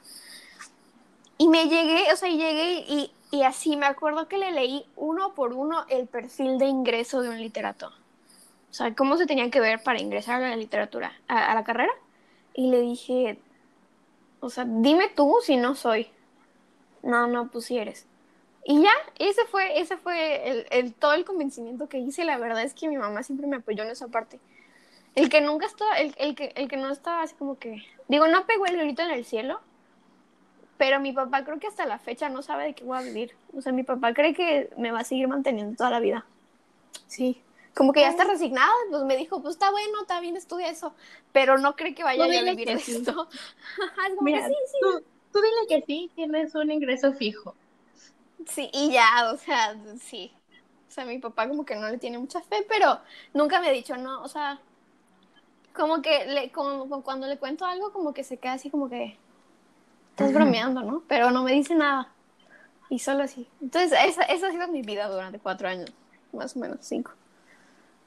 Y 1.37 1.49
me 1.49 1.67
llegué, 1.67 2.11
o 2.13 2.15
sea, 2.15 2.29
y 2.29 2.37
llegué 2.37 2.85
y, 2.87 3.11
y 3.31 3.43
así 3.43 3.75
me 3.75 3.85
acuerdo 3.85 4.27
que 4.27 4.37
le 4.37 4.51
leí 4.51 4.85
uno 4.95 5.33
por 5.33 5.53
uno 5.53 5.85
el 5.89 6.07
perfil 6.07 6.57
de 6.57 6.65
ingreso 6.65 7.21
de 7.21 7.29
un 7.29 7.39
literato. 7.39 7.91
O 8.69 8.73
sea, 8.73 8.93
cómo 8.95 9.17
se 9.17 9.25
tenía 9.25 9.49
que 9.49 9.59
ver 9.59 9.81
para 9.83 9.99
ingresar 9.99 10.41
a 10.41 10.49
la 10.49 10.55
literatura, 10.55 11.13
a, 11.27 11.53
la 11.53 11.63
carrera. 11.63 11.91
Y 12.53 12.69
le 12.69 12.81
dije, 12.81 13.39
o 14.39 14.49
sea, 14.49 14.65
dime 14.65 15.09
tú 15.09 15.35
si 15.41 15.57
no 15.57 15.75
soy. 15.75 16.07
No, 17.03 17.27
no, 17.27 17.49
pues 17.49 17.65
sí 17.65 17.77
eres. 17.77 18.05
Y 18.65 18.81
ya, 18.81 18.91
ese 19.19 19.45
fue, 19.45 19.79
ese 19.79 19.97
fue 19.97 20.65
el- 20.71 20.93
todo 20.93 21.13
el 21.13 21.25
convencimiento 21.25 21.87
que 21.87 21.99
hice. 21.99 22.25
La 22.25 22.37
verdad 22.37 22.63
es 22.63 22.73
que 22.73 22.87
mi 22.87 22.97
mamá 22.97 23.23
siempre 23.23 23.47
me 23.47 23.57
apoyó 23.57 23.83
en 23.83 23.89
esa 23.89 24.07
parte. 24.07 24.39
El 25.15 25.29
que 25.29 25.41
nunca 25.41 25.65
estaba, 25.65 25.95
el, 25.95 26.13
el 26.17 26.35
que, 26.35 26.51
el 26.55 26.67
que 26.67 26.77
no 26.77 26.91
estaba 26.91 27.23
así 27.23 27.35
como 27.35 27.57
que, 27.57 27.83
digo, 28.07 28.27
no 28.27 28.45
pegó 28.45 28.65
el 28.67 28.77
grito 28.77 29.01
en 29.01 29.11
el 29.11 29.25
cielo, 29.25 29.59
pero 30.77 30.99
mi 30.99 31.11
papá 31.11 31.43
creo 31.43 31.59
que 31.59 31.67
hasta 31.67 31.85
la 31.85 31.99
fecha 31.99 32.29
no 32.29 32.41
sabe 32.41 32.65
de 32.65 32.73
qué 32.73 32.83
voy 32.83 32.97
a 32.97 33.01
vivir. 33.01 33.35
O 33.55 33.61
sea, 33.61 33.71
mi 33.71 33.83
papá 33.83 34.13
cree 34.13 34.33
que 34.33 34.69
me 34.77 34.91
va 34.91 34.99
a 34.99 35.03
seguir 35.03 35.27
manteniendo 35.27 35.75
toda 35.75 35.89
la 35.89 35.99
vida. 35.99 36.25
Sí, 37.07 37.41
como 37.77 37.93
que 37.93 38.01
ya 38.01 38.09
está 38.09 38.23
resignada, 38.23 38.71
pues 38.89 39.03
me 39.03 39.15
dijo, 39.15 39.39
pues 39.41 39.53
está 39.53 39.69
bueno, 39.69 40.01
está 40.01 40.19
bien, 40.19 40.35
estudia 40.35 40.67
eso, 40.67 40.95
pero 41.31 41.59
no 41.59 41.75
cree 41.75 41.93
que 41.93 42.03
vaya 42.03 42.25
a 42.25 42.27
vivir 42.27 42.79
sí. 42.79 42.95
esto. 42.95 43.29
Es 44.07 44.15
como 44.15 44.21
Mira, 44.21 44.39
que 44.39 44.47
sí, 44.47 44.55
sí. 44.65 44.77
tú, 44.81 45.03
tú 45.31 45.41
dile 45.41 45.67
que 45.69 45.85
sí, 45.85 46.11
tienes 46.15 46.55
un 46.55 46.71
ingreso 46.71 47.13
fijo. 47.13 47.53
Sí, 48.47 48.69
y 48.73 48.91
ya, 48.91 49.31
o 49.31 49.37
sea, 49.37 49.75
sí. 49.99 50.31
O 50.87 50.91
sea, 50.91 51.05
mi 51.05 51.19
papá 51.19 51.47
como 51.47 51.65
que 51.65 51.75
no 51.75 51.87
le 51.87 51.99
tiene 51.99 52.17
mucha 52.17 52.41
fe, 52.41 52.65
pero 52.67 52.99
nunca 53.33 53.61
me 53.61 53.67
ha 53.67 53.71
dicho 53.71 53.95
no, 53.95 54.23
o 54.23 54.27
sea, 54.27 54.59
como 55.75 56.01
que 56.01 56.25
le, 56.25 56.51
como, 56.51 57.03
cuando 57.03 57.27
le 57.27 57.37
cuento 57.37 57.65
algo, 57.65 57.93
como 57.93 58.11
que 58.11 58.23
se 58.23 58.37
queda 58.37 58.53
así 58.53 58.71
como 58.71 58.89
que 58.89 59.17
estás 60.17 60.33
bromeando, 60.33 60.81
¿no? 60.81 61.03
Pero 61.07 61.31
no 61.31 61.43
me 61.43 61.53
dice 61.53 61.75
nada. 61.75 62.11
Y 62.89 62.99
solo 62.99 63.23
así. 63.23 63.47
Entonces, 63.61 63.97
esa, 64.05 64.23
esa 64.23 64.47
ha 64.47 64.51
sido 64.51 64.67
mi 64.69 64.81
vida 64.81 65.07
durante 65.09 65.39
cuatro 65.39 65.67
años, 65.69 65.91
más 66.33 66.55
o 66.55 66.59
menos 66.59 66.79
cinco. 66.81 67.11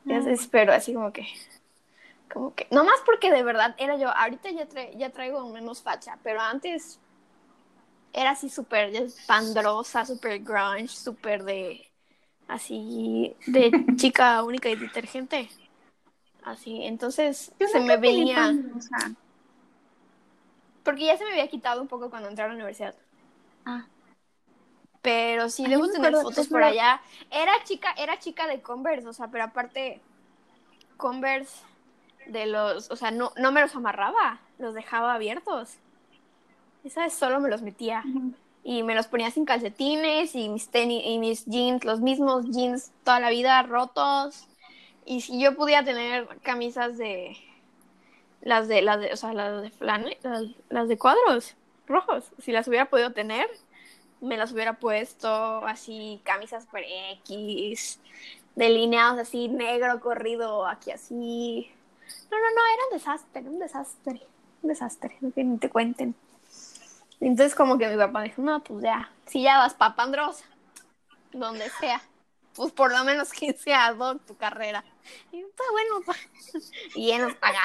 Y 0.07 0.15
así, 0.15 0.49
pero 0.51 0.73
así 0.73 0.95
como 0.95 1.13
que, 1.13 1.27
como 2.33 2.55
que, 2.55 2.67
no 2.71 2.85
más 2.85 3.01
porque 3.05 3.31
de 3.31 3.43
verdad 3.43 3.75
era 3.79 3.97
yo, 3.97 4.09
ahorita 4.11 4.51
ya, 4.51 4.69
tra- 4.69 4.97
ya 4.97 5.11
traigo 5.11 5.49
menos 5.51 5.83
facha, 5.83 6.19
pero 6.23 6.41
antes 6.41 6.99
era 8.13 8.31
así 8.31 8.49
súper 8.49 8.93
pandrosa, 9.27 10.05
súper 10.05 10.41
grunge, 10.41 10.89
súper 10.89 11.45
de, 11.45 11.87
así, 12.49 13.37
de 13.47 13.73
chica 13.97 14.43
única 14.43 14.69
y 14.69 14.77
detergente. 14.77 15.49
Así, 16.45 16.83
entonces 16.85 17.53
Yo 17.59 17.69
se 17.69 17.81
me 17.81 17.97
venía, 17.97 18.57
porque 20.85 21.07
ya 21.07 21.17
se 21.17 21.25
me 21.25 21.31
había 21.33 21.49
quitado 21.49 21.83
un 21.83 21.89
poco 21.89 22.11
cuando 22.11 22.29
entré 22.29 22.45
a 22.45 22.49
la 22.49 22.55
universidad. 22.55 22.95
ah, 23.65 23.89
Pero 25.03 25.49
sí, 25.49 25.69
debo 25.69 25.89
tener 25.89 26.17
fotos 26.17 26.49
por 26.49 26.63
allá. 26.63 27.01
Era 27.31 27.53
chica, 27.65 27.93
era 27.97 28.19
chica 28.19 28.47
de 28.47 28.63
Converse, 28.63 29.09
o 29.09 29.13
sea, 29.13 29.29
pero 29.29 29.45
aparte, 29.45 30.05
Converse 30.97 31.67
de 32.27 32.47
los, 32.47 32.91
o 32.91 32.97
sea, 32.97 33.11
no, 33.11 33.33
no 33.37 33.53
me 33.53 33.63
los 33.63 33.75
amarraba, 33.77 34.43
los 34.59 34.75
dejaba 34.75 35.15
abiertos. 35.15 35.81
Esa 36.85 37.03
vez 37.05 37.15
solo 37.15 37.41
me 37.41 37.49
los 37.51 37.63
metía. 37.63 38.11
Y 38.63 38.83
me 38.83 38.95
los 38.95 39.09
ponía 39.09 39.31
sin 39.31 39.47
calcetines 39.47 40.35
y 40.35 40.49
mis 40.51 40.71
tenis 40.71 41.03
y 41.07 41.19
mis 41.19 41.47
jeans, 41.47 41.85
los 41.85 42.01
mismos 42.01 42.47
jeans 42.51 42.93
toda 43.05 43.21
la 43.21 43.31
vida 43.31 43.63
rotos. 43.63 44.49
Y 45.05 45.23
si 45.23 45.41
yo 45.41 45.57
pudiera 45.57 45.85
tener 45.85 46.29
camisas 46.43 46.99
de 46.99 47.37
las 48.43 48.69
de 48.69 48.83
las 48.83 49.01
de, 49.01 49.13
o 49.13 49.17
sea, 49.17 49.33
las 49.33 49.63
de 49.63 49.71
flane, 49.71 50.19
las, 50.23 50.45
las 50.69 50.89
de 50.89 50.99
cuadros 50.99 51.55
rojos, 51.87 52.25
si 52.39 52.53
las 52.53 52.69
hubiera 52.69 52.89
podido 52.89 53.13
tener, 53.13 53.49
me 54.21 54.37
las 54.37 54.53
hubiera 54.53 54.75
puesto 54.75 55.67
así 55.67 56.21
camisas 56.25 56.67
por 56.67 56.81
X, 56.81 58.01
delineados 58.55 59.19
así 59.19 59.49
negro 59.49 60.01
corrido 60.01 60.67
aquí 60.67 60.91
así. 60.91 61.71
No, 62.31 62.39
no, 62.39 62.45
no, 62.45 62.75
era 62.75 62.83
un 62.91 62.99
desastre, 62.99 63.43
un 63.43 63.59
desastre, 63.59 64.21
un 64.63 64.69
desastre, 64.69 65.17
no 65.21 65.33
que 65.33 65.45
ni 65.45 65.59
te 65.59 65.71
cuenten. 65.71 66.15
Entonces 67.21 67.55
como 67.55 67.77
que 67.77 67.89
mi 67.89 67.97
papá 67.97 68.23
dijo, 68.23 68.41
no, 68.41 68.63
pues 68.63 68.83
ya, 68.83 69.11
si 69.27 69.43
ya 69.43 69.59
vas 69.59 69.75
pa' 69.75 69.95
Pandrosa, 69.95 70.45
donde 71.33 71.69
sea, 71.81 72.01
pues 72.55 72.73
por 72.73 72.93
lo 72.93 73.05
menos 73.05 73.33
que 73.33 73.53
sea 73.53 73.95
tu 74.27 74.37
carrera. 74.37 74.85
Y 75.33 75.41
está 75.41 75.65
bueno, 75.71 76.01
pa. 76.05 76.15
Y 76.95 77.09
ya 77.09 77.19
nos 77.19 77.35
paga. 77.35 77.63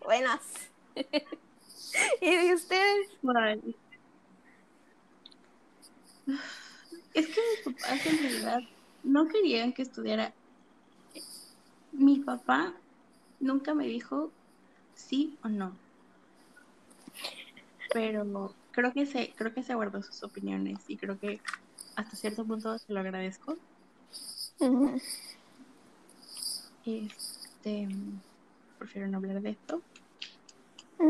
Buenas. 0.00 0.40
y 2.20 2.36
de 2.36 2.54
ustedes. 2.54 3.08
Es 7.14 7.26
que 7.26 7.40
mis 7.64 7.76
papás 7.76 8.06
en 8.06 8.18
realidad 8.18 8.60
no 9.02 9.28
querían 9.28 9.72
que 9.72 9.82
estudiara. 9.82 10.32
Mi 11.92 12.20
papá 12.20 12.74
nunca 13.40 13.74
me 13.74 13.86
dijo 13.86 14.30
sí 14.94 15.36
o 15.42 15.48
no. 15.48 15.76
Pero 17.92 18.54
creo 18.70 18.92
que 18.92 19.06
se, 19.06 19.32
creo 19.36 19.52
que 19.52 19.62
se 19.62 19.74
guardó 19.74 20.02
sus 20.02 20.22
opiniones 20.22 20.78
y 20.88 20.96
creo 20.96 21.18
que 21.18 21.40
hasta 21.96 22.16
cierto 22.16 22.44
punto 22.44 22.78
se 22.78 22.92
lo 22.92 23.00
agradezco. 23.00 23.56
Este 26.86 27.88
prefiero 28.78 29.08
no 29.08 29.18
hablar 29.18 29.42
de 29.42 29.50
esto. 29.50 29.82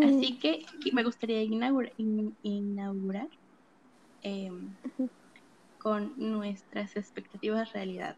Así 0.03 0.39
que 0.39 0.65
me 0.93 1.03
gustaría 1.03 1.43
inaugura- 1.43 1.93
in- 1.97 2.37
inaugurar 2.43 3.29
em, 4.23 4.69
con 5.79 6.13
nuestras 6.17 6.95
expectativas 6.97 7.73
realidad. 7.73 8.17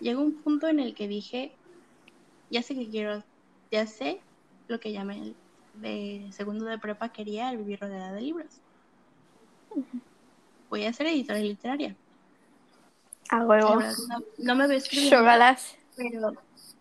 Llegó 0.00 0.22
un 0.22 0.40
punto 0.42 0.68
en 0.68 0.78
el 0.80 0.94
que 0.94 1.08
dije, 1.08 1.56
ya 2.50 2.62
sé 2.62 2.74
que 2.74 2.88
quiero, 2.88 3.24
ya 3.70 3.86
sé 3.86 4.20
lo 4.68 4.78
que 4.80 4.92
llamé 4.92 5.18
el- 5.18 5.36
de 5.74 6.30
segundo 6.32 6.64
de 6.64 6.78
prepa 6.78 7.10
quería 7.12 7.50
el 7.50 7.58
vivir 7.58 7.80
rodeada 7.80 8.12
de 8.12 8.20
libros. 8.22 8.60
Voy 10.70 10.84
a 10.84 10.92
ser 10.92 11.06
editora 11.08 11.38
literaria. 11.40 11.96
A 13.30 13.44
huevo. 13.44 13.74
no, 14.08 14.18
no 14.38 14.54
me 14.54 14.66
veo 14.66 14.78
escribiendo, 14.78 15.10
pero 15.96 16.32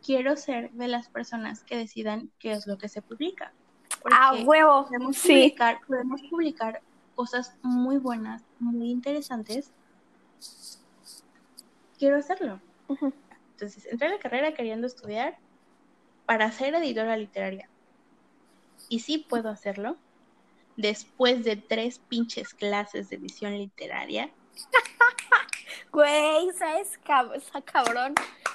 quiero 0.08 0.38
ser 0.38 0.72
de 0.72 0.88
las 0.88 1.10
personas 1.10 1.64
que 1.66 1.76
decidan 1.78 2.32
qué 2.40 2.54
es 2.54 2.66
lo 2.66 2.78
que 2.78 2.88
se 2.88 3.02
publica. 3.02 3.52
A 4.10 4.30
Porque 4.32 4.44
huevo. 4.46 4.86
podemos 4.86 5.18
Sí. 5.18 5.28
publicar, 5.28 5.82
podemos 5.86 6.22
publicar 6.30 6.82
cosas 7.14 7.54
muy 7.62 7.98
buenas, 7.98 8.42
muy 8.60 8.90
interesantes. 8.90 9.72
Quiero 12.00 12.16
hacerlo. 12.18 12.62
Entonces, 12.90 13.86
entré 13.88 14.08
a 14.08 14.12
la 14.12 14.20
carrera 14.20 14.54
queriendo 14.54 14.88
estudiar 14.88 15.38
para 16.26 16.50
ser 16.54 16.74
editora 16.76 17.18
literaria. 17.18 17.68
Y 18.88 19.00
sí 19.00 19.18
puedo 19.18 19.50
hacerlo. 19.50 19.98
Después 20.78 21.44
de 21.44 21.58
tres 21.58 22.00
pinches 22.00 22.54
clases 22.54 23.10
de 23.10 23.18
edición 23.18 23.58
literaria. 23.58 24.32
Güey, 25.92 26.52
¿sabes, 26.58 27.00
cab- 27.04 27.34
esa 27.36 27.62
cabrón? 27.62 28.14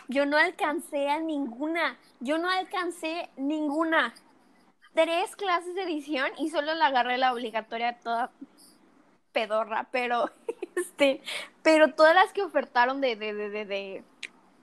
Yo 0.09 0.26
no 0.26 0.36
alcancé 0.36 1.09
a 1.09 1.20
ninguna. 1.20 1.98
Yo 2.20 2.38
no 2.38 2.48
alcancé 2.50 3.30
ninguna. 3.36 4.14
Tres 4.94 5.36
clases 5.36 5.74
de 5.74 5.84
edición 5.84 6.30
y 6.38 6.50
solo 6.50 6.74
la 6.74 6.86
agarré 6.86 7.18
la 7.18 7.32
obligatoria 7.32 7.98
toda 8.00 8.30
pedorra, 9.32 9.88
pero 9.90 10.30
este, 10.76 11.22
pero 11.62 11.94
todas 11.94 12.14
las 12.14 12.32
que 12.32 12.42
ofertaron 12.42 13.00
de, 13.00 13.16
de, 13.16 13.34
de, 13.34 13.48
de, 13.50 13.64
de- 13.64 14.05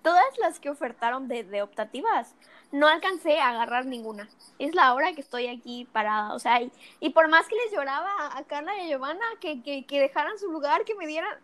todas 0.01 0.23
las 0.39 0.59
que 0.59 0.69
ofertaron 0.69 1.27
de, 1.27 1.43
de 1.43 1.61
optativas, 1.61 2.35
no 2.71 2.87
alcancé 2.87 3.39
a 3.39 3.49
agarrar 3.49 3.85
ninguna. 3.85 4.29
Es 4.57 4.73
la 4.73 4.93
hora 4.93 5.13
que 5.13 5.21
estoy 5.21 5.47
aquí 5.47 5.85
parada, 5.91 6.33
o 6.33 6.39
sea, 6.39 6.61
y, 6.61 6.71
y 7.01 7.09
por 7.09 7.27
más 7.27 7.47
que 7.47 7.55
les 7.55 7.73
lloraba 7.73 8.37
a 8.37 8.43
Carla 8.45 8.77
y 8.77 8.81
a 8.81 8.87
Giovanna 8.87 9.25
que, 9.41 9.61
que, 9.61 9.85
que 9.85 9.99
dejaran 9.99 10.37
su 10.39 10.49
lugar, 10.51 10.85
que 10.85 10.95
me 10.95 11.05
dieran, 11.07 11.37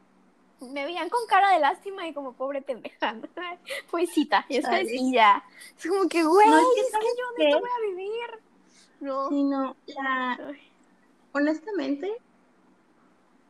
me 0.61 0.85
veían 0.85 1.09
con 1.09 1.25
cara 1.27 1.51
de 1.51 1.59
lástima 1.59 2.07
y 2.07 2.13
como 2.13 2.33
pobre 2.33 2.61
pendeja, 2.61 3.13
¿no? 3.13 3.27
Pobrecita, 3.91 4.45
ya 4.49 4.61
sabes, 4.61 4.87
y 4.91 5.13
ya. 5.13 5.43
Es 5.77 5.87
como 5.87 6.07
que, 6.07 6.23
güey, 6.23 6.47
No, 6.47 6.57
es 6.59 6.65
que 6.75 6.81
que 6.81 6.89
¿sabes 6.91 7.07
yo 7.17 7.35
qué? 7.35 7.43
de 7.43 7.49
esto 7.49 7.61
voy 7.61 7.69
a 7.69 7.89
vivir. 7.89 8.39
No. 9.01 9.29
Sino 9.29 9.75
la, 9.87 10.31
Ay. 10.33 10.71
honestamente, 11.33 12.11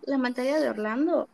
la 0.04 0.18
materia 0.18 0.60
de 0.60 0.70
Orlando 0.70 1.30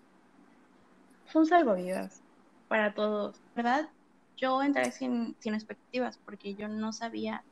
son 1.25 1.45
salvavidas 1.45 2.21
para 2.67 2.93
todos, 2.93 3.41
¿verdad? 3.55 3.89
Yo 4.37 4.61
entré 4.61 4.91
sin, 4.91 5.35
sin 5.39 5.53
expectativas 5.53 6.17
porque 6.17 6.55
yo 6.55 6.67
no 6.67 6.91
sabía 6.93 7.43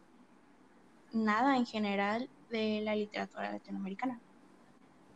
nada 1.11 1.55
en 1.57 1.65
general 1.65 2.29
de 2.49 2.81
la 2.83 2.95
literatura 2.95 3.51
latinoamericana. 3.53 4.19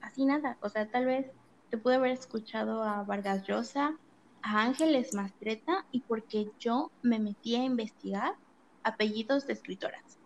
Así 0.01 0.25
nada, 0.25 0.57
o 0.61 0.69
sea, 0.69 0.89
tal 0.89 1.05
vez 1.05 1.27
te 1.73 1.79
pude 1.79 1.95
haber 1.95 2.11
escuchado 2.11 2.83
a 2.83 3.01
Vargas 3.01 3.47
Llosa, 3.47 3.97
a 4.43 4.61
Ángeles 4.61 5.15
Mastreta 5.15 5.87
y 5.89 6.01
porque 6.01 6.51
yo 6.59 6.91
me 7.01 7.17
metí 7.17 7.55
a 7.55 7.63
investigar 7.63 8.35
apellidos 8.83 9.47
de 9.47 9.53
escritoras 9.53 10.19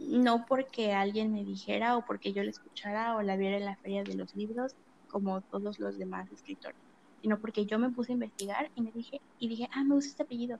no 0.00 0.46
porque 0.48 0.94
alguien 0.94 1.32
me 1.32 1.44
dijera 1.44 1.96
o 1.96 2.04
porque 2.04 2.32
yo 2.32 2.42
la 2.42 2.50
escuchara 2.50 3.14
o 3.14 3.22
la 3.22 3.36
viera 3.36 3.56
en 3.56 3.64
la 3.66 3.76
feria 3.76 4.02
de 4.02 4.16
los 4.16 4.34
libros 4.34 4.74
como 5.06 5.42
todos 5.42 5.78
los 5.78 5.96
demás 5.96 6.32
escritores, 6.32 6.80
sino 7.20 7.38
porque 7.40 7.64
yo 7.64 7.78
me 7.78 7.90
puse 7.90 8.10
a 8.10 8.14
investigar 8.14 8.68
y 8.74 8.82
me 8.82 8.90
dije 8.90 9.20
y 9.38 9.48
dije, 9.48 9.68
"Ah, 9.72 9.84
me 9.84 9.94
gusta 9.94 10.10
este 10.10 10.22
apellido." 10.24 10.58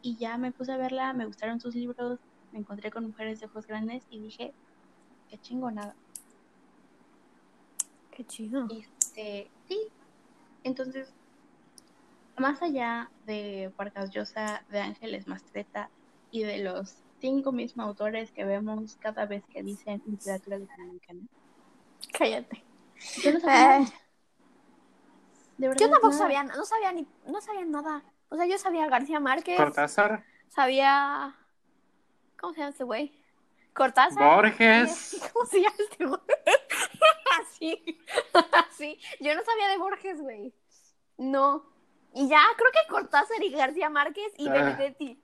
Y 0.00 0.16
ya 0.16 0.38
me 0.38 0.52
puse 0.52 0.70
a 0.72 0.76
verla, 0.76 1.12
me 1.12 1.26
gustaron 1.26 1.58
sus 1.58 1.74
libros, 1.74 2.20
me 2.52 2.60
encontré 2.60 2.92
con 2.92 3.04
mujeres 3.04 3.40
de 3.40 3.46
ojos 3.46 3.66
grandes 3.66 4.04
y 4.10 4.20
dije, 4.20 4.54
"Qué 5.28 5.38
chingonada." 5.38 5.96
Qué 8.14 8.24
chido. 8.26 8.66
Este, 8.70 9.50
sí. 9.68 9.78
Entonces, 10.62 11.12
más 12.38 12.62
allá 12.62 13.10
de 13.26 13.72
Vargas 13.76 14.10
Llosa, 14.10 14.64
de 14.70 14.80
Ángeles 14.80 15.26
Mastreta 15.26 15.90
y 16.30 16.42
de 16.42 16.58
los 16.58 16.96
cinco 17.20 17.52
mismos 17.52 17.86
autores 17.86 18.30
que 18.32 18.44
vemos 18.44 18.96
cada 19.00 19.26
vez 19.26 19.44
que 19.46 19.62
dicen 19.62 20.02
literatura 20.06 20.58
latinoamericana, 20.58 21.20
Cállate. 22.18 22.62
yo 23.22 23.32
no 23.32 23.40
sabía 23.40 23.76
Eh, 23.76 23.80
nada. 23.80 23.92
De 25.56 25.68
verdad, 25.68 25.80
yo 25.80 25.90
tampoco 25.90 26.08
nada. 26.12 26.18
sabía, 26.18 26.42
no 26.44 26.64
sabía 26.64 26.92
ni, 26.92 27.06
no 27.26 27.40
sabía 27.40 27.64
nada. 27.64 28.02
O 28.28 28.36
sea, 28.36 28.46
yo 28.46 28.58
sabía 28.58 28.88
García 28.88 29.20
Márquez. 29.20 29.56
Cortázar. 29.56 30.24
Sabía. 30.48 31.34
¿Cómo 32.40 32.52
se 32.52 32.58
llama 32.60 32.70
este 32.70 32.84
güey? 32.84 33.12
Cortázar. 33.72 34.34
Borges. 34.36 35.16
¿Cómo 35.32 35.46
se 35.46 35.60
llama 35.60 35.76
este 35.78 36.04
güey? 36.06 36.20
Así. 37.42 37.98
Así. 38.52 38.98
Yo 39.20 39.34
no 39.34 39.42
sabía 39.44 39.68
de 39.68 39.78
Borges, 39.78 40.20
güey. 40.20 40.52
No. 41.18 41.64
Y 42.14 42.28
ya, 42.28 42.40
creo 42.56 42.70
que 42.72 42.90
Cortázar 42.90 43.42
y 43.42 43.50
García 43.50 43.88
Márquez 43.90 44.32
y 44.36 44.48
Ah. 44.48 44.52
Benedetti. 44.52 45.20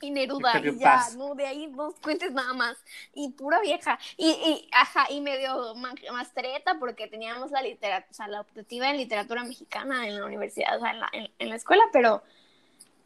Y 0.00 0.10
Neruda, 0.10 0.60
¿Qué 0.60 0.68
y 0.70 0.78
ya, 0.78 0.96
pasa? 0.96 1.16
no, 1.16 1.34
de 1.34 1.46
ahí 1.46 1.66
dos 1.68 1.94
cuentes 2.02 2.32
nada 2.32 2.52
más. 2.52 2.76
Y 3.14 3.30
pura 3.30 3.60
vieja. 3.60 3.98
Y, 4.16 4.30
y 4.32 4.68
ajá, 4.72 5.06
y 5.10 5.20
medio 5.20 5.74
ma- 5.76 5.94
mastreta 6.12 6.78
porque 6.78 7.06
teníamos 7.06 7.50
la 7.52 7.62
literatura, 7.62 8.08
o 8.10 8.14
sea, 8.14 8.28
la 8.28 8.40
optativa 8.42 8.90
en 8.90 8.96
literatura 8.98 9.44
mexicana 9.44 10.06
en 10.06 10.18
la 10.20 10.26
universidad, 10.26 10.76
o 10.76 10.80
sea, 10.80 10.90
en 10.90 11.00
la, 11.00 11.08
en, 11.12 11.30
en 11.38 11.48
la 11.48 11.56
escuela, 11.56 11.84
pero, 11.92 12.22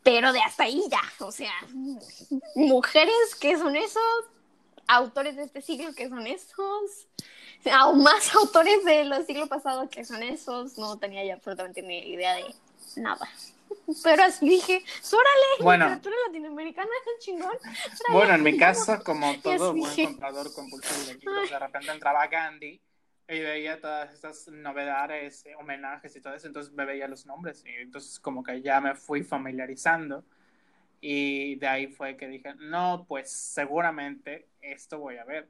pero 0.02 0.32
de 0.32 0.40
hasta 0.40 0.64
ahí 0.64 0.82
ya, 0.90 1.02
o 1.24 1.30
sea, 1.30 1.52
mujeres 2.54 3.34
que 3.40 3.56
son 3.56 3.76
esos, 3.76 4.24
autores 4.86 5.36
de 5.36 5.42
este 5.44 5.60
siglo 5.60 5.92
que 5.94 6.08
son 6.08 6.26
esos, 6.26 7.06
aún 7.72 8.02
más 8.02 8.34
autores 8.34 8.84
de 8.84 9.04
los 9.04 9.26
siglos 9.26 9.48
pasados 9.48 9.88
que 9.90 10.04
son 10.04 10.22
esos, 10.22 10.78
no 10.78 10.98
tenía 10.98 11.24
ya 11.24 11.34
absolutamente 11.34 11.82
ni 11.82 11.98
idea 11.98 12.34
de 12.34 12.44
nada. 12.96 13.28
Pero 14.02 14.22
así 14.22 14.48
dije, 14.48 14.82
órale, 15.12 15.62
Bueno. 15.62 15.84
literatura 15.86 16.16
latinoamericana 16.26 16.88
es 16.88 17.24
chingón. 17.24 17.56
Bueno, 18.12 18.34
en 18.34 18.42
mi 18.42 18.56
caso, 18.56 19.02
como 19.04 19.34
todo 19.40 19.74
buen 19.74 19.94
comprador 19.94 20.52
compulsivo 20.54 21.06
de 21.06 21.14
libros, 21.14 21.50
de 21.50 21.58
repente 21.58 21.90
entraba 21.90 22.26
Gandhi 22.26 22.80
y 23.28 23.40
veía 23.40 23.80
todas 23.80 24.12
estas 24.12 24.48
novedades, 24.48 25.44
eh, 25.44 25.54
homenajes 25.56 26.16
y 26.16 26.20
todo 26.20 26.34
eso, 26.34 26.46
entonces 26.46 26.72
me 26.72 26.86
veía 26.86 27.08
los 27.08 27.26
nombres 27.26 27.62
y 27.66 27.70
entonces 27.82 28.18
como 28.20 28.42
que 28.42 28.62
ya 28.62 28.80
me 28.80 28.94
fui 28.94 29.22
familiarizando 29.22 30.24
y 31.00 31.56
de 31.56 31.68
ahí 31.68 31.86
fue 31.88 32.16
que 32.16 32.26
dije, 32.26 32.54
no, 32.58 33.04
pues 33.06 33.30
seguramente 33.30 34.48
esto 34.60 34.98
voy 34.98 35.18
a 35.18 35.24
ver. 35.24 35.48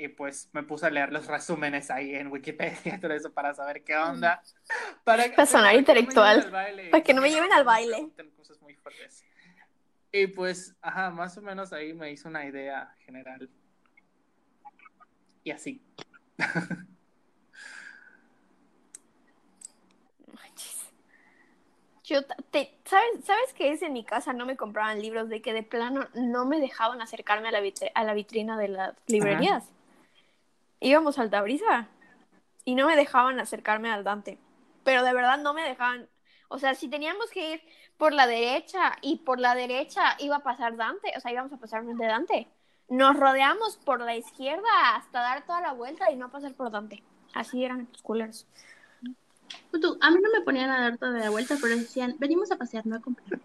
Y 0.00 0.06
pues 0.06 0.48
me 0.52 0.62
puse 0.62 0.86
a 0.86 0.90
leer 0.90 1.12
los 1.12 1.26
resúmenes 1.26 1.90
ahí 1.90 2.14
en 2.14 2.28
Wikipedia 2.28 2.94
y 2.94 3.00
todo 3.00 3.12
eso 3.12 3.32
para 3.32 3.52
saber 3.52 3.82
qué 3.82 3.96
onda. 3.96 4.40
Para, 5.02 5.24
Para 5.34 5.44
sonar 5.44 5.72
no 5.74 5.78
intelectual. 5.80 6.48
Para 6.90 7.02
que 7.02 7.12
no 7.12 7.20
me 7.20 7.30
lleven 7.30 7.52
al 7.52 7.64
baile. 7.64 7.96
pregunten 7.96 8.30
cosas 8.30 8.62
muy 8.62 8.74
fuertes. 8.76 9.24
Y 10.12 10.28
pues, 10.28 10.76
ajá, 10.80 11.10
más 11.10 11.36
o 11.36 11.42
menos 11.42 11.72
ahí 11.72 11.92
me 11.92 12.12
hizo 12.12 12.28
una 12.28 12.46
idea 12.46 12.94
general. 13.04 13.50
Y 15.42 15.50
así. 15.50 15.82
Yo, 22.04 22.24
te, 22.24 22.74
¿sabes, 22.86 23.24
¿Sabes 23.26 23.52
qué 23.52 23.70
es? 23.72 23.82
En 23.82 23.92
mi 23.92 24.02
casa 24.02 24.32
no 24.32 24.46
me 24.46 24.56
compraban 24.56 24.98
libros 25.02 25.28
de 25.28 25.42
que 25.42 25.52
de 25.52 25.62
plano 25.62 26.08
no 26.14 26.46
me 26.46 26.58
dejaban 26.58 27.02
acercarme 27.02 27.48
a 27.48 27.50
la, 27.50 27.60
vitri- 27.60 27.90
a 27.94 28.02
la 28.02 28.14
vitrina 28.14 28.56
de 28.56 28.68
las 28.68 28.94
librerías. 29.08 29.64
Íbamos 30.80 31.18
al 31.18 31.30
Tabrisa 31.30 31.88
y 32.64 32.74
no 32.74 32.86
me 32.86 32.96
dejaban 32.96 33.40
acercarme 33.40 33.90
al 33.90 34.04
Dante. 34.04 34.38
Pero 34.84 35.02
de 35.02 35.12
verdad 35.12 35.38
no 35.38 35.54
me 35.54 35.62
dejaban. 35.62 36.08
O 36.48 36.58
sea, 36.58 36.74
si 36.74 36.88
teníamos 36.88 37.30
que 37.30 37.54
ir 37.54 37.62
por 37.96 38.12
la 38.12 38.26
derecha 38.26 38.96
y 39.02 39.16
por 39.16 39.40
la 39.40 39.54
derecha 39.54 40.16
iba 40.18 40.36
a 40.36 40.42
pasar 40.42 40.76
Dante, 40.76 41.12
o 41.16 41.20
sea, 41.20 41.32
íbamos 41.32 41.52
a 41.52 41.58
pasar 41.58 41.84
frente 41.84 42.04
a 42.04 42.08
Dante. 42.08 42.48
Nos 42.88 43.16
rodeamos 43.18 43.76
por 43.76 44.00
la 44.00 44.16
izquierda 44.16 44.94
hasta 44.94 45.20
dar 45.20 45.44
toda 45.44 45.60
la 45.60 45.72
vuelta 45.72 46.10
y 46.10 46.16
no 46.16 46.30
pasar 46.30 46.54
por 46.54 46.70
Dante. 46.70 47.02
Así 47.34 47.64
eran 47.64 47.88
los 47.92 48.02
culeros. 48.02 48.46
Pues 49.70 49.82
tú, 49.82 49.98
a 50.00 50.10
mí 50.10 50.18
no 50.22 50.30
me 50.30 50.42
ponían 50.42 50.70
a 50.70 50.80
dar 50.80 50.98
toda 50.98 51.18
la 51.18 51.30
vuelta, 51.30 51.56
pero 51.60 51.76
decían, 51.76 52.16
venimos 52.18 52.50
a 52.50 52.56
pasear, 52.56 52.86
no 52.86 52.96
a 52.96 53.00
comprar. 53.00 53.40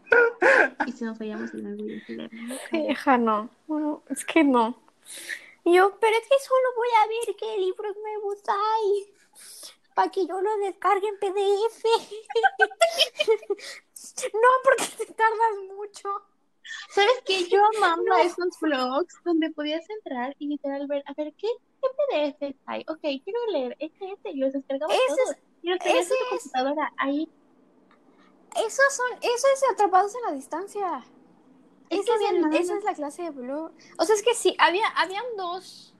Y 0.85 0.91
si 0.91 1.03
nos 1.05 1.17
veíamos 1.17 1.53
en 1.53 2.01
Hija, 2.71 3.17
no. 3.17 3.49
No, 3.67 4.03
es 4.09 4.23
que 4.25 4.43
no. 4.43 4.77
Y 5.65 5.75
yo, 5.75 5.97
pero 5.99 6.15
es 6.17 6.27
que 6.27 6.39
solo 6.39 6.67
voy 6.75 6.87
a 7.03 7.07
ver 7.07 7.35
qué 7.35 7.57
libros 7.57 7.95
nuevos 7.97 8.41
hay. 8.47 9.13
Para 9.95 10.09
que 10.11 10.25
yo 10.25 10.41
los 10.41 10.59
descargue 10.59 11.07
en 11.07 11.19
PDF. 11.19 11.83
no, 14.33 14.49
porque 14.63 14.85
te 14.97 15.05
tardas 15.13 15.55
mucho. 15.75 16.09
¿Sabes 16.89 17.21
qué? 17.25 17.47
Yo 17.47 17.61
amaba 17.77 18.21
esos 18.21 18.59
blogs 18.59 19.21
donde 19.23 19.51
podías 19.51 19.87
entrar 19.89 20.35
y 20.39 20.47
literal 20.47 20.87
ver, 20.87 21.03
a 21.05 21.13
ver, 21.13 21.33
¿qué, 21.35 21.47
qué 21.81 22.35
PDFs 22.39 22.55
hay? 22.65 22.81
Ok, 22.87 23.01
quiero 23.23 23.45
leer 23.51 23.75
este, 23.79 24.11
este, 24.11 24.31
y 24.31 24.37
los 24.37 24.53
descargaba 24.53 24.93
Ese 24.93 25.05
todos. 25.07 25.35
Y 25.61 25.69
los 25.69 25.79
tenías 25.79 26.05
ese 26.05 26.13
en 26.13 26.19
tu 26.19 26.25
es- 26.35 26.43
computadora 26.43 26.93
ahí. 26.97 27.29
Esos 28.55 28.93
son, 28.93 29.11
eso 29.21 29.47
es 29.53 29.63
atrapados 29.71 30.15
en 30.15 30.21
la 30.23 30.31
distancia. 30.31 31.03
Es 31.93 31.99
Esa 32.01 32.05
que 32.05 32.23
es, 32.23 32.29
había 32.29 32.29
el- 32.29 32.41
nada 32.41 32.57
esa 32.57 32.77
es 32.77 32.83
la 32.83 32.93
clase 32.93 33.23
de 33.23 33.29
blog. 33.31 33.71
O 33.97 34.05
sea, 34.05 34.15
es 34.15 34.23
que 34.23 34.33
sí, 34.33 34.55
había, 34.59 34.87
habían 34.95 35.23
dos, 35.37 35.93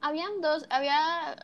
habían 0.00 0.40
dos, 0.40 0.66
había, 0.70 1.36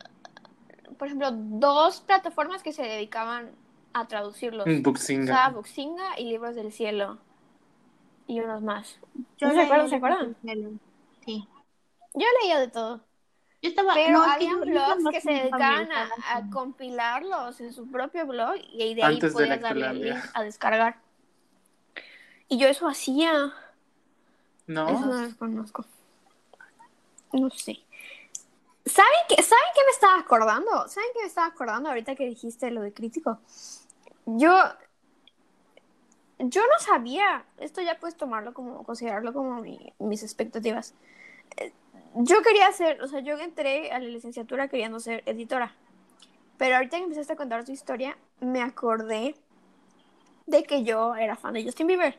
por 0.97 1.07
ejemplo, 1.07 1.29
dos 1.31 2.01
plataformas 2.01 2.63
que 2.63 2.73
se 2.73 2.83
dedicaban 2.83 3.51
a 3.93 4.07
traducirlos. 4.07 4.65
Buxinga. 4.83 5.33
Estaba 5.33 5.49
Buxinga 5.55 6.19
y 6.19 6.25
Libros 6.25 6.55
del 6.55 6.71
Cielo. 6.71 7.17
Y 8.27 8.39
unos 8.41 8.61
más. 8.61 8.99
Yo 9.37 9.47
¿No 9.47 9.53
se 9.53 9.61
acuerdan? 9.61 9.89
¿Se 9.89 9.95
acuerdan? 9.95 10.37
Sí. 11.25 11.47
Yo 12.13 12.25
leía 12.41 12.59
de 12.59 12.67
todo. 12.67 13.01
Yo 13.61 13.69
estaba, 13.69 13.93
Pero 13.93 14.11
no, 14.19 14.23
es 14.25 14.27
que 14.27 14.33
habían 14.35 14.59
yo- 14.59 14.65
yo 14.65 14.71
blogs 14.97 15.09
que 15.11 15.21
se 15.21 15.31
dedicaban 15.31 15.89
a, 15.91 16.09
a 16.35 16.49
compilarlos 16.51 17.59
en 17.61 17.73
su 17.73 17.89
propio 17.89 18.27
blog 18.27 18.55
y 18.73 18.93
de 18.95 19.03
ahí 19.03 19.13
Antes 19.15 19.33
de 19.33 19.45
podías 19.45 19.61
darle 19.61 19.85
el 19.87 19.93
Lectolandia. 19.93 20.13
link 20.25 20.31
a 20.35 20.43
descargar. 20.43 20.99
Y 22.49 22.57
yo 22.57 22.67
eso 22.67 22.87
hacía. 22.87 23.53
¿No? 24.67 24.89
Eso 24.89 25.05
no 25.05 25.37
conozco. 25.37 25.85
No 27.33 27.49
sé. 27.49 27.79
¿Saben 28.85 29.11
qué, 29.27 29.35
¿Saben 29.41 29.65
qué 29.75 29.81
me 29.85 29.91
estaba 29.91 30.19
acordando? 30.19 30.87
¿Saben 30.87 31.09
qué 31.13 31.21
me 31.21 31.27
estaba 31.27 31.47
acordando 31.47 31.89
ahorita 31.89 32.15
que 32.15 32.25
dijiste 32.25 32.71
lo 32.71 32.81
de 32.81 32.93
crítico? 32.93 33.39
Yo. 34.25 34.53
Yo 36.39 36.61
no 36.61 36.79
sabía. 36.79 37.45
Esto 37.57 37.81
ya 37.81 37.99
puedes 37.99 38.15
tomarlo 38.15 38.53
como. 38.53 38.83
considerarlo 38.83 39.33
como 39.33 39.61
mi- 39.61 39.93
mis 39.99 40.23
expectativas. 40.23 40.93
Eh, 41.57 41.73
Yo 42.15 42.41
quería 42.41 42.71
ser. 42.71 43.01
O 43.03 43.07
sea, 43.07 43.19
yo 43.19 43.37
entré 43.37 43.91
a 43.91 43.99
la 43.99 44.07
licenciatura 44.07 44.67
queriendo 44.69 44.99
ser 44.99 45.23
editora. 45.25 45.75
Pero 46.57 46.75
ahorita 46.77 46.97
que 46.97 47.03
empezaste 47.03 47.33
a 47.33 47.35
contar 47.35 47.63
tu 47.65 47.71
historia, 47.71 48.17
me 48.39 48.61
acordé 48.61 49.35
de 50.47 50.63
que 50.63 50.83
yo 50.83 51.15
era 51.15 51.35
fan 51.35 51.53
de 51.53 51.63
Justin 51.63 51.87
Bieber. 51.87 52.17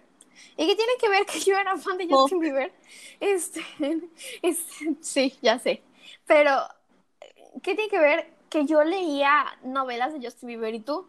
¿Y 0.57 0.67
qué 0.67 0.77
tiene 0.77 0.93
que 1.01 1.09
ver 1.09 1.27
que 1.27 1.41
yo 1.41 1.57
era 1.59 1.77
fan 1.77 1.99
de 1.99 2.07
Oh. 2.11 2.23
Justin 2.23 2.41
Bieber? 2.41 2.73
Este, 3.21 3.65
este, 4.43 4.97
sí, 5.01 5.39
ya 5.43 5.59
sé. 5.59 5.83
Pero, 6.27 6.53
¿qué 7.63 7.75
tiene 7.75 7.89
que 7.91 7.99
ver 7.99 8.31
que 8.51 8.65
yo 8.67 8.83
leía 8.85 9.45
novelas 9.63 10.13
de 10.13 10.21
Justin 10.25 10.49
Bieber 10.49 10.75
y 10.75 10.81
tú? 10.81 11.07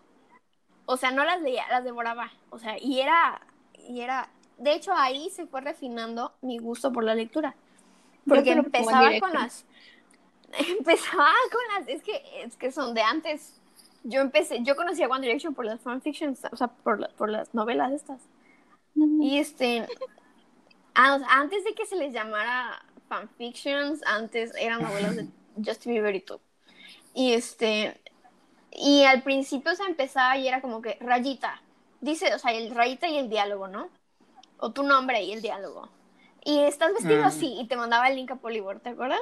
O 0.85 0.97
sea, 0.97 1.11
no 1.11 1.23
las 1.23 1.41
leía, 1.41 1.65
las 1.69 1.83
devoraba. 1.83 2.31
O 2.49 2.59
sea, 2.59 2.77
y 2.79 2.99
era, 2.99 3.41
y 3.87 4.01
era, 4.01 4.29
de 4.57 4.73
hecho 4.73 4.91
ahí 4.93 5.29
se 5.29 5.45
fue 5.45 5.61
refinando 5.61 6.33
mi 6.41 6.57
gusto 6.57 6.91
por 6.91 7.03
la 7.03 7.15
lectura. 7.15 7.55
Porque 8.27 8.51
empezaba 8.51 9.19
con 9.19 9.33
las, 9.33 9.65
empezaba 10.77 11.31
con 11.51 11.61
las, 11.79 11.87
es 11.87 12.03
que, 12.03 12.23
es 12.43 12.55
que 12.55 12.71
son 12.71 12.93
de 12.93 13.01
antes. 13.01 13.55
Yo 14.03 14.21
empecé, 14.21 14.63
yo 14.63 14.75
conocía 14.75 15.07
One 15.07 15.21
Direction 15.27 15.53
por 15.53 15.65
las 15.65 15.81
fanfictions, 15.81 16.41
o 16.51 16.55
sea, 16.55 16.67
por, 16.67 16.99
la- 16.99 17.09
por 17.09 17.29
las 17.29 17.53
novelas 17.53 17.91
estas. 17.91 18.21
Y 19.21 19.39
este, 19.39 19.87
a- 20.95 21.19
antes 21.39 21.63
de 21.63 21.73
que 21.73 21.85
se 21.85 21.95
les 21.95 22.13
llamara 22.13 22.83
fanfictions, 23.07 24.01
antes 24.05 24.51
eran 24.59 24.81
novelas 24.81 25.15
de 25.15 25.27
Justin 25.65 25.93
Bieber 25.93 26.15
y 26.15 26.21
tú. 26.21 26.39
Y 27.13 27.33
este, 27.33 27.99
y 28.71 29.03
al 29.03 29.23
principio 29.23 29.75
se 29.75 29.83
empezaba 29.83 30.37
y 30.37 30.47
era 30.47 30.61
como 30.61 30.81
que 30.81 30.97
rayita, 31.01 31.61
dice, 32.01 32.33
o 32.33 32.39
sea, 32.39 32.51
el 32.53 32.73
rayita 32.73 33.07
y 33.07 33.17
el 33.17 33.29
diálogo, 33.29 33.67
¿no? 33.67 33.89
O 34.59 34.71
tu 34.71 34.83
nombre 34.83 35.23
y 35.23 35.31
el 35.33 35.41
diálogo. 35.41 35.89
Y 36.43 36.59
estás 36.59 36.93
vestido 36.93 37.23
Mm. 37.23 37.25
así 37.25 37.57
y 37.59 37.67
te 37.67 37.75
mandaba 37.75 38.09
el 38.09 38.15
link 38.15 38.31
a 38.31 38.35
Polybor, 38.35 38.79
¿te 38.79 38.89
acuerdas? 38.89 39.19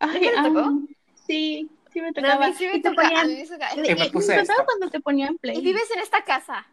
Ay, 0.00 0.20
te 0.20 0.30
tocó? 0.42 0.72
sí, 1.26 1.68
sí 1.92 2.00
me 2.00 2.08
No, 2.08 2.12
tocaba. 2.14 2.44
a 2.44 2.48
mí 2.48 2.54
sí 2.54 2.66
me 2.66 2.76
Y 2.76 2.82
te 2.82 2.90
toca, 2.90 3.02
a 3.02 3.10
ponían- 3.10 3.26
mí 3.26 3.34
me 3.36 3.46
toca. 3.46 3.74
Y 3.74 3.80
me 3.80 3.88
y- 3.88 4.06
y 4.06 4.10
puse 4.10 4.34
me 4.36 4.42
esto. 4.42 4.52
tocaba 4.52 4.66
cuando 4.66 4.90
te 4.90 5.00
ponían 5.00 5.36
play. 5.38 5.58
Y 5.58 5.62
vives 5.62 5.90
en 5.90 6.00
esta 6.00 6.22
casa. 6.24 6.66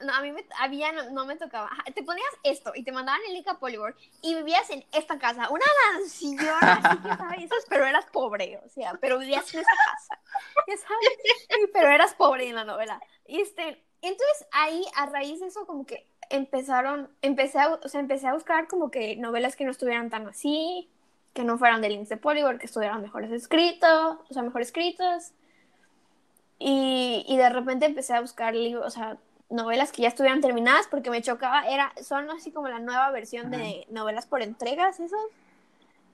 No, 0.00 0.14
a 0.14 0.20
mí 0.22 0.32
me, 0.32 0.44
había, 0.58 0.92
no, 0.92 1.10
no 1.10 1.26
me 1.26 1.36
tocaba. 1.36 1.70
Te 1.94 2.02
ponías 2.02 2.30
esto 2.42 2.72
y 2.74 2.84
te 2.84 2.92
mandaban 2.92 3.20
el 3.28 3.34
link 3.34 3.48
a 3.48 3.58
y 4.22 4.34
vivías 4.34 4.70
en 4.70 4.84
esta 4.92 5.18
casa. 5.18 5.48
Una 5.50 5.64
mansión, 5.92 6.38
así 6.60 6.98
que 6.98 7.16
sabes, 7.16 7.66
pero 7.68 7.86
eras 7.86 8.06
pobre, 8.06 8.60
o 8.64 8.68
sea, 8.68 8.98
pero 9.00 9.18
vivías 9.18 9.52
en 9.54 9.60
esa 9.60 9.70
casa. 9.70 10.20
Pero 11.72 11.88
eras 11.88 12.14
pobre 12.14 12.48
en 12.48 12.54
la 12.54 12.64
novela. 12.64 13.00
Y 13.26 13.40
este, 13.40 13.84
entonces 14.00 14.46
ahí, 14.52 14.84
a 14.96 15.06
raíz 15.06 15.40
de 15.40 15.46
eso, 15.46 15.66
como 15.66 15.86
que 15.86 16.06
empezaron, 16.30 17.10
empecé 17.20 17.58
a, 17.58 17.74
o 17.74 17.88
sea, 17.88 18.00
empecé 18.00 18.26
a 18.26 18.34
buscar 18.34 18.66
como 18.66 18.90
que 18.90 19.16
novelas 19.16 19.54
que 19.56 19.64
no 19.64 19.70
estuvieran 19.70 20.10
tan 20.10 20.26
así, 20.26 20.90
que 21.34 21.44
no 21.44 21.58
fueran 21.58 21.80
de 21.80 21.90
links 21.90 22.08
de 22.08 22.16
que 22.16 22.66
estuvieran 22.66 23.02
mejores 23.02 23.30
escritos, 23.30 24.18
o 24.28 24.32
sea, 24.32 24.42
mejor 24.42 24.62
escritos. 24.62 25.32
Y, 26.58 27.24
y 27.26 27.36
de 27.36 27.48
repente 27.48 27.86
empecé 27.86 28.14
a 28.14 28.20
buscar 28.20 28.54
libros, 28.54 28.86
o 28.86 28.90
sea, 28.90 29.18
novelas 29.52 29.92
que 29.92 30.02
ya 30.02 30.08
estuvieran 30.08 30.40
terminadas 30.40 30.86
porque 30.88 31.10
me 31.10 31.22
chocaba, 31.22 31.66
era, 31.68 31.92
son 32.02 32.30
así 32.30 32.50
como 32.50 32.68
la 32.68 32.78
nueva 32.78 33.10
versión 33.10 33.50
de 33.50 33.86
novelas 33.90 34.26
por 34.26 34.42
entregas, 34.42 34.98
esos, 34.98 35.20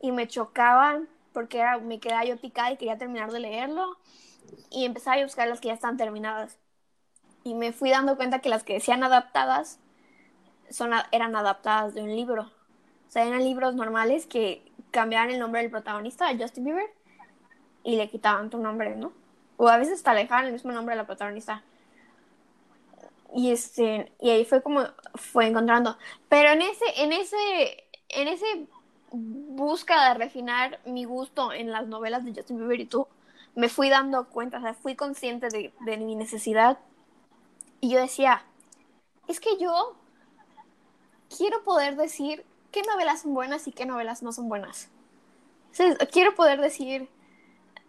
y 0.01 0.13
me 0.13 0.29
chocaban 0.29 1.09
porque 1.33 1.59
era, 1.59 1.79
me 1.79 2.01
quedaba 2.01 2.25
yo 2.25 2.37
picada 2.37 2.73
y 2.73 2.77
quería 2.77 2.99
terminar 2.99 3.31
de 3.31 3.41
leerlo, 3.41 3.97
y 4.71 4.85
empezaba 4.85 5.21
a 5.21 5.23
buscar 5.23 5.49
las 5.49 5.61
que 5.61 5.69
ya 5.69 5.75
están 5.75 5.97
terminadas. 5.97 6.59
Y 7.45 7.55
me 7.55 7.73
fui 7.73 7.91
dando 7.91 8.17
cuenta 8.17 8.41
que 8.41 8.49
las 8.49 8.65
que 8.65 8.75
decían 8.75 9.03
adaptadas 9.05 9.79
son, 10.71 10.91
eran 11.13 11.37
adaptadas 11.37 11.95
de 11.95 12.03
un 12.03 12.15
libro. 12.15 12.43
O 12.43 13.11
sea, 13.11 13.25
eran 13.25 13.45
libros 13.45 13.75
normales 13.75 14.27
que 14.27 14.71
cambiaban 14.91 15.31
el 15.31 15.39
nombre 15.39 15.63
del 15.63 15.71
protagonista, 15.71 16.29
Justin 16.39 16.65
Bieber, 16.65 16.91
y 17.85 17.97
le 17.97 18.09
quitaban 18.09 18.51
tu 18.51 18.59
nombre, 18.59 18.97
¿no? 18.97 19.13
O 19.57 19.69
a 19.69 19.77
veces 19.77 19.95
hasta 19.95 20.15
le 20.15 20.21
dejaban 20.21 20.47
el 20.47 20.53
mismo 20.53 20.73
nombre 20.73 20.95
de 20.95 21.01
la 21.03 21.07
protagonista. 21.07 21.63
Y 23.35 23.53
este, 23.53 24.13
y 24.21 24.31
ahí 24.31 24.45
fue 24.45 24.63
como 24.63 24.85
fue 25.15 25.47
encontrando. 25.47 25.97
Pero 26.29 26.51
en 26.51 26.63
ese, 26.63 26.85
en 26.97 27.13
ese, 27.13 27.85
en 28.09 28.29
ese 28.29 28.67
busca 29.11 30.09
de 30.09 30.15
refinar 30.15 30.81
mi 30.85 31.05
gusto 31.05 31.53
en 31.53 31.71
las 31.71 31.87
novelas 31.87 32.25
de 32.25 32.35
Justin 32.35 32.59
Bieber 32.59 32.81
y 32.81 32.87
tú, 32.87 33.07
me 33.55 33.69
fui 33.69 33.89
dando 33.89 34.29
cuenta, 34.29 34.59
o 34.59 34.61
sea, 34.61 34.75
fui 34.75 34.95
consciente 34.95 35.49
de, 35.49 35.73
de 35.81 35.97
mi 35.97 36.15
necesidad. 36.15 36.79
Y 37.81 37.91
yo 37.91 38.01
decía, 38.01 38.45
es 39.27 39.41
que 39.41 39.57
yo 39.59 39.95
quiero 41.37 41.63
poder 41.63 41.97
decir 41.97 42.45
qué 42.71 42.83
novelas 42.83 43.23
son 43.23 43.35
buenas 43.35 43.67
y 43.67 43.73
qué 43.73 43.87
novelas 43.87 44.23
no 44.23 44.33
son 44.33 44.49
buenas. 44.49 44.89
quiero 46.13 46.35
poder 46.35 46.61
decir, 46.61 47.09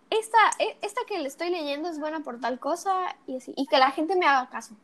esta, 0.10 0.38
e, 0.60 0.78
esta 0.82 1.02
que 1.08 1.20
le 1.20 1.28
estoy 1.28 1.50
leyendo 1.50 1.90
es 1.90 2.00
buena 2.00 2.22
por 2.22 2.40
tal 2.40 2.60
cosa 2.60 3.16
y, 3.28 3.38
así, 3.38 3.54
y 3.56 3.66
que 3.68 3.78
la 3.78 3.92
gente 3.92 4.16
me 4.16 4.26
haga 4.26 4.50
caso. 4.50 4.76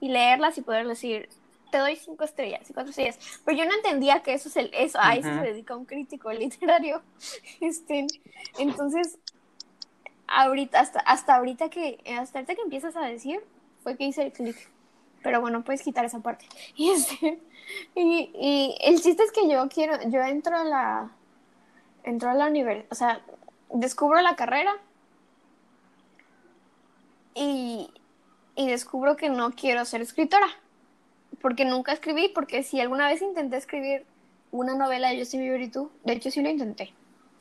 Y 0.00 0.08
leerlas 0.08 0.58
y 0.58 0.62
poder 0.62 0.86
decir, 0.86 1.28
te 1.70 1.78
doy 1.78 1.96
cinco 1.96 2.24
estrellas 2.24 2.68
y 2.68 2.72
cuatro 2.72 2.90
estrellas. 2.90 3.18
Pero 3.44 3.58
yo 3.58 3.64
no 3.66 3.74
entendía 3.74 4.22
que 4.22 4.34
eso 4.34 4.48
es 4.48 4.56
el, 4.56 4.70
eso, 4.72 4.98
a 5.00 5.14
eso 5.14 5.28
se 5.28 5.40
dedica 5.40 5.76
un 5.76 5.84
crítico 5.84 6.32
literario. 6.32 7.02
Este, 7.60 8.06
entonces, 8.58 9.18
ahorita, 10.28 10.80
hasta, 10.80 11.00
hasta 11.00 11.36
ahorita 11.36 11.70
que, 11.70 11.98
hasta 12.18 12.38
ahorita 12.38 12.54
que 12.54 12.62
empiezas 12.62 12.96
a 12.96 13.02
decir, 13.02 13.40
fue 13.82 13.96
que 13.96 14.04
hice 14.04 14.22
el 14.22 14.32
clic. 14.32 14.56
Pero 15.22 15.40
bueno, 15.40 15.64
puedes 15.64 15.82
quitar 15.82 16.04
esa 16.04 16.20
parte. 16.20 16.46
Y, 16.76 16.90
este, 16.90 17.40
y, 17.94 18.30
y 18.34 18.76
el 18.80 19.00
chiste 19.00 19.22
es 19.22 19.32
que 19.32 19.48
yo 19.48 19.68
quiero, 19.68 19.98
yo 20.08 20.20
entro 20.22 20.56
a 20.56 20.64
la, 20.64 21.10
entro 22.04 22.30
a 22.30 22.34
la 22.34 22.46
universidad, 22.46 22.86
o 22.90 22.94
sea, 22.94 23.20
descubro 23.70 24.20
la 24.22 24.36
carrera 24.36 24.76
y, 27.34 27.90
y 28.56 28.66
descubro 28.66 29.16
que 29.16 29.28
no 29.28 29.52
quiero 29.52 29.84
ser 29.84 30.00
escritora, 30.00 30.48
porque 31.40 31.64
nunca 31.64 31.92
escribí, 31.92 32.28
porque 32.34 32.62
si 32.62 32.80
alguna 32.80 33.08
vez 33.08 33.22
intenté 33.22 33.58
escribir 33.58 34.04
una 34.50 34.74
novela 34.74 35.10
de 35.10 35.18
Justin 35.18 35.42
Bieber 35.42 35.60
y 35.60 35.68
tú, 35.68 35.90
de 36.04 36.14
hecho 36.14 36.30
sí 36.30 36.42
lo 36.42 36.48
intenté, 36.48 36.92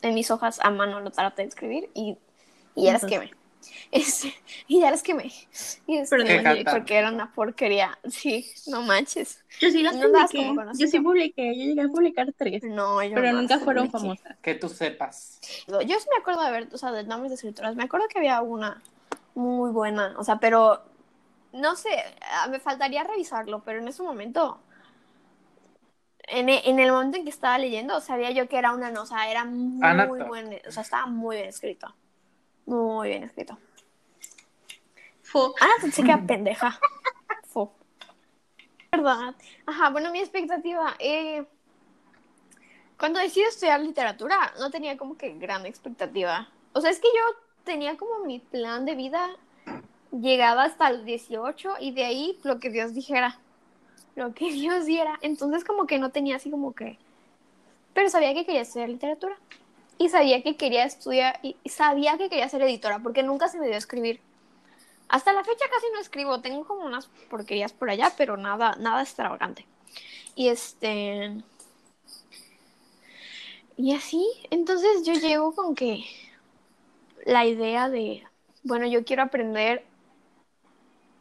en 0.01 0.13
mis 0.13 0.29
hojas 0.29 0.59
a 0.61 0.69
mano 0.69 0.99
lo 0.99 1.11
traté 1.11 1.43
de 1.43 1.47
escribir 1.47 1.89
y, 1.93 2.17
y 2.75 2.83
ya 2.83 2.93
las 2.93 3.05
quemé. 3.05 3.31
Este, 3.91 4.31
y 4.67 4.81
ya 4.81 4.91
las 4.91 5.01
quemé. 5.01 5.31
Y 5.87 5.97
este, 5.97 6.63
porque 6.69 6.95
era 6.95 7.09
una 7.09 7.33
porquería. 7.33 7.97
Sí, 8.07 8.45
no 8.67 8.83
manches. 8.83 9.43
Yo 9.59 9.71
sí 9.71 9.81
las 9.81 9.95
publiqué. 9.95 10.55
Yo 10.77 10.87
sí 10.87 10.99
publiqué. 10.99 11.57
Yo 11.57 11.63
llegué 11.63 11.81
a 11.81 11.87
publicar 11.87 12.31
tres. 12.37 12.63
No, 12.63 13.01
yo 13.01 13.15
Pero 13.15 13.33
nunca 13.33 13.57
fueron 13.59 13.89
famosas. 13.89 14.37
Que 14.43 14.53
tú 14.53 14.69
sepas. 14.69 15.39
Yo 15.67 15.99
sí 15.99 16.07
me 16.11 16.17
acuerdo 16.19 16.43
de 16.43 16.51
ver, 16.51 16.67
o 16.73 16.77
sea, 16.77 16.91
de 16.91 17.05
nombres 17.05 17.31
de 17.31 17.35
escritoras. 17.35 17.75
Me 17.75 17.83
acuerdo 17.85 18.07
que 18.07 18.19
había 18.19 18.39
una 18.41 18.83
muy 19.33 19.71
buena. 19.71 20.13
O 20.17 20.23
sea, 20.23 20.37
pero 20.37 20.83
no 21.55 21.75
sé, 21.75 22.03
ah, 22.21 22.47
me 22.47 22.59
faltaría 22.59 23.03
revisarlo, 23.03 23.63
pero 23.63 23.79
en 23.79 23.87
ese 23.87 24.03
momento, 24.03 24.59
en, 26.27 26.49
e, 26.49 26.69
en 26.69 26.79
el 26.79 26.91
momento 26.91 27.17
en 27.17 27.23
que 27.23 27.29
estaba 27.29 27.57
leyendo, 27.57 27.99
sabía 28.01 28.31
yo 28.31 28.47
que 28.47 28.57
era 28.57 28.73
una, 28.73 28.91
no, 28.91 29.03
o 29.03 29.05
sea, 29.05 29.29
era 29.29 29.45
muy 29.45 30.21
buena, 30.21 30.57
o 30.67 30.71
sea, 30.71 30.83
estaba 30.83 31.05
muy 31.05 31.37
bien 31.37 31.49
escrito. 31.49 31.93
Muy 32.65 33.09
bien 33.09 33.23
escrito. 33.23 33.57
Fu. 35.21 35.53
Ah, 35.59 35.81
se 35.91 36.03
queda 36.03 36.21
pendeja. 36.25 36.79
Fu. 37.47 37.69
¿Verdad? 38.91 39.35
Ajá, 39.65 39.89
bueno, 39.89 40.11
mi 40.11 40.19
expectativa. 40.19 40.95
Eh, 40.99 41.45
cuando 42.97 43.19
decidí 43.19 43.43
estudiar 43.43 43.81
literatura, 43.81 44.53
no 44.59 44.71
tenía 44.71 44.97
como 44.97 45.17
que 45.17 45.37
gran 45.37 45.65
expectativa. 45.65 46.49
O 46.73 46.81
sea, 46.81 46.89
es 46.89 46.99
que 46.99 47.07
yo 47.07 47.35
tenía 47.63 47.97
como 47.97 48.25
mi 48.25 48.39
plan 48.39 48.85
de 48.85 48.95
vida 48.95 49.29
llegaba 50.21 50.63
hasta 50.63 50.89
el 50.89 51.05
18 51.05 51.75
y 51.79 51.91
de 51.91 52.05
ahí 52.05 52.39
lo 52.43 52.59
que 52.59 52.69
Dios 52.69 52.93
dijera, 52.93 53.39
lo 54.15 54.33
que 54.33 54.51
Dios 54.51 54.85
diera. 54.85 55.17
Entonces 55.21 55.63
como 55.63 55.87
que 55.87 55.99
no 55.99 56.11
tenía 56.11 56.37
así 56.37 56.49
como 56.49 56.73
que... 56.73 56.97
Pero 57.93 58.09
sabía 58.09 58.33
que 58.33 58.45
quería 58.45 58.61
estudiar 58.61 58.89
literatura 58.89 59.37
y 59.97 60.09
sabía 60.09 60.43
que 60.43 60.57
quería 60.57 60.83
estudiar 60.83 61.39
y 61.41 61.55
sabía 61.69 62.17
que 62.17 62.29
quería 62.29 62.49
ser 62.49 62.61
editora 62.61 62.99
porque 62.99 63.23
nunca 63.23 63.47
se 63.47 63.57
me 63.57 63.67
dio 63.67 63.75
a 63.75 63.77
escribir. 63.77 64.19
Hasta 65.07 65.31
la 65.31 65.43
fecha 65.43 65.65
casi 65.71 65.85
no 65.93 66.01
escribo, 66.01 66.41
tengo 66.41 66.65
como 66.65 66.85
unas 66.85 67.07
porquerías 67.29 67.71
por 67.71 67.89
allá, 67.89 68.11
pero 68.17 68.35
nada, 68.35 68.75
nada 68.79 69.01
extravagante. 69.01 69.65
Y 70.35 70.49
este 70.49 71.37
y 73.77 73.93
así, 73.93 74.25
entonces 74.51 75.03
yo 75.05 75.13
llego 75.13 75.53
con 75.53 75.75
que 75.75 76.05
la 77.25 77.45
idea 77.45 77.89
de, 77.89 78.23
bueno, 78.63 78.87
yo 78.87 79.03
quiero 79.03 79.23
aprender 79.23 79.83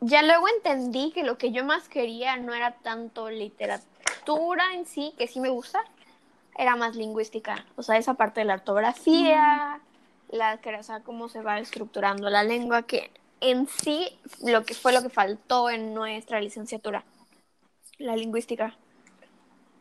ya 0.07 0.22
luego 0.22 0.46
entendí 0.48 1.12
que 1.12 1.22
lo 1.22 1.38
que 1.38 1.50
yo 1.50 1.64
más 1.64 1.88
quería 1.88 2.36
no 2.36 2.52
era 2.52 2.72
tanto 2.72 3.30
literatura 3.30 4.74
en 4.74 4.84
sí, 4.84 5.14
que 5.16 5.26
sí 5.26 5.40
me 5.40 5.48
gusta, 5.48 5.80
era 6.57 6.76
más 6.76 6.94
lingüística. 6.94 7.64
O 7.76 7.82
sea, 7.82 7.96
esa 7.96 8.14
parte 8.14 8.40
de 8.40 8.46
la 8.46 8.55
ortografía, 8.55 9.80
la 10.28 10.59
que 10.59 10.74
o 10.76 11.05
cómo 11.05 11.28
se 11.28 11.40
va 11.40 11.59
estructurando 11.59 12.28
la 12.28 12.44
lengua, 12.44 12.82
que 12.82 13.11
en 13.40 13.66
sí 13.66 14.18
lo 14.42 14.64
que 14.64 14.74
fue 14.74 14.92
lo 14.92 15.02
que 15.02 15.09
faltó 15.09 15.70
en 15.70 15.94
nuestra 15.94 16.40
licenciatura, 16.40 17.05
la 17.98 18.14
lingüística. 18.14 18.76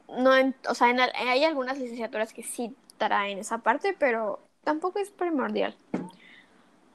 No, 0.07 0.32
o 0.69 0.76
sea, 0.76 0.88
hay 1.15 1.43
algunas 1.43 1.78
licenciaturas 1.78 2.34
que 2.34 2.43
sí 2.43 2.76
traen 2.97 3.39
esa 3.39 3.57
parte, 3.57 3.93
pero 3.97 4.39
tampoco 4.63 4.99
es 4.99 5.09
primordial. 5.09 5.76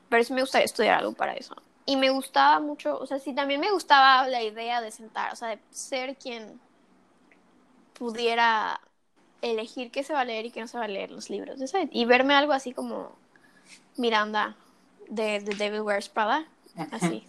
Pero 0.08 0.24
sí 0.24 0.32
me 0.32 0.40
gustaría 0.40 0.64
estudiar 0.64 0.98
algo 0.98 1.12
para 1.12 1.34
eso. 1.34 1.54
Y 1.89 1.97
me 1.97 2.11
gustaba 2.11 2.61
mucho, 2.61 2.99
o 2.99 3.07
sea, 3.07 3.18
sí, 3.18 3.34
también 3.34 3.61
me 3.61 3.70
gustaba 3.70 4.28
la 4.28 4.43
idea 4.43 4.82
de 4.82 4.91
sentar, 4.91 5.32
o 5.32 5.36
sea, 5.36 5.49
de 5.49 5.59
ser 5.70 6.16
quien 6.16 6.61
pudiera 7.95 8.78
elegir 9.41 9.91
qué 9.91 10.03
se 10.03 10.12
va 10.12 10.20
a 10.20 10.24
leer 10.26 10.45
y 10.45 10.51
qué 10.51 10.61
no 10.61 10.68
se 10.68 10.76
va 10.76 10.84
a 10.84 10.89
leer 10.89 11.11
los 11.11 11.30
libros. 11.30 11.59
Y 11.91 12.05
verme 12.05 12.34
algo 12.34 12.53
así 12.53 12.74
como 12.74 13.16
Miranda 13.97 14.55
de, 15.09 15.41
de 15.41 15.55
David 15.55 15.80
Wears 15.80 16.11
Prada. 16.11 16.45
Así. 16.91 17.26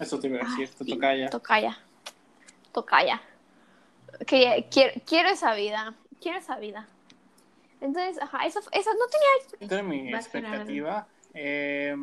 Eso 0.00 0.18
te 0.18 0.26
iba 0.26 0.40
a 0.40 0.50
decir, 0.50 0.68
te 0.70 0.84
tocaya. 0.84 1.30
Tocaya. 1.30 1.78
Tocaya. 2.72 3.22
Que, 4.26 4.66
quiero, 4.72 5.00
quiero 5.06 5.28
esa 5.28 5.54
vida. 5.54 5.94
Quiero 6.20 6.40
esa 6.40 6.58
vida. 6.58 6.88
Entonces, 7.80 8.20
ajá, 8.20 8.44
eso, 8.44 8.58
eso 8.72 8.90
no 8.92 9.06
tenía. 9.06 9.60
Entonces, 9.60 9.86
mi 9.86 10.12
expectativa. 10.12 11.06
Eh, 11.32 11.94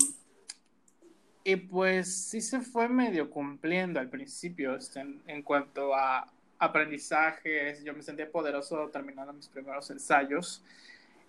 y 1.47 1.55
pues 1.55 2.13
sí 2.13 2.41
se 2.41 2.59
fue 2.59 2.89
medio 2.89 3.29
cumpliendo 3.29 4.01
al 4.01 4.09
principio 4.09 4.75
este, 4.75 4.99
en 4.99 5.41
cuanto 5.43 5.95
a 5.95 6.29
aprendizajes, 6.59 7.85
yo 7.85 7.93
me 7.93 8.01
sentía 8.01 8.29
poderoso 8.29 8.89
terminando 8.89 9.31
mis 9.31 9.47
primeros 9.47 9.89
ensayos. 9.89 10.61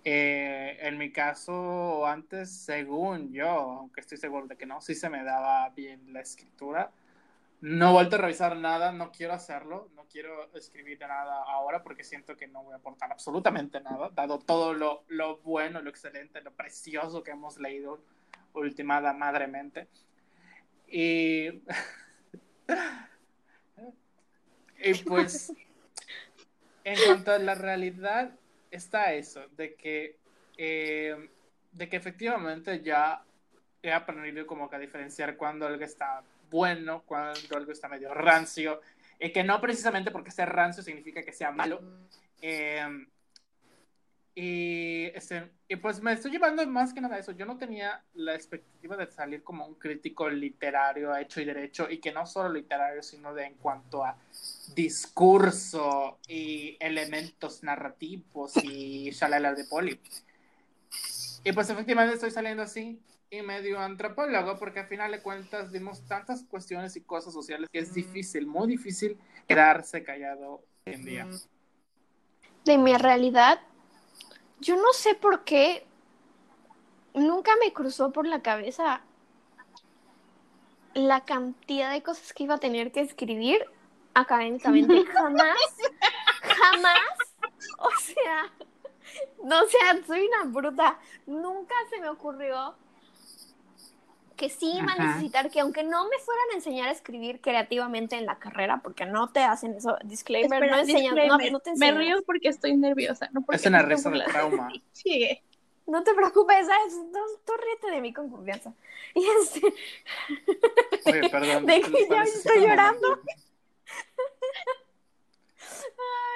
Eh, 0.04 0.76
en 0.80 0.98
mi 0.98 1.12
caso, 1.12 2.04
antes, 2.04 2.50
según 2.50 3.32
yo, 3.32 3.48
aunque 3.48 4.00
estoy 4.00 4.18
seguro 4.18 4.48
de 4.48 4.56
que 4.56 4.66
no, 4.66 4.80
sí 4.80 4.96
se 4.96 5.08
me 5.08 5.22
daba 5.22 5.68
bien 5.68 6.12
la 6.12 6.20
escritura. 6.20 6.90
No 7.60 7.90
he 7.90 7.92
vuelto 7.92 8.16
a 8.16 8.18
revisar 8.18 8.56
nada, 8.56 8.90
no 8.90 9.12
quiero 9.12 9.34
hacerlo, 9.34 9.88
no 9.94 10.02
quiero 10.10 10.52
escribir 10.56 10.98
nada 10.98 11.44
ahora 11.44 11.84
porque 11.84 12.02
siento 12.02 12.36
que 12.36 12.48
no 12.48 12.64
voy 12.64 12.72
a 12.72 12.78
aportar 12.78 13.12
absolutamente 13.12 13.80
nada, 13.80 14.10
dado 14.16 14.40
todo 14.40 14.74
lo, 14.74 15.04
lo 15.06 15.36
bueno, 15.38 15.80
lo 15.80 15.90
excelente, 15.90 16.40
lo 16.40 16.50
precioso 16.50 17.22
que 17.22 17.30
hemos 17.30 17.60
leído 17.60 18.00
ultimada 18.52 19.12
madremente. 19.12 19.86
Y 20.90 21.62
Y 24.80 24.94
pues, 24.94 25.52
en 26.84 26.96
cuanto 27.04 27.32
a 27.32 27.38
la 27.38 27.54
realidad, 27.54 28.30
está 28.70 29.12
eso, 29.14 29.44
de 29.56 29.74
que, 29.74 30.16
eh, 30.56 31.28
de 31.72 31.88
que 31.88 31.96
efectivamente 31.96 32.80
ya 32.80 33.22
he 33.82 33.92
aprendido 33.92 34.46
como 34.46 34.70
que 34.70 34.76
a 34.76 34.78
diferenciar 34.78 35.36
cuando 35.36 35.66
algo 35.66 35.84
está 35.84 36.22
bueno, 36.50 37.02
cuando 37.04 37.56
algo 37.56 37.72
está 37.72 37.88
medio 37.88 38.14
rancio, 38.14 38.80
y 39.18 39.32
que 39.32 39.42
no 39.42 39.60
precisamente 39.60 40.10
porque 40.10 40.30
sea 40.30 40.46
rancio 40.46 40.82
significa 40.82 41.22
que 41.22 41.32
sea 41.32 41.50
malo. 41.50 41.80
Eh, 42.40 42.86
Y, 44.40 45.06
este, 45.16 45.50
y 45.66 45.74
pues 45.74 46.00
me 46.00 46.12
estoy 46.12 46.30
llevando 46.30 46.64
más 46.68 46.94
que 46.94 47.00
nada 47.00 47.18
eso. 47.18 47.32
Yo 47.32 47.44
no 47.44 47.58
tenía 47.58 48.04
la 48.14 48.36
expectativa 48.36 48.96
de 48.96 49.10
salir 49.10 49.42
como 49.42 49.66
un 49.66 49.74
crítico 49.74 50.30
literario 50.30 51.16
hecho 51.16 51.40
y 51.40 51.44
derecho, 51.44 51.90
y 51.90 51.98
que 51.98 52.12
no 52.12 52.24
solo 52.24 52.48
literario, 52.50 53.02
sino 53.02 53.34
de 53.34 53.46
en 53.46 53.54
cuanto 53.54 54.04
a 54.04 54.16
discurso 54.76 56.18
y 56.28 56.76
elementos 56.78 57.64
narrativos 57.64 58.52
y 58.62 59.10
shalala 59.10 59.54
de 59.54 59.64
poli. 59.64 60.00
Y 61.42 61.50
pues 61.50 61.68
efectivamente 61.70 62.14
estoy 62.14 62.30
saliendo 62.30 62.62
así 62.62 63.02
y 63.30 63.42
medio 63.42 63.80
antropólogo, 63.80 64.56
porque 64.56 64.78
al 64.78 64.86
final 64.86 65.10
de 65.10 65.20
cuentas 65.20 65.72
vimos 65.72 66.06
tantas 66.06 66.44
cuestiones 66.44 66.94
y 66.94 67.00
cosas 67.00 67.34
sociales 67.34 67.68
que 67.72 67.80
es 67.80 67.92
difícil, 67.92 68.46
muy 68.46 68.68
difícil 68.68 69.18
quedarse 69.48 70.04
callado 70.04 70.62
hoy 70.86 70.92
en 70.92 71.04
día. 71.04 71.26
De 72.64 72.78
mi 72.78 72.96
realidad, 72.96 73.58
yo 74.60 74.76
no 74.76 74.92
sé 74.92 75.14
por 75.14 75.44
qué 75.44 75.86
nunca 77.14 77.52
me 77.62 77.72
cruzó 77.72 78.12
por 78.12 78.26
la 78.26 78.42
cabeza 78.42 79.02
la 80.94 81.24
cantidad 81.24 81.92
de 81.92 82.02
cosas 82.02 82.32
que 82.32 82.44
iba 82.44 82.54
a 82.54 82.58
tener 82.58 82.90
que 82.92 83.00
escribir 83.00 83.64
académicamente. 84.14 85.04
Jamás, 85.12 85.56
jamás, 86.42 86.98
o 87.78 87.90
sea, 88.00 88.52
no 89.44 89.66
sea, 89.66 90.04
soy 90.06 90.26
una 90.26 90.44
bruta. 90.44 90.98
Nunca 91.26 91.74
se 91.90 92.00
me 92.00 92.08
ocurrió 92.08 92.74
que 94.38 94.48
sí 94.48 94.72
iba 94.74 94.92
a 94.92 94.96
necesitar 95.06 95.50
que 95.50 95.60
aunque 95.60 95.82
no 95.82 96.08
me 96.08 96.18
fueran 96.20 96.44
a 96.52 96.54
enseñar 96.54 96.88
a 96.88 96.92
escribir 96.92 97.42
creativamente 97.42 98.16
en 98.16 98.24
la 98.24 98.38
carrera, 98.38 98.80
porque 98.82 99.04
no 99.04 99.30
te 99.30 99.40
hacen 99.40 99.74
eso, 99.74 99.98
disclaimer, 100.04 100.62
Espera, 100.62 100.76
no, 100.76 100.80
enseñan, 100.80 101.14
no, 101.14 101.20
disclaimer. 101.22 101.52
no 101.52 101.60
te 101.60 101.70
Me 101.70 101.74
enseñan. 101.88 101.98
río 101.98 102.22
porque 102.24 102.48
estoy 102.48 102.74
nerviosa, 102.76 103.28
no 103.32 103.42
porque 103.42 103.56
Es 103.56 103.66
una 103.66 103.82
no 103.82 103.88
risa 103.88 104.04
tengo 104.04 104.12
de 104.12 104.18
la- 104.18 104.32
trauma. 104.32 104.72
Sigue. 104.92 105.42
No 105.86 106.02
te 106.04 106.14
preocupes, 106.14 106.66
¿sabes? 106.66 106.92
Tú, 107.12 107.18
tú 107.46 107.52
ríete 107.62 107.90
de 107.90 108.00
mí 108.00 108.12
con 108.14 108.30
confianza. 108.30 108.72
Y 109.14 109.24
este, 109.42 109.60
Oye, 111.06 111.28
perdón. 111.30 111.66
De 111.66 111.80
que 111.80 112.06
ya 112.08 112.22
estoy 112.22 112.60
llorando. 112.62 113.20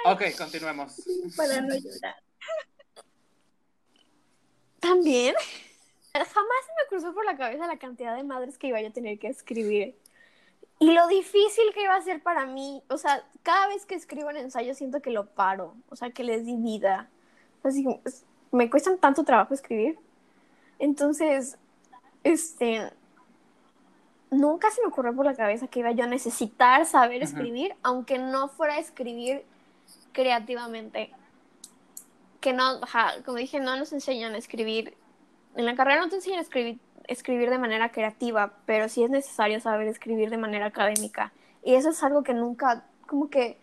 Ok, 0.04 0.22
continuemos. 0.36 1.00
Para 1.36 1.60
no 1.60 1.74
llorar. 1.76 2.16
también, 4.80 5.34
jamás 6.14 6.34
se 6.66 6.72
me 6.82 6.88
cruzó 6.88 7.14
por 7.14 7.24
la 7.24 7.36
cabeza 7.36 7.66
la 7.66 7.78
cantidad 7.78 8.14
de 8.16 8.22
madres 8.24 8.58
que 8.58 8.68
iba 8.68 8.80
yo 8.80 8.88
a 8.88 8.92
tener 8.92 9.18
que 9.18 9.28
escribir. 9.28 9.96
Y 10.78 10.92
lo 10.92 11.06
difícil 11.06 11.64
que 11.74 11.84
iba 11.84 11.94
a 11.94 12.02
ser 12.02 12.22
para 12.22 12.44
mí, 12.44 12.82
o 12.88 12.98
sea, 12.98 13.24
cada 13.42 13.68
vez 13.68 13.86
que 13.86 13.94
escribo 13.94 14.30
en 14.30 14.36
ensayo 14.36 14.74
siento 14.74 15.00
que 15.00 15.10
lo 15.10 15.26
paro, 15.26 15.74
o 15.88 15.96
sea, 15.96 16.10
que 16.10 16.24
les 16.24 16.44
di 16.44 16.56
vida. 16.56 17.08
Así 17.62 17.86
es- 18.04 18.24
me 18.50 18.68
cuestan 18.68 18.98
tanto 18.98 19.24
trabajo 19.24 19.54
escribir. 19.54 19.98
Entonces, 20.78 21.56
este, 22.24 22.92
nunca 24.30 24.70
se 24.70 24.80
me 24.82 24.88
ocurrió 24.88 25.14
por 25.14 25.24
la 25.24 25.34
cabeza 25.34 25.68
que 25.68 25.80
iba 25.80 25.92
yo 25.92 26.04
a 26.04 26.08
necesitar 26.08 26.84
saber 26.84 27.22
escribir, 27.22 27.74
aunque 27.82 28.18
no 28.18 28.48
fuera 28.48 28.74
a 28.74 28.78
escribir 28.78 29.44
creativamente. 30.12 31.12
Que 32.40 32.52
no, 32.52 32.80
ajá, 32.82 33.22
como 33.24 33.38
dije, 33.38 33.60
no 33.60 33.76
nos 33.76 33.92
enseñan 33.92 34.34
a 34.34 34.38
escribir. 34.38 34.96
En 35.56 35.66
la 35.66 35.74
carrera 35.74 36.00
no 36.00 36.08
te 36.08 36.16
enseñan 36.16 36.38
a 36.38 36.42
escribir, 36.42 37.50
de 37.50 37.58
manera 37.58 37.90
creativa, 37.92 38.54
pero 38.66 38.88
sí 38.88 39.04
es 39.04 39.10
necesario 39.10 39.60
saber 39.60 39.86
escribir 39.88 40.30
de 40.30 40.38
manera 40.38 40.66
académica. 40.66 41.32
Y 41.64 41.74
eso 41.74 41.90
es 41.90 42.02
algo 42.02 42.22
que 42.22 42.34
nunca, 42.34 42.84
como 43.06 43.28
que, 43.30 43.58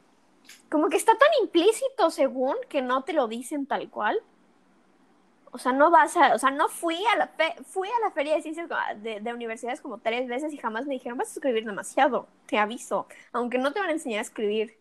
como 0.69 0.89
que 0.89 0.97
está 0.97 1.17
tan 1.17 1.29
implícito 1.43 2.11
según 2.11 2.55
que 2.69 2.81
no 2.81 3.03
te 3.03 3.13
lo 3.13 3.27
dicen 3.27 3.65
tal 3.65 3.89
cual. 3.89 4.21
O 5.51 5.57
sea, 5.57 5.71
no 5.71 5.89
vas 5.89 6.15
a, 6.15 6.35
o 6.35 6.37
sea, 6.39 6.51
no 6.51 6.69
fui 6.69 6.97
a 7.11 7.17
la 7.17 7.27
fe- 7.27 7.55
fui 7.63 7.87
a 7.89 7.99
la 8.05 8.11
feria 8.11 8.35
de 8.35 8.41
ciencias 8.43 8.69
de, 8.97 9.19
de 9.19 9.33
universidades 9.33 9.81
como 9.81 9.97
tres 9.97 10.27
veces 10.27 10.53
y 10.53 10.57
jamás 10.57 10.85
me 10.85 10.93
dijeron, 10.93 11.17
vas 11.17 11.29
a 11.29 11.33
escribir 11.33 11.65
demasiado, 11.65 12.27
te 12.45 12.59
aviso, 12.59 13.07
aunque 13.33 13.57
no 13.57 13.73
te 13.73 13.79
van 13.79 13.89
a 13.89 13.93
enseñar 13.93 14.19
a 14.19 14.21
escribir. 14.21 14.77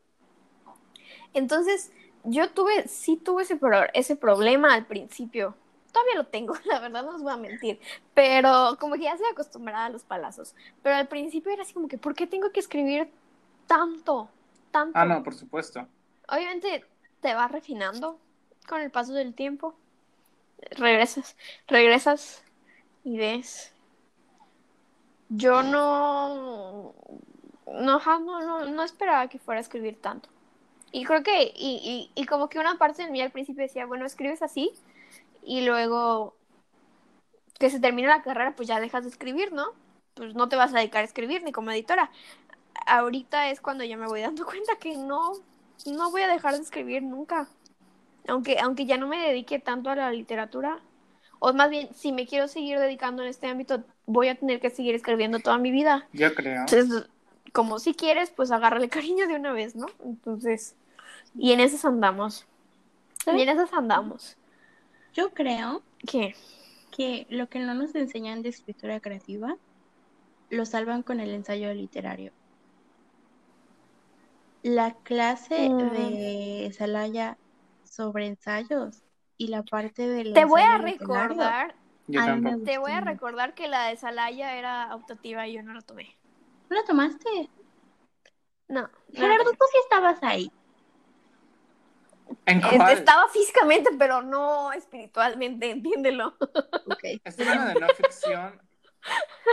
Entonces, 1.35 1.93
yo 2.25 2.51
tuve, 2.51 2.89
sí 2.89 3.17
tuve 3.17 3.43
ese, 3.43 3.59
ese 3.95 4.17
problema 4.17 4.75
al 4.75 4.87
principio. 4.87 5.55
Todavía 5.93 6.16
lo 6.16 6.26
tengo, 6.26 6.55
la 6.64 6.80
verdad 6.80 7.03
no 7.05 7.14
os 7.16 7.22
voy 7.22 7.32
a 7.32 7.36
mentir. 7.36 7.80
Pero 8.14 8.76
como 8.78 8.95
que 8.95 9.03
ya 9.03 9.12
estoy 9.12 9.30
acostumbrada 9.30 9.86
a 9.86 9.91
los 9.91 10.05
palazos. 10.05 10.55
Pero 10.82 10.97
al 10.97 11.09
principio 11.09 11.53
era 11.53 11.62
así 11.62 11.72
como 11.72 11.89
que, 11.89 11.99
¿por 11.99 12.14
qué 12.14 12.26
tengo 12.26 12.51
que 12.51 12.61
escribir 12.61 13.11
tanto? 13.66 14.28
Tanto. 14.70 14.99
Ah, 14.99 15.05
no, 15.05 15.22
por 15.22 15.34
supuesto. 15.34 15.86
Obviamente 16.28 16.84
te 17.20 17.34
vas 17.34 17.51
refinando 17.51 18.18
con 18.68 18.80
el 18.80 18.91
paso 18.91 19.12
del 19.12 19.34
tiempo. 19.34 19.74
Regresas, 20.72 21.36
regresas 21.66 22.43
y 23.05 23.16
ves. 23.16 23.72
Yo 25.30 25.62
no, 25.62 26.95
no, 27.66 28.01
no, 28.01 28.64
no 28.66 28.82
esperaba 28.82 29.28
que 29.28 29.39
fuera 29.39 29.59
a 29.59 29.62
escribir 29.62 30.01
tanto. 30.01 30.28
Y 30.91 31.05
creo 31.05 31.22
que, 31.22 31.53
y, 31.55 32.11
y, 32.14 32.20
y 32.20 32.26
como 32.26 32.49
que 32.49 32.59
una 32.59 32.78
parte 32.78 33.05
de 33.05 33.11
mí 33.11 33.20
al 33.20 33.30
principio 33.30 33.62
decía, 33.62 33.84
bueno, 33.84 34.07
escribes 34.07 34.43
así 34.43 34.72
y 35.43 35.62
luego 35.62 36.36
que 37.59 37.70
se 37.70 37.80
termine 37.80 38.09
la 38.09 38.22
carrera, 38.22 38.55
pues 38.55 38.68
ya 38.68 38.80
dejas 38.80 39.05
de 39.05 39.11
escribir, 39.11 39.53
¿no? 39.53 39.72
Pues 40.14 40.34
no 40.34 40.49
te 40.49 40.57
vas 40.57 40.72
a 40.72 40.78
dedicar 40.78 41.03
a 41.03 41.05
escribir 41.05 41.43
ni 41.43 41.53
como 41.53 41.70
editora. 41.70 42.11
Ahorita 42.86 43.51
es 43.51 43.61
cuando 43.61 43.84
ya 43.84 43.97
me 43.97 44.07
voy 44.07 44.20
dando 44.20 44.45
cuenta 44.47 44.76
que 44.76 44.97
no, 44.97 45.32
no 45.86 46.11
voy 46.11 46.22
a 46.22 46.28
dejar 46.28 46.55
de 46.55 46.62
escribir 46.62 47.03
nunca. 47.03 47.49
Aunque, 48.28 48.59
aunque 48.61 48.86
ya 48.86 48.97
no 48.99 49.09
me 49.09 49.18
dedique 49.18 49.59
tanto 49.59 49.91
a 49.91 49.97
la 49.97 50.12
literatura. 50.12 50.78
O 51.41 51.53
más 51.53 51.70
bien, 51.70 51.89
si 51.95 52.12
me 52.12 52.26
quiero 52.26 52.49
seguir 52.49 52.78
dedicando 52.78 53.22
en 53.22 53.28
este 53.28 53.47
ámbito, 53.47 53.84
voy 54.07 54.28
a 54.28 54.34
tener 54.34 54.61
que 54.61 54.70
seguir 54.70 54.95
escribiendo 54.95 55.39
toda 55.39 55.57
mi 55.59 55.70
vida. 55.70 56.07
Yo 56.12 56.34
creo. 56.34 56.61
Entonces, 56.61 57.09
como 57.53 57.78
si 57.78 57.95
quieres, 57.95 58.30
pues 58.30 58.51
agárrale 58.51 58.89
cariño 58.89 59.26
de 59.26 59.36
una 59.36 59.53
vez, 59.53 59.76
¿no? 59.76 59.86
Entonces, 60.05 60.74
y 61.36 61.53
en 61.53 61.61
esas 61.61 61.84
andamos. 61.84 62.47
Y 63.26 63.41
en 63.41 63.49
esas 63.49 63.72
andamos. 63.72 64.36
Yo 65.15 65.31
creo 65.31 65.83
¿Qué? 65.99 66.35
que 66.97 67.27
lo 67.31 67.49
que 67.49 67.59
no 67.61 67.75
nos 67.75 67.95
enseñan 67.95 68.43
de 68.43 68.51
escritura 68.51 69.01
creativa 69.01 69.57
lo 70.51 70.65
salvan 70.65 71.03
con 71.03 71.21
el 71.21 71.31
ensayo 71.31 71.73
literario. 71.75 72.33
La 74.63 74.95
clase 75.05 75.69
Mm. 75.69 75.93
de 75.93 76.73
Salaya 76.77 77.39
sobre 77.85 78.27
ensayos 78.27 79.03
y 79.37 79.49
la 79.49 79.63
parte 79.63 80.09
del 80.09 80.33
Te 80.33 80.45
voy 80.45 80.63
a 80.63 80.79
recordar, 80.79 81.75
te 82.65 82.79
voy 82.79 82.93
a 82.93 83.01
recordar 83.01 83.55
que 83.55 83.69
la 83.69 83.87
de 83.87 83.97
Salaya 83.97 84.57
era 84.57 84.95
optativa 84.95 85.47
y 85.47 85.55
yo 85.55 85.63
no 85.63 85.75
la 85.75 85.83
tomé. 85.83 86.17
¿No 86.71 86.77
la 86.77 86.85
tomaste? 86.85 87.49
No. 88.69 88.89
Gerardo, 89.13 89.51
tú 89.53 89.65
sí 89.73 89.79
estabas 89.85 90.23
ahí. 90.23 90.51
¿En 92.47 92.59
Este, 92.59 92.76
cuál? 92.76 92.99
Estaba 92.99 93.29
físicamente, 93.29 93.91
pero 93.99 94.22
no 94.22 94.72
espiritualmente, 94.72 95.70
entiéndelo. 95.70 96.35
Ok. 96.87 97.05
Esta 97.24 97.43
es 97.43 97.49
una 97.49 97.74
de 97.74 97.81
no 97.81 97.89
ficción. 97.89 98.61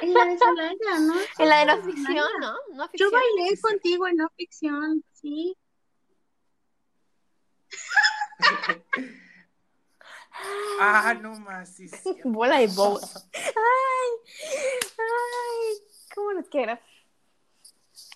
En 0.01 0.13
la 0.13 0.25
de 0.25 0.37
Salaya, 0.37 0.99
¿no? 0.99 1.15
En 1.39 1.49
la 1.49 1.59
de 1.59 1.65
no 1.65 1.83
ficción, 1.83 2.27
¿no? 2.39 2.55
No 2.73 2.89
Yo 2.93 3.11
bailé 3.11 3.59
contigo 3.59 4.07
en 4.07 4.17
no 4.17 4.29
ficción, 4.35 5.03
sí. 5.13 5.55
ah, 10.79 11.13
no 11.21 11.39
más, 11.39 11.75
sí, 11.75 11.87
sí. 11.87 12.17
Bola 12.23 12.59
de 12.59 12.67
bobos. 12.67 13.29
Ay, 13.33 14.11
ay, 14.97 15.77
cómo 16.13 16.31
los 16.33 16.47
quiero. 16.49 16.79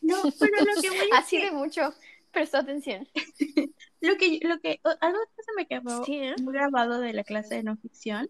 No, 0.01 0.24
pero 0.39 0.66
lo 0.66 0.82
que 0.82 0.89
voy 0.89 1.10
es 1.12 1.14
Así 1.14 1.41
de 1.41 1.51
mucho. 1.51 1.93
Prestó 2.32 2.57
atención. 2.57 3.07
Lo 4.02 4.16
que, 4.18 4.39
lo 4.43 4.60
que, 4.60 4.80
algo 5.02 5.20
que 5.36 5.43
se 5.43 5.54
me 5.56 5.66
quedó 5.68 6.06
Sí, 6.06 6.16
¿eh? 6.16 6.36
muy 6.41 6.54
grabado 6.54 7.00
de 7.00 7.14
la 7.14 7.24
clase 7.24 7.56
de 7.56 7.64
no 7.64 7.76
ficción 7.78 8.30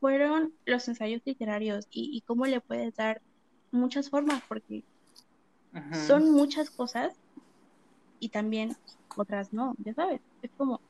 fueron 0.00 0.52
los 0.66 0.86
ensayos 0.88 1.22
literarios 1.24 1.86
y, 1.90 2.10
y 2.12 2.20
cómo 2.22 2.46
le 2.46 2.60
puedes 2.60 2.94
dar 2.96 3.22
muchas 3.70 4.10
formas, 4.10 4.42
porque 4.48 4.84
son 6.06 6.30
muchas 6.30 6.70
cosas 6.70 7.14
y 8.20 8.28
también 8.28 8.76
otras 9.16 9.52
no, 9.52 9.74
ya 9.78 9.94
sabes, 9.94 10.20
es 10.42 10.50
como 10.56 10.80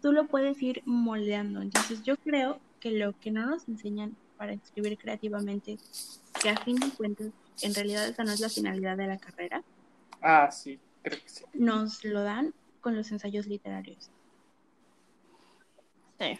tú 0.00 0.12
lo 0.12 0.26
puedes 0.26 0.60
ir 0.62 0.82
moldeando. 0.86 1.60
Entonces 1.62 2.02
yo 2.02 2.16
creo 2.16 2.60
que 2.80 2.92
lo 2.92 3.18
que 3.18 3.30
no 3.30 3.46
nos 3.46 3.68
enseñan 3.68 4.16
para 4.36 4.52
escribir 4.52 4.96
creativamente, 4.96 5.78
que 6.40 6.48
a 6.50 6.56
fin 6.56 6.76
de 6.76 6.90
cuentas 6.90 7.28
en 7.62 7.74
realidad 7.74 8.08
esa 8.08 8.24
no 8.24 8.32
es 8.32 8.40
la 8.40 8.48
finalidad 8.48 8.96
de 8.96 9.06
la 9.06 9.18
carrera, 9.18 9.62
Ah, 10.20 10.50
sí, 10.50 10.80
creo 11.08 11.22
que 11.22 11.28
sí. 11.28 11.44
nos 11.54 12.04
lo 12.04 12.22
dan 12.22 12.54
con 12.80 12.96
los 12.96 13.10
ensayos 13.10 13.46
literarios. 13.46 14.10
Sí. 16.18 16.38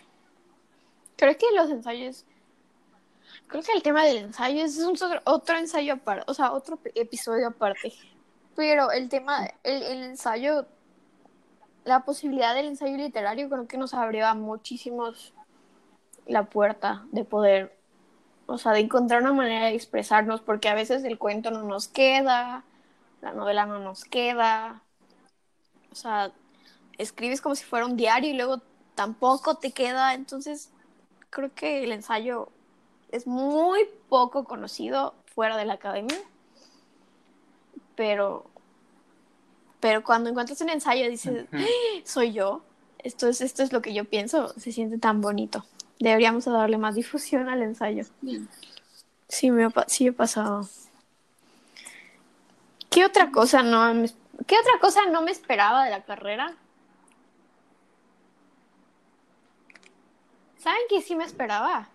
Creo 1.17 1.37
que 1.37 1.47
los 1.55 1.71
ensayos. 1.71 2.25
Creo 3.47 3.63
que 3.63 3.73
el 3.73 3.83
tema 3.83 4.05
del 4.05 4.19
ensayo 4.19 4.65
es 4.65 4.79
un 4.79 4.93
otro, 4.93 5.21
otro 5.25 5.59
ensayo 5.59 5.95
aparte, 5.95 6.25
o 6.27 6.35
sea, 6.35 6.53
otro 6.53 6.79
episodio 6.95 7.49
aparte. 7.49 7.93
Pero 8.57 8.91
el 8.91 9.09
tema, 9.09 9.47
el, 9.63 9.83
el 9.83 10.03
ensayo 10.03 10.67
la 11.89 12.05
posibilidad 12.05 12.55
del 12.55 12.67
ensayo 12.67 12.97
literario 12.97 13.49
creo 13.49 13.67
que 13.67 13.79
nos 13.79 13.95
abrió 13.95 14.27
a 14.27 14.35
muchísimos 14.35 15.33
la 16.27 16.45
puerta 16.45 17.07
de 17.11 17.25
poder, 17.25 17.77
o 18.47 18.59
sea, 18.59 18.73
de 18.73 18.81
encontrar 18.81 19.23
una 19.23 19.33
manera 19.33 19.67
de 19.67 19.75
expresarnos, 19.75 20.43
porque 20.43 20.69
a 20.69 20.75
veces 20.75 21.03
el 21.05 21.19
cuento 21.19 21.51
no 21.51 21.63
nos 21.63 21.89
queda, 21.89 22.65
la 23.21 23.33
novela 23.33 23.67
no 23.67 23.79
nos 23.79 24.05
queda, 24.05 24.83
o 25.91 25.95
sea, 25.95 26.33
escribes 26.99 27.41
como 27.41 27.55
si 27.55 27.65
fuera 27.65 27.87
un 27.87 27.97
diario 27.97 28.31
y 28.31 28.37
luego 28.37 28.61
tampoco 28.95 29.57
te 29.57 29.73
queda, 29.73 30.15
entonces 30.15 30.71
creo 31.31 31.53
que 31.55 31.85
el 31.85 31.93
ensayo 31.93 32.49
es 33.11 33.27
muy 33.27 33.89
poco 34.09 34.45
conocido 34.45 35.15
fuera 35.35 35.57
de 35.57 35.65
la 35.65 35.75
academia, 35.75 36.19
pero, 37.97 38.45
pero 39.81 40.05
cuando 40.05 40.31
encuentras 40.31 40.61
un 40.61 40.71
ensayo 40.71 41.09
dices, 41.09 41.47
¡Ah! 41.53 41.65
soy 42.05 42.33
yo, 42.33 42.63
esto 42.99 43.29
es, 43.29 43.41
esto 43.41 43.63
es 43.63 43.73
lo 43.73 43.83
que 43.83 43.95
yo 43.95 44.05
pienso, 44.05 44.49
se 44.59 44.73
siente 44.73 44.99
tan 44.99 45.21
bonito. 45.21 45.65
Deberíamos 46.01 46.45
darle 46.45 46.79
más 46.79 46.95
difusión 46.95 47.49
al 47.49 47.63
ensayo. 47.63 48.05
Sí, 49.29 49.51
me 49.51 49.65
ha, 49.65 49.73
sí 49.89 50.07
he 50.07 50.13
pasado. 50.13 50.69
¿Qué 52.99 53.05
otra 53.05 53.31
cosa 53.31 53.63
no 53.63 53.95
me, 53.95 54.09
¿Qué 54.45 54.59
otra 54.59 54.81
cosa 54.81 55.07
no 55.07 55.23
me 55.23 55.31
esperaba 55.31 55.85
de 55.85 55.93
la 55.93 56.03
carrera? 56.03 56.57
¿Saben 60.57 60.81
qué 60.89 61.01
sí 61.01 61.15
me 61.15 61.23
esperaba? 61.23 61.89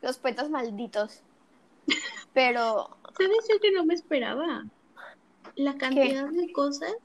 Los 0.00 0.18
poetas 0.18 0.50
malditos. 0.50 1.22
Pero. 2.34 2.90
¿Sabes 3.16 3.46
yo 3.48 3.60
que 3.60 3.70
no 3.70 3.84
me 3.84 3.94
esperaba? 3.94 4.64
La 5.54 5.76
cantidad 5.76 6.28
de 6.28 6.52
cosas. 6.52 6.96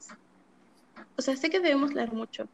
O 1.16 1.22
sea, 1.22 1.36
sé 1.36 1.50
que 1.50 1.60
debemos 1.60 1.94
leer 1.94 2.12
mucho. 2.12 2.48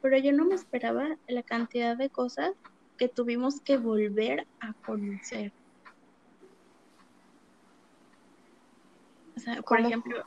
Pero 0.00 0.16
yo 0.16 0.32
no 0.32 0.46
me 0.46 0.54
esperaba 0.54 1.18
la 1.28 1.42
cantidad 1.42 1.94
de 1.94 2.08
cosas 2.08 2.52
que 2.96 3.10
tuvimos 3.10 3.60
que 3.60 3.76
volver 3.76 4.46
a 4.60 4.72
conocer. 4.86 5.52
Sea, 9.44 9.62
por 9.62 9.80
ejemplo, 9.80 10.22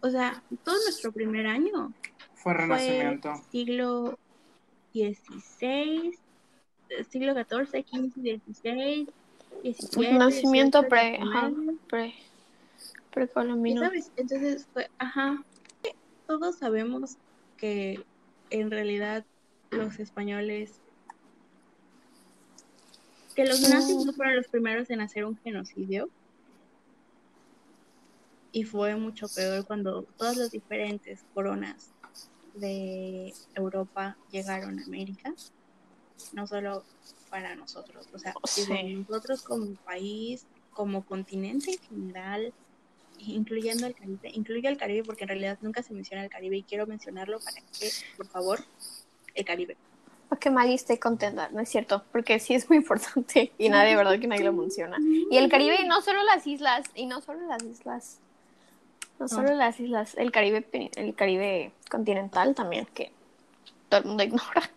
o 0.00 0.10
sea, 0.10 0.42
todo 0.64 0.76
nuestro 0.84 1.12
primer 1.12 1.46
año 1.46 1.92
fue 2.34 2.54
Renacimiento. 2.54 3.34
siglo 3.50 4.18
XVI, 4.92 6.16
siglo 7.10 7.34
XIV, 7.34 7.84
XV, 7.84 8.40
XVI, 8.46 9.08
XVII. 9.62 10.06
Renacimiento 10.06 10.82
pre, 10.84 11.18
ajá, 11.20 11.52
pre, 11.88 12.14
precolombino. 13.12 13.90
Entonces 14.16 14.66
fue, 14.72 14.90
ajá, 14.98 15.42
todos 16.26 16.56
sabemos 16.56 17.16
que 17.56 18.04
en 18.50 18.70
realidad 18.70 19.24
los 19.70 19.98
españoles 19.98 20.80
que 23.34 23.44
los 23.44 23.60
nazis 23.68 24.04
no 24.04 24.12
fueron 24.14 24.36
los 24.36 24.48
primeros 24.48 24.88
en 24.90 25.00
hacer 25.00 25.24
un 25.24 25.36
genocidio. 25.36 26.08
Y 28.56 28.64
fue 28.64 28.96
mucho 28.96 29.28
peor 29.28 29.66
cuando 29.66 30.04
todas 30.16 30.38
las 30.38 30.50
diferentes 30.50 31.26
coronas 31.34 31.90
de 32.54 33.34
Europa 33.54 34.16
llegaron 34.30 34.78
a 34.78 34.84
América. 34.84 35.34
No 36.32 36.46
solo 36.46 36.82
para 37.28 37.54
nosotros, 37.54 38.08
o 38.14 38.18
sea, 38.18 38.32
nosotros 38.82 39.42
como 39.42 39.74
país, 39.84 40.46
como 40.72 41.04
continente 41.04 41.72
en 41.72 41.78
general, 41.80 42.54
incluyendo 43.18 43.88
el 43.88 43.94
Caribe, 43.94 44.30
incluye 44.32 44.66
el 44.66 44.78
Caribe 44.78 45.04
porque 45.04 45.24
en 45.24 45.28
realidad 45.28 45.58
nunca 45.60 45.82
se 45.82 45.92
menciona 45.92 46.24
el 46.24 46.30
Caribe 46.30 46.56
y 46.56 46.62
quiero 46.62 46.86
mencionarlo 46.86 47.40
para 47.40 47.60
que, 47.78 47.90
por 48.16 48.26
favor, 48.26 48.60
el 49.34 49.44
Caribe 49.44 49.76
para 50.30 50.40
que 50.40 50.50
Maggie 50.50 50.74
esté 50.74 50.98
contenta, 50.98 51.50
¿no 51.50 51.60
es 51.60 51.68
cierto? 51.68 52.04
Porque 52.10 52.40
sí 52.40 52.54
es 52.54 52.68
muy 52.68 52.78
importante 52.78 53.52
y 53.58 53.68
nadie, 53.68 53.94
verdad 53.96 54.18
que 54.18 54.26
nadie 54.26 54.44
lo 54.44 54.52
menciona. 54.54 54.96
Y 55.30 55.36
el 55.36 55.50
Caribe, 55.50 55.84
no 55.86 56.00
solo 56.00 56.24
las 56.24 56.46
islas, 56.46 56.86
y 56.94 57.06
no 57.06 57.20
solo 57.20 57.46
las 57.46 57.62
islas, 57.62 58.20
no 59.18 59.28
solo 59.28 59.54
las 59.54 59.78
islas, 59.80 60.14
el 60.16 60.30
Caribe, 60.30 60.66
el 60.94 61.14
Caribe 61.14 61.72
continental 61.90 62.54
también, 62.54 62.86
que 62.86 63.12
todo 63.88 64.00
el 64.00 64.06
mundo 64.06 64.22
ignora. 64.24 64.70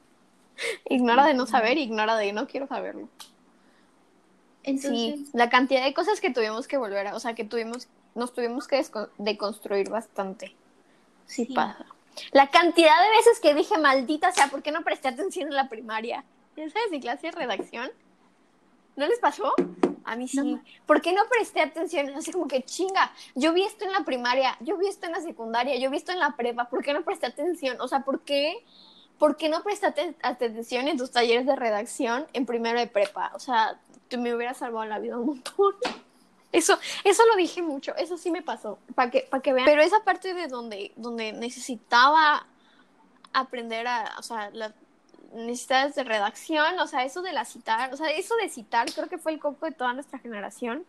Ignora 0.90 1.26
de 1.26 1.34
no 1.34 1.46
saber, 1.46 1.78
ignora 1.78 2.18
de 2.18 2.34
no 2.34 2.48
quiero 2.48 2.68
saberlo. 2.68 3.08
Sí, 4.64 5.26
la 5.34 5.50
cantidad 5.50 5.84
de 5.84 5.94
cosas 5.94 6.20
que 6.20 6.32
tuvimos 6.32 6.68
que 6.68 6.78
volver 6.78 7.08
a, 7.08 7.16
o 7.16 7.20
sea, 7.20 7.34
que 7.34 7.44
tuvimos, 7.44 7.88
nos 8.14 8.34
tuvimos 8.34 8.68
que 8.68 8.86
deconstruir 9.18 9.90
bastante. 9.90 10.56
sí. 11.26 11.46
pasa. 11.46 11.86
La 12.32 12.48
cantidad 12.48 13.02
de 13.02 13.10
veces 13.18 13.40
que 13.40 13.54
dije, 13.54 13.78
maldita 13.78 14.32
sea, 14.32 14.48
¿por 14.48 14.62
qué 14.62 14.72
no 14.72 14.84
presté 14.84 15.08
atención 15.08 15.48
en 15.48 15.56
la 15.56 15.70
primaria? 15.70 16.26
¿Ya 16.58 16.70
sabes, 16.70 16.92
mi 16.92 17.00
clase 17.00 17.28
de 17.28 17.32
redacción? 17.32 17.90
¿No 18.96 19.08
les 19.08 19.20
pasó? 19.20 19.54
A 20.04 20.16
mí 20.16 20.28
sí. 20.28 20.60
¿Por 20.86 21.02
qué 21.02 21.14
no 21.14 21.22
presté 21.30 21.62
atención? 21.62 22.10
Así 22.16 22.32
como 22.32 22.48
que 22.48 22.64
chinga, 22.64 23.12
yo 23.36 23.54
vi 23.54 23.64
esto 23.64 23.86
en 23.86 23.92
la 23.92 24.02
primaria, 24.02 24.58
yo 24.60 24.78
vi 24.78 24.88
esto 24.88 25.06
en 25.06 25.14
la 25.14 25.22
secundaria, 25.22 25.78
yo 25.78 25.90
vi 25.90 25.98
esto 25.98 26.12
en 26.12 26.20
la 26.20 26.36
prepa, 26.36 26.70
¿por 26.70 26.84
qué 26.84 26.94
no 26.94 27.04
presté 27.04 27.28
atención? 27.28 27.80
O 27.82 27.88
sea, 27.88 28.02
¿por 28.02 28.22
qué, 28.22 28.66
¿por 29.18 29.38
qué 29.38 29.50
no 29.50 29.64
prestaste 29.64 30.16
atención 30.22 30.88
en 30.88 30.98
tus 30.98 31.12
talleres 31.12 31.46
de 31.46 31.56
redacción 31.56 32.28
en 32.34 32.46
primero 32.46 32.80
de 32.80 32.88
prepa? 32.88 33.32
O 33.36 33.40
sea, 33.40 33.80
tú 34.08 34.18
me 34.18 34.34
hubieras 34.34 34.58
salvado 34.58 34.86
la 34.86 35.00
vida 35.00 35.18
un 35.18 35.28
montón. 35.28 35.76
Eso, 36.52 36.80
eso 37.04 37.22
lo 37.28 37.36
dije 37.36 37.62
mucho, 37.62 37.96
eso 37.96 38.18
sí 38.18 38.32
me 38.32 38.42
pasó, 38.42 38.80
para 38.96 39.12
que, 39.12 39.22
para 39.30 39.40
que 39.44 39.54
vean. 39.54 39.68
Pero 39.68 39.84
esa 39.84 40.04
parte 40.04 40.34
de 40.34 40.48
donde, 40.48 40.94
donde 40.96 41.32
necesitaba 41.32 42.48
aprender 43.34 43.86
a, 43.86 44.16
o 44.18 44.24
sea, 44.24 44.50
las 44.50 44.74
necesidades 45.34 45.96
de 45.96 46.04
redacción, 46.04 46.80
o 46.80 46.88
sea, 46.88 47.04
eso 47.04 47.22
de 47.22 47.34
la 47.34 47.46
citar, 47.46 47.94
o 47.94 47.98
sea, 47.98 48.10
eso 48.10 48.36
de 48.36 48.50
citar 48.50 48.92
creo 48.94 49.08
que 49.08 49.18
fue 49.18 49.34
el 49.34 49.40
coco 49.40 49.66
de 49.66 49.72
toda 49.72 49.94
nuestra 49.94 50.20
generación. 50.20 50.86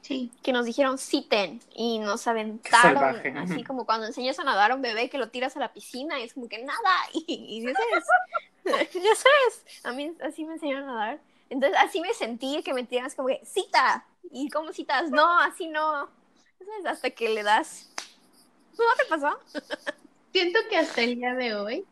Sí. 0.00 0.32
Que 0.42 0.52
nos 0.52 0.66
dijeron 0.66 0.98
citen 0.98 1.60
y 1.74 2.00
nos 2.00 2.26
aventaron, 2.26 3.36
así 3.38 3.62
como 3.62 3.86
cuando 3.86 4.06
enseñas 4.06 4.38
a 4.40 4.44
nadar 4.44 4.72
a 4.72 4.74
un 4.74 4.82
bebé 4.82 5.08
que 5.08 5.16
lo 5.16 5.28
tiras 5.28 5.56
a 5.56 5.60
la 5.60 5.72
piscina 5.72 6.18
y 6.18 6.24
es 6.24 6.34
como 6.34 6.48
que 6.48 6.62
nada, 6.64 6.90
y, 7.12 7.24
y 7.28 7.62
ya 7.62 7.72
sabes, 7.72 8.92
ya 8.94 9.14
sabes, 9.14 9.84
a 9.84 9.92
mí 9.92 10.12
así 10.24 10.44
me 10.44 10.54
enseñaron 10.54 10.88
a 10.88 10.92
nadar. 10.92 11.20
Entonces 11.50 11.78
así 11.80 12.00
me 12.00 12.14
sentí 12.14 12.62
que 12.64 12.74
me 12.74 12.84
tiras 12.84 13.14
como 13.14 13.28
que 13.28 13.42
cita, 13.44 14.06
¿Y 14.30 14.48
cómo 14.48 14.72
citas? 14.72 15.10
No, 15.10 15.40
así 15.40 15.68
no. 15.68 16.08
es 16.60 16.86
hasta 16.86 17.10
que 17.10 17.28
le 17.28 17.42
das. 17.42 17.90
¿No 18.78 18.84
te 18.96 19.04
pasó? 19.04 19.38
Siento 20.32 20.58
que 20.70 20.78
hasta 20.78 21.02
el 21.02 21.16
día 21.16 21.34
de 21.34 21.54
hoy 21.54 21.84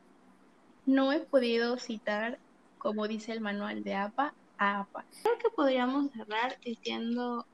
no 0.90 1.12
he 1.12 1.20
podido 1.20 1.78
citar, 1.78 2.38
como 2.78 3.06
dice 3.06 3.32
el 3.32 3.40
manual 3.40 3.84
de 3.84 3.94
APA, 3.94 4.34
a 4.58 4.80
APA. 4.80 5.04
Creo 5.22 5.38
que 5.38 5.50
podríamos 5.50 6.10
cerrar 6.10 6.58
diciendo 6.64 7.46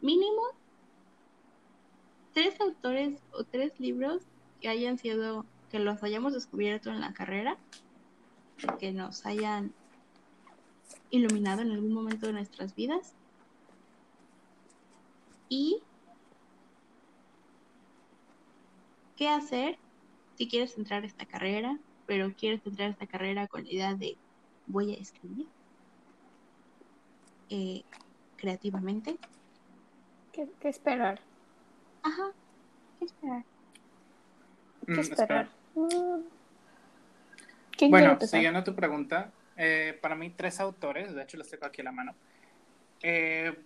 mínimo 0.00 0.42
tres 2.34 2.60
autores 2.60 3.22
o 3.32 3.44
tres 3.44 3.78
libros 3.78 4.22
que 4.60 4.68
hayan 4.68 4.98
sido, 4.98 5.46
que 5.70 5.78
los 5.78 6.02
hayamos 6.02 6.32
descubierto 6.32 6.90
en 6.90 7.00
la 7.00 7.12
carrera, 7.12 7.56
que 8.78 8.92
nos 8.92 9.24
hayan 9.26 9.72
iluminado 11.10 11.62
en 11.62 11.70
algún 11.70 11.92
momento 11.92 12.26
de 12.26 12.32
nuestras 12.32 12.74
vidas 12.74 13.14
y 15.48 15.82
qué 19.16 19.28
hacer 19.28 19.78
si 20.36 20.48
quieres 20.48 20.76
entrar 20.76 21.02
a 21.02 21.06
esta 21.06 21.24
carrera, 21.24 21.78
pero 22.06 22.32
quieres 22.32 22.60
entrar 22.64 22.88
a 22.88 22.92
esta 22.92 23.06
carrera 23.06 23.46
con 23.46 23.64
la 23.64 23.70
idea 23.70 23.94
de 23.94 24.16
voy 24.66 24.94
a 24.94 24.96
escribir 24.96 25.46
eh, 27.50 27.82
creativamente. 28.36 29.16
¿Qué, 30.32 30.48
esperar? 30.68 31.20
Ajá, 32.02 32.32
¿qué 32.98 33.04
esperar? 33.06 33.44
¿Qué 34.86 34.92
mm, 34.92 34.98
esperar? 34.98 35.48
Mm. 35.74 36.20
bueno, 37.90 38.18
siguiendo 38.20 38.62
tu 38.62 38.74
pregunta, 38.74 39.32
eh, 39.56 39.98
para 40.02 40.14
mí 40.14 40.30
tres 40.30 40.60
autores, 40.60 41.14
de 41.14 41.22
hecho 41.22 41.38
los 41.38 41.48
tengo 41.48 41.64
aquí 41.66 41.80
a 41.80 41.84
la 41.84 41.92
mano. 41.92 42.14
Eh, 43.02 43.56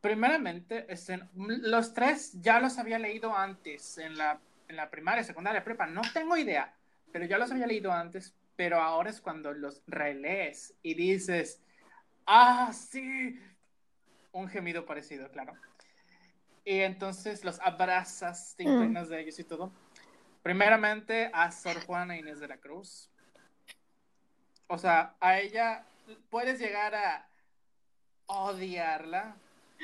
primeramente, 0.00 0.86
este, 0.88 1.20
los 1.34 1.92
tres 1.92 2.40
ya 2.40 2.60
los 2.60 2.78
había 2.78 2.98
leído 2.98 3.36
antes 3.36 3.98
en 3.98 4.16
la, 4.16 4.40
en 4.68 4.76
la 4.76 4.88
primaria, 4.88 5.22
secundaria, 5.24 5.62
prepa. 5.62 5.86
No 5.86 6.00
tengo 6.14 6.36
idea, 6.36 6.72
pero 7.12 7.24
ya 7.26 7.38
los 7.38 7.50
había 7.50 7.66
leído 7.66 7.92
antes. 7.92 8.34
Pero 8.56 8.80
ahora 8.80 9.10
es 9.10 9.20
cuando 9.20 9.52
los 9.52 9.82
relees 9.86 10.74
y 10.82 10.94
dices, 10.94 11.62
ah, 12.26 12.72
sí, 12.72 13.38
un 14.32 14.48
gemido 14.48 14.84
parecido, 14.84 15.30
claro. 15.30 15.54
Y 16.64 16.80
entonces 16.80 17.44
los 17.44 17.60
abrazas, 17.60 18.54
te 18.56 18.66
mm. 18.66 18.92
de 19.08 19.20
ellos 19.20 19.38
y 19.38 19.44
todo. 19.44 19.72
Primeramente 20.42 21.30
a 21.32 21.52
Sor 21.52 21.84
Juana 21.86 22.16
Inés 22.16 22.40
de 22.40 22.48
la 22.48 22.58
Cruz. 22.58 23.10
O 24.66 24.76
sea, 24.76 25.14
a 25.20 25.38
ella 25.38 25.86
puedes 26.28 26.58
llegar 26.58 26.94
a 26.94 27.28
odiarla, 28.26 29.36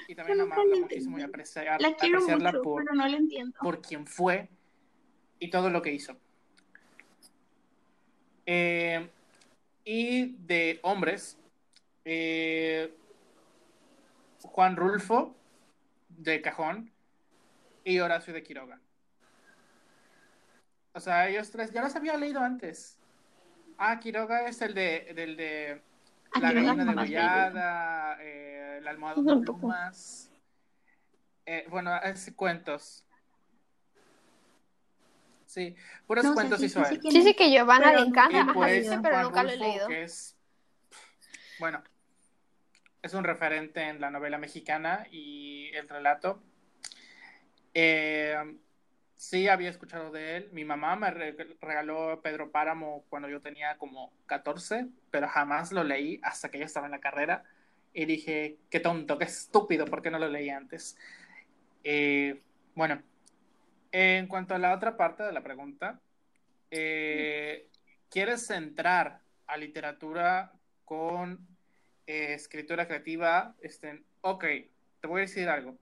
y 0.08 0.14
también 0.14 0.40
amarla 0.40 0.76
muchísimo 0.80 1.18
y 1.18 1.22
apreciar, 1.22 1.80
la 1.80 1.88
apreciarla 1.88 2.52
mucho, 2.52 2.62
por, 2.62 2.84
pero 2.84 2.94
no 2.94 3.06
la 3.06 3.16
entiendo. 3.16 3.58
por 3.60 3.80
quien 3.80 4.06
fue 4.06 4.48
y 5.38 5.50
todo 5.50 5.70
lo 5.70 5.82
que 5.82 5.92
hizo. 5.92 6.16
Eh, 8.46 9.08
y 9.84 10.36
de 10.46 10.80
hombres, 10.82 11.38
eh, 12.04 12.94
Juan 14.42 14.76
Rulfo, 14.76 15.34
de 16.08 16.40
Cajón, 16.40 16.90
y 17.84 17.98
Horacio 17.98 18.32
de 18.32 18.42
Quiroga. 18.42 18.80
O 20.92 21.00
sea, 21.00 21.28
ellos 21.28 21.50
tres, 21.50 21.72
ya 21.72 21.82
los 21.82 21.94
había 21.96 22.16
leído 22.16 22.40
antes. 22.40 22.98
Ah, 23.78 23.98
Quiroga 23.98 24.46
es 24.48 24.62
el 24.62 24.74
de, 24.74 25.12
del 25.14 25.36
de 25.36 25.82
Ah, 26.34 26.40
La 26.40 26.52
gallina 26.52 26.84
degollada, 26.84 28.18
eh, 28.20 28.80
La 28.82 28.90
almohada 28.90 29.22
de 29.22 29.40
plumas. 29.40 30.32
Eh, 31.46 31.64
bueno, 31.70 31.94
es 32.02 32.32
cuentos. 32.34 33.03
Sí, 35.54 35.76
puros 36.08 36.24
No, 36.24 36.30
o 36.32 36.34
sea, 36.34 36.42
cuentos 36.42 36.58
sí, 36.60 36.66
hizo 36.66 36.84
sí, 36.84 36.96
sí 37.00 37.10
Sí, 37.12 37.18
es. 37.18 37.24
sí, 37.26 37.34
que 37.34 37.48
Giovanna 37.52 37.86
Pero 37.92 38.00
le 38.00 38.08
encanta, 38.08 38.40
ajá, 38.40 38.52
pues 38.54 38.82
dice, 38.82 38.98
pero 39.00 39.22
nunca 39.22 39.42
lo 39.44 39.50
he 39.50 39.56
leído. 39.56 39.86
que 39.86 40.02
es, 40.02 40.36
bueno, 41.60 41.80
es 43.02 43.14
un 43.14 43.22
referente 43.22 43.80
en 43.82 44.00
la 44.00 44.10
novela 44.10 44.36
mexicana 44.36 45.06
y 45.12 45.70
el 45.74 45.88
relato. 45.88 46.42
Eh, 47.72 48.34
sí, 49.14 49.46
había 49.46 49.70
escuchado 49.70 50.10
de 50.10 50.38
él. 50.38 50.48
Mi 50.52 50.64
mamá 50.64 50.96
me 50.96 51.12
re- 51.12 51.36
regaló 51.60 52.20
Pedro 52.20 52.50
Páramo 52.50 53.04
cuando 53.08 53.28
yo 53.28 53.40
tenía 53.40 53.76
como 53.78 54.12
14, 54.26 54.88
pero 55.12 55.28
jamás 55.28 55.70
lo 55.70 55.84
leí 55.84 56.18
hasta 56.24 56.50
que 56.50 56.58
yo 56.58 56.64
estaba 56.64 56.86
en 56.86 56.92
la 56.92 57.00
carrera. 57.00 57.44
Y 57.92 58.06
dije, 58.06 58.58
qué 58.70 58.80
tonto, 58.80 59.18
qué 59.18 59.24
estúpido, 59.26 59.84
¿por 59.86 60.02
qué 60.02 60.10
no 60.10 60.18
lo 60.18 60.28
leí 60.28 60.50
antes? 60.50 60.96
Eh, 61.84 62.42
bueno, 62.74 63.00
en 63.96 64.26
cuanto 64.26 64.56
a 64.56 64.58
la 64.58 64.74
otra 64.74 64.96
parte 64.96 65.22
de 65.22 65.30
la 65.30 65.44
pregunta, 65.44 66.00
eh, 66.68 67.68
¿quieres 68.10 68.50
entrar 68.50 69.20
a 69.46 69.56
literatura 69.56 70.52
con 70.84 71.46
eh, 72.04 72.34
escritura 72.34 72.88
creativa? 72.88 73.54
Este, 73.60 74.02
ok, 74.20 74.44
te 75.00 75.06
voy 75.06 75.20
a 75.20 75.26
decir 75.26 75.48
algo. 75.48 75.78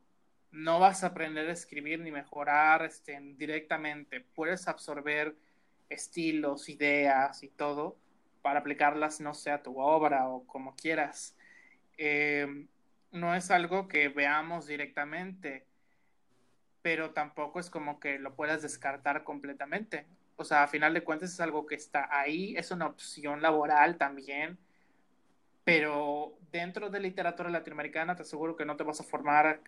No 0.51 0.79
vas 0.79 1.03
a 1.03 1.07
aprender 1.07 1.49
a 1.49 1.53
escribir 1.53 2.01
ni 2.01 2.11
mejorar 2.11 2.85
este, 2.85 3.19
directamente. 3.39 4.21
Puedes 4.21 4.69
absorber 4.69 5.35
estilos, 5.89 6.69
ideas 6.69 7.43
y 7.43 7.49
todo 7.49 7.97
para 8.43 8.61
aplicarlas, 8.61 9.23
no 9.23 9.33
sé, 9.33 9.53
a 9.53 9.63
tu 9.63 9.81
obra 9.81 10.29
o 10.29 10.47
como 10.47 10.77
quieras. 10.77 11.35
Eh, 11.97 12.67
no 13.11 13.35
es 13.35 13.51
algo 13.51 13.89
que 13.89 14.11
veamos 14.11 14.67
directamente, 14.67 15.65
pero 16.83 17.13
tampoco 17.13 17.61
es 17.61 17.71
como 17.71 18.01
que 18.01 18.19
lo 18.19 18.35
puedas 18.35 18.63
descartar 18.63 19.25
completamente. 19.25 20.07
O 20.37 20.45
sea, 20.45 20.65
a 20.65 20.69
final 20.69 20.93
de 20.93 21.05
cuentas 21.05 21.33
es 21.33 21.41
algo 21.41 21.67
que 21.67 21.77
está 21.77 22.09
ahí, 22.11 22.57
es 22.57 22.71
una 22.73 22.87
opción 22.87 23.41
laboral 23.41 23.97
también, 23.97 24.59
pero 25.65 26.37
dentro 26.51 26.91
de 26.91 27.01
literatura 27.01 27.51
latinoamericana 27.51 28.17
te 28.17 28.23
aseguro 28.23 28.57
que 28.57 28.65
no 28.65 28.77
te 28.77 28.83
vas 28.83 29.01
a 29.01 29.05
formar, 29.05 29.61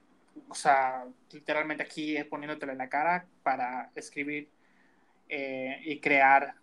o 0.49 0.55
sea, 0.55 1.07
literalmente 1.31 1.85
aquí 1.85 2.23
poniéndotelo 2.25 2.73
en 2.73 2.79
la 2.79 2.89
cara 2.89 3.27
para 3.45 3.91
escribir 3.95 4.51
eh, 5.29 5.81
y 5.85 6.01
crear 6.01 6.55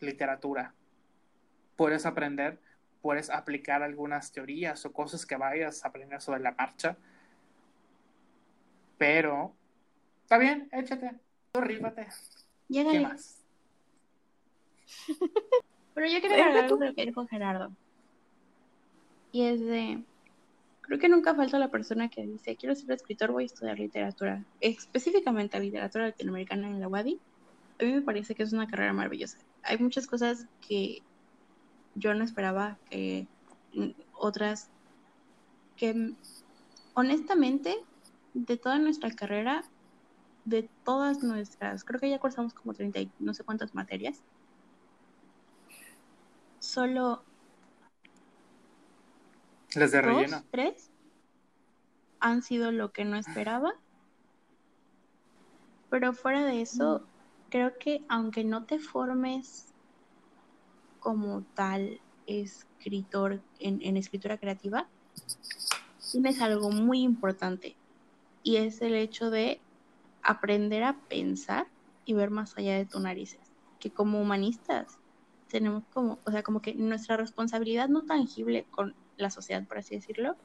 literatura. 0.00 0.74
Puedes 1.76 2.06
aprender, 2.06 2.60
puedes 3.02 3.30
aplicar 3.30 3.82
algunas 3.82 4.30
teorías 4.30 4.84
o 4.86 4.92
cosas 4.92 5.26
que 5.26 5.36
vayas 5.36 5.84
a 5.84 5.88
aprender 5.88 6.20
sobre 6.20 6.40
la 6.40 6.52
marcha, 6.52 6.96
pero 8.98 9.57
está 10.28 10.36
bien, 10.36 10.68
échate, 10.72 11.12
tú 11.52 11.62
rífate. 11.62 12.06
¿Qué 12.70 13.00
más? 13.00 13.42
Pero 15.94 16.06
yo 16.06 16.20
quiero 16.20 16.66
tú. 16.66 16.76
de 16.76 16.88
lo 16.88 16.94
que 16.94 17.06
dijo 17.06 17.26
Gerardo. 17.26 17.72
Y 19.32 19.44
es 19.44 19.60
de. 19.60 20.02
Creo 20.82 20.98
que 20.98 21.08
nunca 21.08 21.34
falta 21.34 21.58
la 21.58 21.70
persona 21.70 22.10
que 22.10 22.26
dice: 22.26 22.56
Quiero 22.56 22.74
ser 22.74 22.92
escritor, 22.92 23.32
voy 23.32 23.44
a 23.44 23.46
estudiar 23.46 23.78
literatura. 23.78 24.44
Específicamente 24.60 25.58
literatura 25.60 26.08
latinoamericana 26.08 26.68
en 26.68 26.80
la 26.80 26.88
UADI. 26.88 27.18
A 27.80 27.84
mí 27.84 27.92
me 27.94 28.02
parece 28.02 28.34
que 28.34 28.42
es 28.42 28.52
una 28.52 28.66
carrera 28.66 28.92
maravillosa. 28.92 29.38
Hay 29.62 29.78
muchas 29.78 30.06
cosas 30.06 30.44
que 30.60 31.00
yo 31.94 32.12
no 32.12 32.22
esperaba 32.22 32.76
que 32.90 33.26
otras. 34.12 34.68
que 35.78 36.12
honestamente, 36.92 37.76
de 38.34 38.58
toda 38.58 38.78
nuestra 38.78 39.10
carrera, 39.10 39.64
de 40.48 40.68
todas 40.84 41.22
nuestras. 41.22 41.84
Creo 41.84 42.00
que 42.00 42.10
ya 42.10 42.18
cursamos 42.18 42.54
como 42.54 42.74
30 42.74 43.00
y 43.00 43.10
no 43.18 43.34
sé 43.34 43.44
cuántas 43.44 43.74
materias 43.74 44.22
solo 46.68 47.22
Les 49.74 49.90
de 49.92 50.02
dos, 50.02 50.06
relleno. 50.06 50.44
tres 50.50 50.90
han 52.20 52.42
sido 52.42 52.72
lo 52.72 52.92
que 52.92 53.04
no 53.04 53.16
esperaba. 53.16 53.74
Pero 55.90 56.12
fuera 56.12 56.44
de 56.44 56.60
eso, 56.60 57.06
creo 57.48 57.78
que 57.78 58.04
aunque 58.08 58.44
no 58.44 58.64
te 58.64 58.78
formes 58.78 59.72
como 61.00 61.42
tal 61.54 62.00
escritor 62.26 63.40
en, 63.58 63.80
en 63.82 63.96
escritura 63.96 64.36
creativa, 64.36 64.86
tienes 66.10 66.42
algo 66.42 66.70
muy 66.70 67.02
importante 67.02 67.76
y 68.42 68.56
es 68.56 68.82
el 68.82 68.94
hecho 68.94 69.30
de 69.30 69.60
aprender 70.22 70.82
a 70.84 71.00
pensar 71.08 71.66
y 72.04 72.14
ver 72.14 72.30
más 72.30 72.56
allá 72.56 72.76
de 72.76 72.86
tus 72.86 73.00
narices. 73.00 73.52
Que 73.78 73.90
como 73.92 74.20
humanistas 74.20 74.98
tenemos 75.48 75.84
como, 75.92 76.18
o 76.24 76.30
sea, 76.30 76.42
como 76.42 76.60
que 76.60 76.74
nuestra 76.74 77.16
responsabilidad 77.16 77.88
no 77.88 78.04
tangible 78.04 78.66
con 78.70 78.94
la 79.16 79.30
sociedad, 79.30 79.66
por 79.66 79.78
así 79.78 79.94
decirlo, 79.94 80.36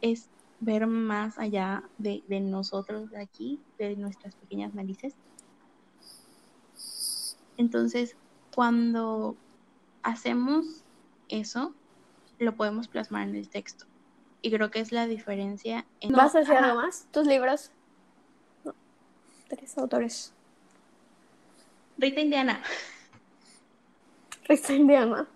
es 0.00 0.30
ver 0.60 0.86
más 0.86 1.38
allá 1.38 1.84
de, 1.98 2.22
de 2.28 2.40
nosotros 2.40 3.10
de 3.10 3.20
aquí, 3.20 3.60
de 3.78 3.96
nuestras 3.96 4.34
pequeñas 4.36 4.74
narices. 4.74 5.14
Entonces, 7.56 8.16
cuando 8.54 9.36
hacemos 10.02 10.84
eso, 11.28 11.74
lo 12.38 12.56
podemos 12.56 12.88
plasmar 12.88 13.28
en 13.28 13.36
el 13.36 13.48
texto. 13.48 13.86
Y 14.42 14.50
creo 14.50 14.70
que 14.70 14.80
es 14.80 14.92
la 14.92 15.06
diferencia. 15.06 15.86
en- 16.00 16.12
¿Vas 16.12 16.34
a 16.34 16.40
Ajá. 16.40 16.58
algo 16.58 16.76
más? 16.82 17.08
¿Tus 17.12 17.26
libros? 17.26 17.70
Tres 19.48 19.76
autores. 19.78 20.32
Rita 21.98 22.20
Indiana. 22.20 22.62
Rita 24.48 24.72
Indiana. 24.72 25.28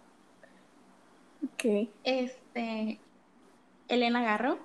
Ok. 1.45 1.89
Este, 2.05 2.99
Elena 3.89 4.23
Garro 4.23 4.59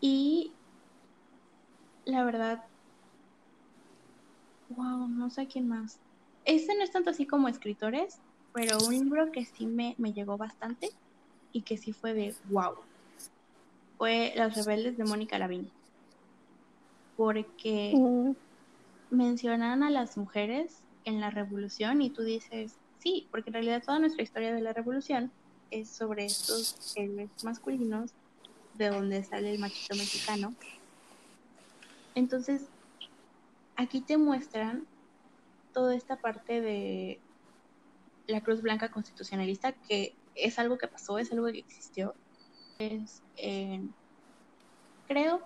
y 0.00 0.52
la 2.04 2.24
verdad, 2.24 2.64
wow, 4.70 5.08
no 5.08 5.30
sé 5.30 5.46
quién 5.46 5.68
más. 5.68 5.98
Este 6.44 6.74
no 6.74 6.82
es 6.82 6.90
tanto 6.90 7.10
así 7.10 7.26
como 7.26 7.48
escritores, 7.48 8.18
pero 8.52 8.78
un 8.78 8.92
libro 8.92 9.30
que 9.30 9.44
sí 9.44 9.66
me, 9.66 9.94
me 9.98 10.12
llegó 10.12 10.36
bastante 10.36 10.90
y 11.52 11.62
que 11.62 11.78
sí 11.78 11.92
fue 11.92 12.14
de 12.14 12.34
wow. 12.50 12.74
Fue 14.02 14.32
Las 14.34 14.56
Rebeldes 14.56 14.96
de 14.98 15.04
Mónica 15.04 15.38
Lavín. 15.38 15.72
Porque 17.14 17.92
Mm, 17.94 18.32
mencionan 19.10 19.84
a 19.84 19.90
las 19.90 20.16
mujeres 20.16 20.84
en 21.04 21.20
la 21.20 21.30
revolución 21.30 22.02
y 22.02 22.12
tú 22.12 22.22
dices, 22.22 22.80
sí, 22.98 23.28
porque 23.30 23.50
en 23.50 23.54
realidad 23.54 23.80
toda 23.86 24.00
nuestra 24.00 24.24
historia 24.24 24.52
de 24.52 24.60
la 24.60 24.72
revolución 24.72 25.32
es 25.70 25.94
sobre 25.94 26.26
estos 26.26 26.92
héroes 26.96 27.30
masculinos 27.44 28.10
de 28.72 28.88
donde 28.88 29.22
sale 29.22 29.52
el 29.52 29.60
machito 29.60 29.94
mexicano. 29.94 30.56
Entonces, 32.16 32.72
aquí 33.76 34.00
te 34.04 34.18
muestran 34.18 34.88
toda 35.72 35.94
esta 35.94 36.16
parte 36.20 36.60
de 36.60 37.22
la 38.26 38.42
Cruz 38.42 38.62
Blanca 38.62 38.90
constitucionalista, 38.90 39.74
que 39.88 40.18
es 40.34 40.58
algo 40.58 40.76
que 40.76 40.88
pasó, 40.88 41.18
es 41.18 41.30
algo 41.30 41.46
que 41.52 41.60
existió. 41.60 42.16
Es 42.86 43.22
en- 43.36 43.94
creo 45.06 45.40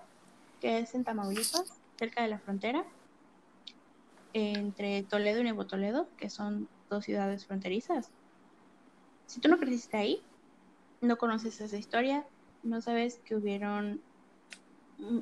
que 0.59 0.79
es 0.79 0.95
en 0.95 1.03
Tamaulipas, 1.03 1.81
cerca 1.99 2.23
de 2.23 2.29
la 2.29 2.39
frontera, 2.39 2.85
entre 4.33 5.03
Toledo 5.03 5.39
y 5.41 5.43
Nuevo 5.43 5.67
Toledo, 5.67 6.09
que 6.17 6.29
son 6.29 6.69
dos 6.89 7.05
ciudades 7.05 7.45
fronterizas. 7.45 8.11
Si 9.27 9.39
tú 9.39 9.49
no 9.49 9.57
creciste 9.59 9.97
ahí, 9.97 10.23
no 11.01 11.17
conoces 11.17 11.59
esa 11.61 11.77
historia, 11.77 12.25
no 12.63 12.81
sabes 12.81 13.21
que 13.25 13.35
hubieron 13.35 14.01
mm, 14.97 15.19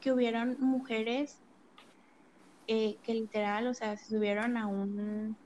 que 0.00 0.12
hubieron 0.12 0.56
mujeres 0.60 1.42
eh, 2.66 2.98
que 3.02 3.14
literal, 3.14 3.66
o 3.66 3.74
sea, 3.74 3.96
se 3.96 4.06
subieron 4.06 4.56
a 4.56 4.66
un 4.66 5.36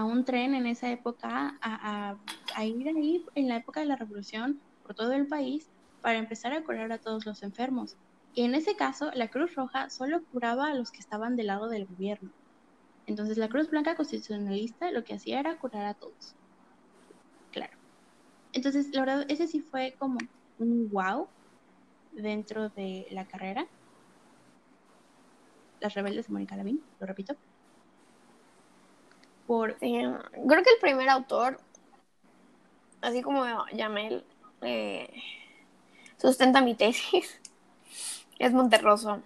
a 0.00 0.04
un 0.04 0.24
tren 0.24 0.54
en 0.54 0.66
esa 0.66 0.90
época 0.90 1.58
a, 1.60 2.18
a- 2.56 2.64
ir 2.66 2.88
ahí 2.88 3.24
en 3.34 3.48
la 3.48 3.56
época 3.56 3.80
de 3.80 3.86
la 3.86 3.96
revolución 3.96 4.62
por 4.82 4.94
todo 4.94 5.12
el 5.12 5.28
país 5.28 5.70
para 6.00 6.18
empezar 6.18 6.52
a 6.54 6.64
curar 6.64 6.92
a 6.92 6.98
todos 7.00 7.26
los 7.26 7.42
enfermos. 7.42 7.98
Y 8.32 8.44
en 8.44 8.54
ese 8.54 8.76
caso, 8.76 9.10
la 9.14 9.28
Cruz 9.28 9.54
Roja 9.54 9.90
solo 9.90 10.24
curaba 10.30 10.68
a 10.68 10.74
los 10.74 10.90
que 10.92 11.00
estaban 11.00 11.36
del 11.36 11.48
lado 11.48 11.68
del 11.68 11.86
gobierno. 11.86 12.32
Entonces, 13.06 13.38
la 13.38 13.48
Cruz 13.50 13.70
Blanca 13.70 13.96
constitucionalista 13.96 14.90
lo 14.92 15.04
que 15.04 15.14
hacía 15.14 15.40
era 15.40 15.58
curar 15.58 15.86
a 15.86 15.94
todos. 15.94 16.36
Claro. 17.50 17.76
Entonces, 18.52 18.90
la 18.92 19.00
verdad, 19.02 19.26
ese 19.30 19.48
sí 19.48 19.60
fue 19.62 19.96
como 19.98 20.18
un 20.58 20.90
wow 20.90 21.30
dentro 22.12 22.70
de 22.70 23.06
la 23.12 23.26
carrera. 23.28 23.68
Las 25.80 25.94
rebeldes 25.94 26.28
de 26.28 26.32
Mónica 26.32 26.56
Lavín, 26.56 26.86
lo 27.00 27.06
repito. 27.06 27.34
Por... 29.50 29.78
creo 29.78 30.22
que 30.46 30.70
el 30.70 30.80
primer 30.80 31.08
autor, 31.08 31.58
así 33.00 33.20
como 33.20 33.44
Yamel, 33.72 34.24
eh, 34.62 35.12
sustenta 36.18 36.60
mi 36.60 36.76
tesis, 36.76 37.40
es 38.38 38.52
Monterroso. 38.52 39.20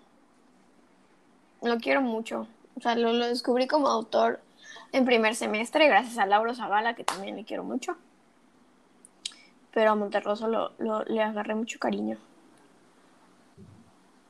Lo 1.61 1.77
quiero 1.77 2.01
mucho. 2.01 2.49
O 2.75 2.81
sea, 2.81 2.95
lo, 2.95 3.13
descubrí 3.19 3.67
como 3.67 3.89
autor 3.89 4.41
en 4.93 5.05
primer 5.05 5.35
semestre, 5.35 5.89
gracias 5.89 6.17
a 6.17 6.25
Lauro 6.25 6.55
Zavala, 6.55 6.95
que 6.95 7.05
también 7.05 7.37
le 7.37 7.45
quiero 7.45 7.63
mucho. 7.63 7.95
Pero 9.73 9.91
a 9.91 9.95
Monterroso 9.95 10.49
lo, 10.49 10.73
le 11.05 11.23
agarré 11.23 11.55
mucho 11.55 11.79
cariño. 11.79 12.17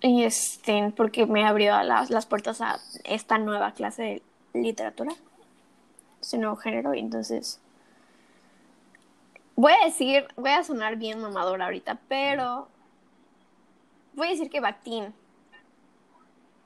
Y 0.00 0.24
este, 0.24 0.92
porque 0.96 1.24
me 1.26 1.46
abrió 1.46 1.80
las, 1.84 2.10
las 2.10 2.26
puertas 2.26 2.60
a 2.60 2.80
esta 3.04 3.38
nueva 3.38 3.74
clase 3.74 4.20
de 4.52 4.60
literatura, 4.60 5.14
ese 6.26 6.38
nuevo 6.38 6.56
género, 6.56 6.94
y 6.94 7.00
entonces 7.00 7.60
voy 9.56 9.72
a 9.72 9.84
decir, 9.84 10.26
voy 10.36 10.50
a 10.50 10.64
sonar 10.64 10.96
bien 10.96 11.20
mamadora 11.20 11.66
ahorita, 11.66 12.00
pero 12.08 12.68
voy 14.14 14.28
a 14.28 14.30
decir 14.30 14.50
que 14.50 14.60
Bakhtin. 14.60 15.14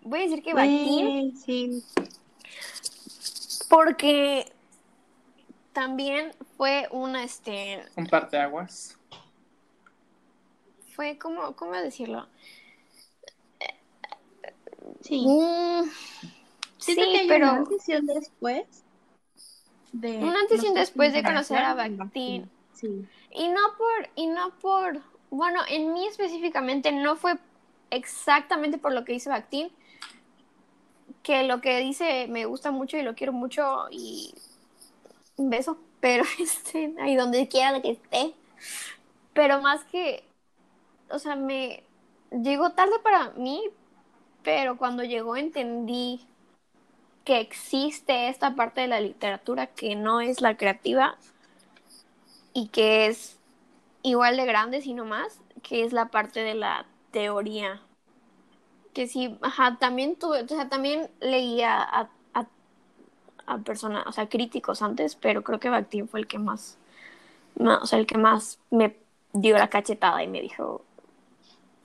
Voy 0.03 0.21
a 0.21 0.23
decir 0.23 0.43
que. 0.43 1.33
Sí. 1.45 1.85
Porque 3.69 4.51
también 5.73 6.33
fue 6.57 6.89
una, 6.91 7.23
este... 7.23 7.85
Un 7.97 8.07
parteaguas. 8.07 8.97
Fue, 10.95 11.19
como, 11.19 11.55
¿cómo 11.55 11.73
decirlo? 11.73 12.27
Sí. 15.03 15.25
Mm, 15.27 15.85
sí, 16.79 17.27
pero... 17.29 17.53
Una 17.53 17.61
decisión 17.61 18.07
después 18.07 18.65
de... 19.93 20.19
Una 20.19 20.43
decisión 20.43 20.75
después 20.75 21.13
de 21.13 21.23
conocer 21.23 21.59
a 21.59 21.75
Bakhtin. 21.75 22.51
Sí. 22.73 23.07
Y 23.31 23.49
no 23.49 23.61
por, 23.77 24.11
y 24.15 24.27
no 24.27 24.51
por, 24.61 25.01
bueno, 25.31 25.61
en 25.69 25.93
mí 25.93 26.07
específicamente 26.07 26.93
no 26.93 27.17
fue 27.17 27.39
exactamente 27.91 28.79
por 28.79 28.93
lo 28.93 29.05
que 29.05 29.13
dice 29.13 29.31
Bakhtin, 29.31 29.71
que 31.23 31.43
lo 31.43 31.61
que 31.61 31.79
dice 31.81 32.27
me 32.29 32.45
gusta 32.47 32.71
mucho 32.71 32.97
y 32.97 33.03
lo 33.03 33.15
quiero 33.15 33.33
mucho 33.33 33.87
y 33.91 34.35
un 35.37 35.51
beso, 35.51 35.79
pero 36.01 36.25
este, 36.39 36.95
ahí 37.01 37.17
donde 37.17 37.49
quiera 37.49 37.81
que 37.83 37.93
esté. 37.93 38.35
Pero 39.33 39.61
más 39.61 39.85
que, 39.85 40.25
o 41.11 41.19
sea, 41.19 41.37
me 41.37 41.83
llegó 42.31 42.71
tarde 42.71 42.99
para 43.03 43.31
mí, 43.31 43.63
pero 44.43 44.77
cuando 44.77 45.05
llegó 45.05 45.37
entendí 45.37 46.21
que 47.29 47.41
existe 47.41 48.31
esta 48.31 48.55
parte 48.55 48.81
de 48.81 48.87
la 48.87 49.01
literatura 49.01 49.67
que 49.67 49.95
no 49.97 50.23
es 50.23 50.41
la 50.41 50.57
creativa 50.57 51.19
y 52.55 52.69
que 52.69 53.05
es 53.05 53.39
igual 54.01 54.39
de 54.39 54.47
grande, 54.47 54.81
sino 54.81 55.05
más, 55.05 55.39
que 55.63 55.85
es 55.85 55.93
la 55.93 56.07
parte 56.07 56.41
de 56.41 56.55
la 56.55 56.87
teoría. 57.11 57.83
Que 58.95 59.07
sí, 59.07 59.37
ajá, 59.43 59.77
también 59.79 60.17
tuve, 60.17 60.41
o 60.43 60.49
sea, 60.49 60.71
también 60.71 61.11
leía 61.21 61.83
a, 61.83 62.09
a, 63.47 63.59
personas, 63.59 64.07
o 64.07 64.13
sea, 64.13 64.27
críticos 64.31 64.81
antes, 64.81 65.15
pero 65.15 65.45
creo 65.45 65.61
que 65.61 65.69
Bakhtin 65.69 66.09
fue 66.09 66.21
el 66.21 66.27
que 66.27 66.39
más, 66.39 66.79
o 67.61 67.85
sea, 67.85 67.99
el 67.99 68.07
que 68.07 68.17
más 68.17 68.59
me 68.71 68.97
dio 69.35 69.59
la 69.59 69.69
cachetada 69.69 70.23
y 70.23 70.29
me 70.29 70.41
dijo, 70.41 70.83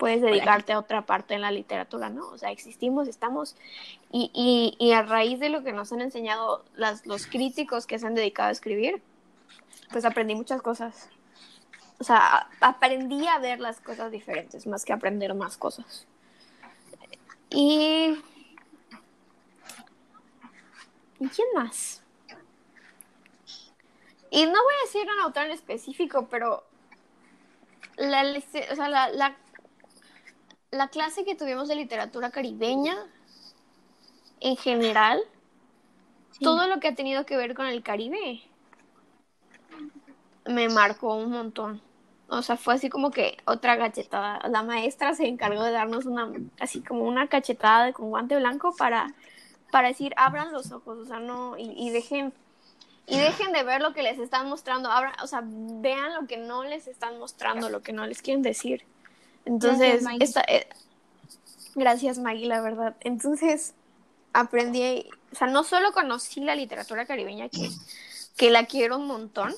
puedes 0.04 0.22
dedicarte 0.22 0.74
a 0.74 0.80
otra 0.80 1.06
parte 1.06 1.34
en 1.34 1.40
la 1.40 1.50
literatura, 1.50 2.10
¿no? 2.10 2.28
O 2.28 2.38
sea, 2.38 2.52
existimos, 2.52 3.08
estamos, 3.08 3.56
y, 4.12 4.30
y, 4.34 4.76
y 4.86 4.92
a 4.92 5.02
raíz 5.02 5.40
de 5.40 5.48
lo 5.48 5.64
que 5.64 5.72
nos 5.72 5.94
han 5.94 6.02
enseñado 6.02 6.66
las, 6.76 7.06
los 7.06 7.26
críticos 7.26 7.88
que 7.88 7.98
se 7.98 8.06
han 8.06 8.14
dedicado 8.14 8.50
a 8.50 8.52
escribir, 8.52 9.02
pues 9.94 10.04
aprendí 10.04 10.36
muchas 10.36 10.62
cosas. 10.62 11.08
O 12.00 12.04
sea, 12.04 12.50
aprendí 12.60 13.26
a 13.28 13.40
ver 13.40 13.62
las 13.62 13.80
cosas 13.80 14.12
diferentes, 14.12 14.68
más 14.68 14.84
que 14.84 14.92
aprender 14.92 15.34
más 15.36 15.56
cosas. 15.56 16.06
Y... 17.50 18.22
¿Y 21.18 21.28
quién 21.30 21.48
más? 21.56 22.04
Y 24.30 24.46
no 24.48 24.52
voy 24.52 24.74
a 24.82 24.86
decir 24.86 25.08
un 25.10 25.22
autor 25.22 25.46
en 25.46 25.52
específico, 25.52 26.28
pero 26.30 26.66
la, 27.96 28.22
o 28.70 28.76
sea, 28.76 28.90
la, 28.90 29.08
la, 29.08 29.38
la 30.74 30.88
clase 30.88 31.24
que 31.24 31.36
tuvimos 31.36 31.68
de 31.68 31.76
literatura 31.76 32.32
caribeña, 32.32 32.98
en 34.40 34.58
general, 34.58 35.22
todo 36.42 36.68
lo 36.68 36.80
que 36.80 36.88
ha 36.88 36.96
tenido 36.96 37.26
que 37.28 37.38
ver 37.38 37.54
con 37.54 37.68
el 37.68 37.84
Caribe, 37.84 38.42
me 40.46 40.70
marcó 40.70 41.16
un 41.16 41.30
montón. 41.30 41.82
O 42.28 42.42
sea, 42.42 42.58
fue 42.58 42.74
así 42.74 42.90
como 42.90 43.12
que 43.12 43.38
otra 43.46 43.78
cachetada. 43.78 44.40
La 44.50 44.64
maestra 44.64 45.14
se 45.14 45.28
encargó 45.28 45.64
de 45.64 45.72
darnos 45.72 46.06
una, 46.06 46.32
así 46.60 46.82
como 46.82 47.04
una 47.04 47.28
cachetada 47.28 47.94
con 47.94 48.10
guante 48.10 48.36
blanco 48.36 48.76
para, 48.76 49.14
para 49.72 49.90
decir, 49.90 50.14
abran 50.18 50.52
los 50.52 50.72
ojos, 50.72 50.98
o 50.98 51.06
sea, 51.06 51.20
no, 51.20 51.56
y, 51.56 51.92
dejen, 51.92 52.34
y 53.06 53.20
dejen 53.20 53.54
de 53.54 53.62
ver 53.62 53.82
lo 53.82 53.94
que 53.94 54.02
les 54.02 54.18
están 54.18 54.50
mostrando, 54.50 54.90
abran, 54.90 55.14
o 55.22 55.28
sea, 55.28 55.44
vean 55.46 56.16
lo 56.16 56.26
que 56.26 56.38
no 56.38 56.64
les 56.64 56.88
están 56.88 57.20
mostrando, 57.20 57.70
lo 57.70 57.84
que 57.84 57.94
no 57.94 58.08
les 58.08 58.24
quieren 58.24 58.42
decir. 58.42 58.88
Entonces, 59.46 59.80
gracias, 59.80 60.04
Maggie, 60.04 60.24
esta, 60.24 60.42
eh, 60.48 60.68
gracias, 61.76 62.20
Maggie 62.20 62.48
la 62.48 62.62
verdad. 62.62 62.96
Entonces, 63.02 63.74
aprendí, 64.34 65.10
o 65.32 65.36
sea, 65.36 65.48
no 65.48 65.64
solo 65.64 65.92
conocí 65.92 66.42
la 66.42 66.56
literatura 66.56 67.06
caribeña, 67.06 67.50
que, 67.50 67.70
que 68.36 68.52
la 68.52 68.66
quiero 68.66 68.98
un 68.98 69.08
montón, 69.08 69.54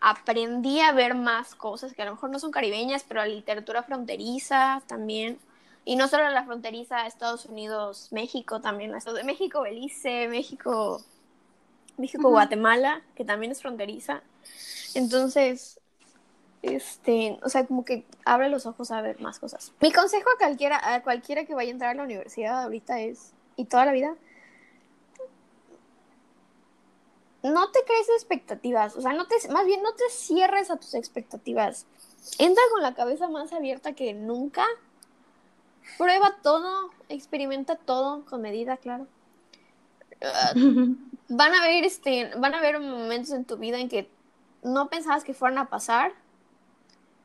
aprendí 0.00 0.80
a 0.80 0.92
ver 0.92 1.14
más 1.14 1.54
cosas 1.54 1.92
que 1.92 2.02
a 2.02 2.04
lo 2.04 2.12
mejor 2.12 2.30
no 2.30 2.38
son 2.38 2.50
caribeñas, 2.50 3.04
pero 3.06 3.20
la 3.20 3.26
literatura 3.26 3.82
fronteriza 3.82 4.82
también. 4.86 5.38
Y 5.84 5.96
no 5.96 6.08
solo 6.08 6.28
la 6.30 6.44
fronteriza 6.44 7.06
Estados 7.06 7.46
Unidos, 7.46 8.08
México 8.10 8.60
también, 8.60 8.92
de 8.92 9.24
México, 9.24 9.62
Belice, 9.62 10.26
México, 10.28 11.00
México, 11.96 12.28
Guatemala, 12.28 13.02
que 13.14 13.24
también 13.24 13.52
es 13.52 13.62
fronteriza. 13.62 14.22
Entonces, 14.94 15.80
este, 16.74 17.38
o 17.42 17.48
sea, 17.48 17.66
como 17.66 17.84
que 17.84 18.04
abre 18.24 18.48
los 18.48 18.66
ojos 18.66 18.90
a 18.90 19.00
ver 19.00 19.20
más 19.20 19.38
cosas. 19.38 19.72
Mi 19.80 19.92
consejo 19.92 20.28
a 20.34 20.38
cualquiera, 20.38 20.94
a 20.94 21.02
cualquiera 21.02 21.44
que 21.44 21.54
vaya 21.54 21.70
a 21.70 21.72
entrar 21.72 21.90
a 21.90 21.94
la 21.94 22.04
universidad 22.04 22.62
ahorita 22.62 23.00
es, 23.00 23.32
y 23.56 23.66
toda 23.66 23.86
la 23.86 23.92
vida, 23.92 24.14
no 27.42 27.70
te 27.70 27.80
crees 27.84 28.08
expectativas, 28.10 28.96
o 28.96 29.00
sea, 29.00 29.12
no 29.12 29.26
te, 29.26 29.36
más 29.50 29.66
bien 29.66 29.82
no 29.82 29.92
te 29.94 30.04
cierres 30.10 30.70
a 30.70 30.76
tus 30.76 30.94
expectativas. 30.94 31.86
Entra 32.38 32.62
con 32.72 32.82
la 32.82 32.94
cabeza 32.94 33.28
más 33.28 33.52
abierta 33.52 33.92
que 33.92 34.14
nunca. 34.14 34.64
Prueba 35.96 36.36
todo, 36.42 36.90
experimenta 37.08 37.76
todo 37.76 38.24
con 38.24 38.42
medida, 38.42 38.76
claro. 38.76 39.06
van 41.28 41.54
a 41.54 41.62
haber 41.62 41.84
este, 41.84 42.30
van 42.36 42.54
a 42.54 42.58
haber 42.58 42.80
momentos 42.80 43.30
en 43.32 43.44
tu 43.44 43.56
vida 43.56 43.78
en 43.78 43.88
que 43.88 44.08
no 44.62 44.88
pensabas 44.88 45.24
que 45.24 45.34
fueran 45.34 45.58
a 45.58 45.68
pasar. 45.68 46.12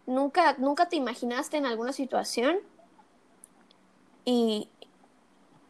Nunca, 0.06 0.56
nunca 0.58 0.90
te 0.90 0.96
imaginaste 0.96 1.58
en 1.58 1.66
alguna 1.66 1.94
situación 1.94 2.58
y, 4.26 4.70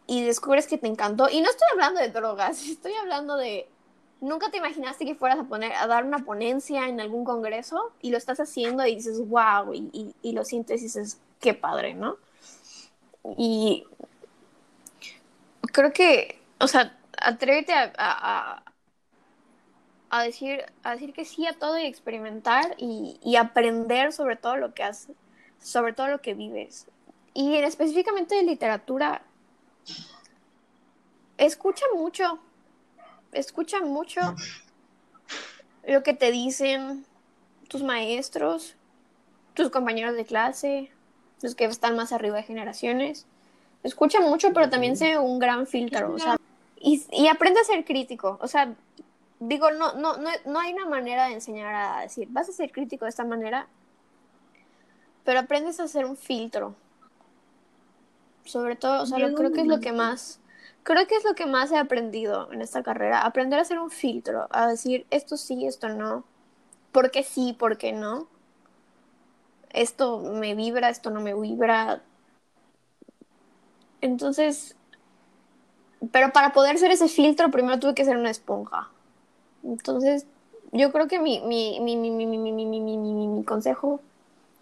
y 0.07 0.23
descubres 0.23 0.67
que 0.67 0.77
te 0.77 0.87
encantó. 0.87 1.29
Y 1.29 1.41
no 1.41 1.49
estoy 1.49 1.67
hablando 1.71 1.99
de 1.99 2.09
drogas, 2.09 2.63
estoy 2.67 2.93
hablando 2.93 3.35
de 3.37 3.67
nunca 4.21 4.51
te 4.51 4.57
imaginaste 4.57 5.03
que 5.03 5.15
fueras 5.15 5.39
a 5.39 5.43
poner 5.43 5.73
a 5.73 5.87
dar 5.87 6.05
una 6.05 6.19
ponencia 6.19 6.87
en 6.87 7.01
algún 7.01 7.25
congreso 7.25 7.91
y 8.01 8.11
lo 8.11 8.17
estás 8.17 8.39
haciendo 8.39 8.85
y 8.85 8.95
dices 8.95 9.19
wow 9.27 9.73
y, 9.73 10.13
y, 10.21 10.31
lo 10.31 10.45
sientes 10.45 10.81
y 10.81 10.85
dices 10.85 11.19
qué 11.39 11.55
padre, 11.55 11.95
¿no? 11.95 12.17
Y 13.37 13.83
creo 15.73 15.91
que, 15.91 16.39
o 16.59 16.67
sea, 16.67 16.97
atrévete 17.17 17.73
a, 17.73 17.91
a, 17.97 18.63
a, 20.11 20.23
decir, 20.23 20.65
a 20.83 20.91
decir 20.91 21.13
que 21.13 21.23
sí 21.23 21.47
a 21.47 21.53
todo 21.53 21.79
y 21.79 21.85
experimentar 21.85 22.75
y, 22.77 23.17
y 23.23 23.37
aprender 23.37 24.11
sobre 24.11 24.35
todo 24.35 24.57
lo 24.57 24.73
que 24.73 24.83
haces, 24.83 25.15
sobre 25.57 25.93
todo 25.93 26.09
lo 26.09 26.21
que 26.21 26.33
vives. 26.33 26.87
Y 27.33 27.55
específicamente 27.55 28.35
de 28.35 28.43
literatura, 28.43 29.23
escucha 31.37 31.85
mucho, 31.95 32.39
escucha 33.31 33.79
mucho 33.79 34.19
lo 35.87 36.03
que 36.03 36.13
te 36.13 36.29
dicen 36.29 37.05
tus 37.69 37.81
maestros, 37.81 38.75
tus 39.53 39.69
compañeros 39.69 40.15
de 40.15 40.25
clase, 40.25 40.91
los 41.41 41.55
que 41.55 41.63
están 41.63 41.95
más 41.95 42.11
arriba 42.11 42.35
de 42.35 42.43
generaciones. 42.43 43.25
Escucha 43.83 44.19
mucho, 44.19 44.51
pero 44.51 44.69
también 44.69 44.97
sé 44.97 45.17
un 45.17 45.39
gran 45.39 45.65
filtro, 45.67 46.13
o 46.13 46.19
sea, 46.19 46.35
y, 46.75 47.01
y 47.13 47.27
aprende 47.27 47.61
a 47.61 47.63
ser 47.63 47.85
crítico, 47.85 48.37
o 48.41 48.47
sea, 48.49 48.75
digo, 49.41 49.71
no, 49.71 49.93
no, 49.95 50.17
no, 50.17 50.31
no 50.47 50.61
hay 50.61 50.73
una 50.73 50.87
manera 50.87 51.27
de 51.27 51.35
enseñar 51.35 51.75
a 51.75 52.01
decir, 52.03 52.29
vas 52.31 52.49
a 52.49 52.53
ser 52.53 52.71
crítico 52.71 53.05
de 53.05 53.09
esta 53.09 53.25
manera, 53.25 53.67
pero 55.25 55.39
aprendes 55.39 55.79
a 55.79 55.83
hacer 55.83 56.05
un 56.05 56.17
filtro. 56.17 56.75
Sobre 58.45 58.75
todo, 58.75 59.01
o 59.03 59.05
sea, 59.07 59.19
lo- 59.19 59.33
creo 59.33 59.51
que 59.51 59.61
es 59.61 59.67
lo 59.67 59.79
que 59.79 59.91
más, 59.91 60.39
creo 60.83 61.07
que 61.07 61.15
es 61.15 61.23
lo 61.23 61.35
que 61.35 61.45
más 61.47 61.71
he 61.71 61.77
aprendido 61.77 62.51
en 62.51 62.61
esta 62.61 62.83
carrera, 62.83 63.21
aprender 63.21 63.59
a 63.59 63.63
hacer 63.63 63.79
un 63.79 63.91
filtro, 63.91 64.47
a 64.51 64.67
decir 64.67 65.05
esto 65.11 65.37
sí, 65.37 65.65
esto 65.67 65.89
no, 65.89 66.23
por 66.93 67.11
qué 67.11 67.23
sí, 67.23 67.53
por 67.59 67.77
qué 67.79 67.93
no, 67.93 68.27
esto 69.73 70.19
me 70.19 70.53
vibra, 70.55 70.89
esto 70.89 71.09
no 71.09 71.21
me 71.21 71.33
vibra. 71.33 72.01
Entonces, 74.01 74.75
pero 76.11 76.31
para 76.33 76.51
poder 76.53 76.77
ser 76.77 76.91
ese 76.91 77.07
filtro, 77.07 77.51
primero 77.51 77.79
tuve 77.79 77.95
que 77.95 78.05
ser 78.05 78.17
una 78.17 78.31
esponja. 78.31 78.89
Entonces, 79.63 80.25
yo 80.71 80.91
creo 80.91 81.07
que 81.07 81.19
mi, 81.19 81.39
mi, 81.41 81.79
mi, 81.79 81.95
mi, 81.95 83.43
consejo 83.43 83.99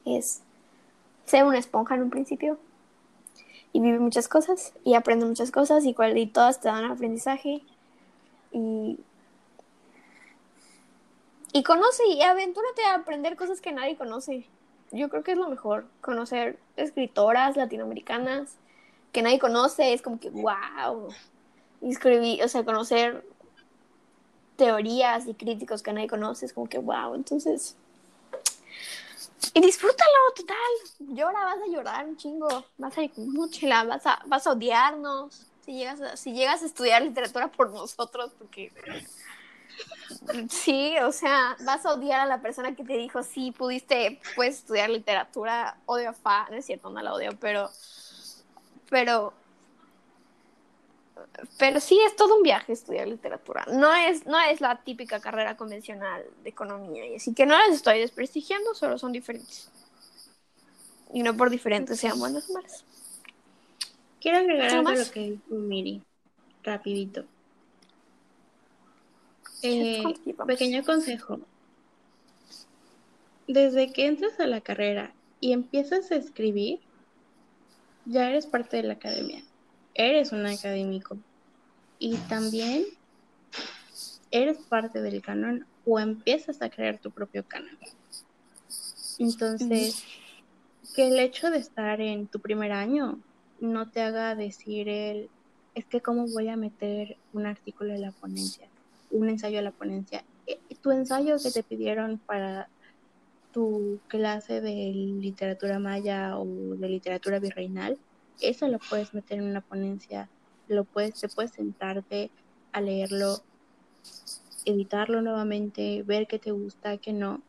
es 0.05 0.41
ser 1.25 1.43
una 1.45 1.59
esponja 1.59 1.95
en 1.95 2.03
un 2.03 2.09
principio 2.09 2.57
y 3.73 3.79
vive 3.79 3.99
muchas 3.99 4.27
cosas 4.27 4.73
y 4.83 4.95
aprende 4.95 5.25
muchas 5.25 5.51
cosas 5.51 5.85
y, 5.85 5.93
cual, 5.93 6.17
y 6.17 6.25
todas 6.25 6.59
te 6.59 6.69
dan 6.69 6.85
aprendizaje 6.85 7.61
y, 8.51 8.99
y 11.53 11.63
conoce 11.63 12.07
y 12.07 12.21
aventúrate 12.21 12.83
a 12.85 12.95
aprender 12.95 13.35
cosas 13.35 13.61
que 13.61 13.71
nadie 13.71 13.95
conoce. 13.95 14.45
Yo 14.91 15.09
creo 15.09 15.23
que 15.23 15.33
es 15.33 15.37
lo 15.37 15.49
mejor, 15.49 15.85
conocer 16.01 16.57
escritoras 16.75 17.55
latinoamericanas 17.55 18.55
que 19.11 19.21
nadie 19.21 19.39
conoce, 19.39 19.93
es 19.93 20.01
como 20.01 20.19
que 20.19 20.29
wow. 20.29 21.09
O 21.81 22.47
sea, 22.47 22.65
conocer 22.65 23.23
teorías 24.59 25.25
y 25.25 25.33
críticos 25.33 25.81
que 25.81 25.93
nadie 25.93 26.07
conoce, 26.07 26.45
es 26.45 26.53
como 26.53 26.67
que 26.67 26.77
wow. 26.77 27.15
Entonces, 27.15 27.77
y 29.53 29.61
disfrútalo, 29.61 30.33
total. 30.35 31.15
Llora, 31.15 31.45
vas 31.45 31.59
a 31.63 31.71
llorar 31.71 32.05
un 32.05 32.17
chingo. 32.17 32.65
Vas 32.77 32.97
a 32.97 33.01
muchila, 33.15 33.83
vas 33.85 34.05
a, 34.05 34.21
vas 34.25 34.45
a 34.45 34.51
odiarnos. 34.51 35.47
Si 35.65 35.73
llegas, 35.73 36.01
a, 36.01 36.17
si 36.17 36.33
llegas 36.33 36.61
a 36.61 36.65
estudiar 36.65 37.01
literatura 37.01 37.47
por 37.47 37.71
nosotros, 37.71 38.31
porque 38.37 38.71
sí, 40.49 40.95
o 40.99 41.11
sea, 41.11 41.55
vas 41.61 41.85
a 41.85 41.93
odiar 41.93 42.19
a 42.19 42.25
la 42.25 42.41
persona 42.41 42.75
que 42.75 42.83
te 42.83 42.93
dijo, 42.93 43.23
sí, 43.23 43.51
pudiste, 43.51 44.19
puedes 44.35 44.57
estudiar 44.57 44.89
literatura, 44.89 45.77
odio 45.85 46.09
a 46.09 46.13
Fa, 46.13 46.47
no 46.49 46.57
es 46.57 46.65
cierto, 46.65 46.89
no 46.89 47.01
la 47.01 47.13
odio, 47.13 47.31
pero, 47.39 47.69
pero, 48.89 49.33
pero 51.57 51.79
sí 51.79 51.99
es 52.05 52.15
todo 52.15 52.37
un 52.37 52.43
viaje 52.43 52.73
estudiar 52.73 53.07
literatura. 53.07 53.65
No 53.71 53.93
es, 53.93 54.25
no 54.25 54.39
es 54.39 54.61
la 54.61 54.81
típica 54.83 55.19
carrera 55.19 55.57
convencional 55.57 56.25
de 56.43 56.49
economía, 56.49 57.05
y 57.05 57.15
así 57.15 57.33
que 57.33 57.45
no 57.45 57.57
las 57.57 57.69
estoy 57.69 57.99
desprestigiando, 57.99 58.73
solo 58.75 58.97
son 58.97 59.11
diferentes. 59.11 59.69
Y 61.13 61.23
no 61.23 61.35
por 61.35 61.49
diferentes 61.49 61.99
sean 61.99 62.19
buenas 62.19 62.49
o 62.49 62.53
malas. 62.53 62.85
Quiero 64.21 64.39
agregar 64.39 64.69
¿Algo 64.69 64.83
más? 64.83 65.07
lo 65.07 65.13
que 65.13 65.19
dijo 65.31 65.55
Miri, 65.55 66.03
rapidito. 66.63 67.25
Eh, 69.61 70.03
pequeño 70.45 70.83
consejo. 70.83 71.39
Desde 73.47 73.91
que 73.91 74.05
entras 74.05 74.39
a 74.39 74.47
la 74.47 74.61
carrera 74.61 75.13
y 75.39 75.53
empiezas 75.53 76.11
a 76.11 76.15
escribir, 76.15 76.79
ya 78.05 78.29
eres 78.29 78.45
parte 78.45 78.77
de 78.77 78.83
la 78.83 78.93
academia. 78.93 79.43
Eres 79.99 80.31
un 80.31 80.45
académico. 80.45 81.17
Y 81.99 82.15
también 82.29 82.85
eres 84.31 84.57
parte 84.59 85.01
del 85.01 85.21
canon 85.21 85.65
o 85.85 85.99
empiezas 85.99 86.61
a 86.61 86.69
crear 86.69 86.99
tu 86.99 87.11
propio 87.11 87.43
canon. 87.45 87.77
Entonces, 89.17 90.01
que 90.95 91.09
el 91.09 91.19
hecho 91.19 91.49
de 91.49 91.57
estar 91.57 91.99
en 91.99 92.27
tu 92.27 92.39
primer 92.39 92.71
año 92.71 93.19
no 93.59 93.89
te 93.89 93.99
haga 93.99 94.35
decir 94.35 94.87
el, 94.87 95.29
es 95.75 95.83
que 95.83 95.99
cómo 95.99 96.27
voy 96.27 96.47
a 96.47 96.55
meter 96.55 97.17
un 97.33 97.45
artículo 97.45 97.93
en 97.93 97.99
la 97.99 98.13
ponencia, 98.13 98.69
un 99.11 99.27
ensayo 99.27 99.59
a 99.59 99.63
la 99.63 99.71
ponencia. 99.71 100.23
Eh, 100.47 100.59
Tu 100.81 100.91
ensayo 100.91 101.35
que 101.43 101.51
te 101.51 101.61
pidieron 101.61 102.19
para 102.19 102.69
tu 103.51 103.99
clase 104.07 104.61
de 104.61 104.93
literatura 104.93 105.77
maya 105.77 106.37
o 106.37 106.45
de 106.45 106.87
literatura 106.87 107.39
virreinal, 107.39 107.97
eso 108.41 108.67
lo 108.67 108.79
puedes 108.79 109.13
meter 109.13 109.39
en 109.39 109.45
una 109.45 109.61
ponencia, 109.61 110.29
lo 110.67 110.83
puedes, 110.83 111.19
te 111.19 111.29
puedes 111.29 111.51
sentarte 111.51 112.31
a 112.71 112.81
leerlo, 112.81 113.41
editarlo 114.65 115.21
nuevamente, 115.21 116.03
ver 116.03 116.27
qué 116.27 116.39
te 116.39 116.51
gusta, 116.51 116.97
qué 116.97 117.13
no. 117.13 117.41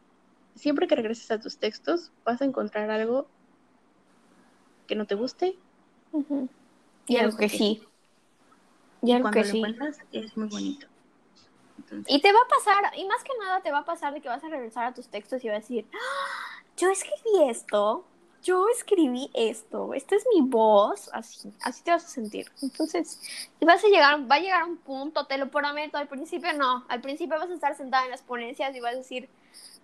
Siempre 0.54 0.86
que 0.86 0.96
regreses 0.96 1.30
a 1.30 1.40
tus 1.40 1.58
textos, 1.58 2.12
vas 2.24 2.42
a 2.42 2.44
encontrar 2.44 2.90
algo 2.90 3.28
que 4.86 4.96
no 4.96 5.06
te 5.06 5.14
guste. 5.14 5.56
Y 7.06 7.16
algo 7.16 7.36
que 7.36 7.48
sí. 7.48 7.82
Y 9.02 9.08
y 9.08 9.12
algo 9.12 9.30
cuando 9.30 9.42
que 9.42 9.46
lo 9.46 9.52
sí. 9.52 9.62
es 10.12 10.36
muy 10.36 10.48
bonito. 10.48 10.86
Entonces, 11.78 12.14
Y 12.14 12.20
te 12.20 12.32
va 12.32 12.38
a 12.38 12.48
pasar, 12.48 12.98
y 12.98 13.04
más 13.06 13.22
que 13.24 13.30
nada 13.40 13.62
te 13.62 13.70
va 13.72 13.78
a 13.78 13.84
pasar 13.84 14.12
de 14.12 14.20
que 14.20 14.28
vas 14.28 14.44
a 14.44 14.48
regresar 14.48 14.84
a 14.84 14.94
tus 14.94 15.08
textos 15.08 15.42
y 15.44 15.48
vas 15.48 15.56
a 15.56 15.60
decir, 15.60 15.86
"Ah, 15.94 16.64
yo 16.76 16.90
escribí 16.90 17.48
esto, 17.48 18.04
yo 18.42 18.66
escribí 18.68 19.30
esto, 19.34 19.92
esta 19.94 20.16
es 20.16 20.24
mi 20.34 20.40
voz, 20.42 21.10
así, 21.12 21.52
así 21.62 21.82
te 21.82 21.90
vas 21.90 22.04
a 22.04 22.08
sentir. 22.08 22.46
Entonces, 22.62 23.20
vas 23.60 23.84
a 23.84 23.88
llegar, 23.88 24.30
va 24.30 24.36
a 24.36 24.40
llegar 24.40 24.64
un 24.64 24.76
punto, 24.76 25.26
te 25.26 25.38
lo 25.38 25.50
prometo, 25.50 25.98
al 25.98 26.08
principio 26.08 26.52
no, 26.54 26.84
al 26.88 27.00
principio 27.00 27.38
vas 27.38 27.50
a 27.50 27.54
estar 27.54 27.76
sentada 27.76 28.04
en 28.04 28.10
las 28.10 28.22
ponencias 28.22 28.74
y 28.74 28.80
vas 28.80 28.94
a 28.94 28.98
decir, 28.98 29.28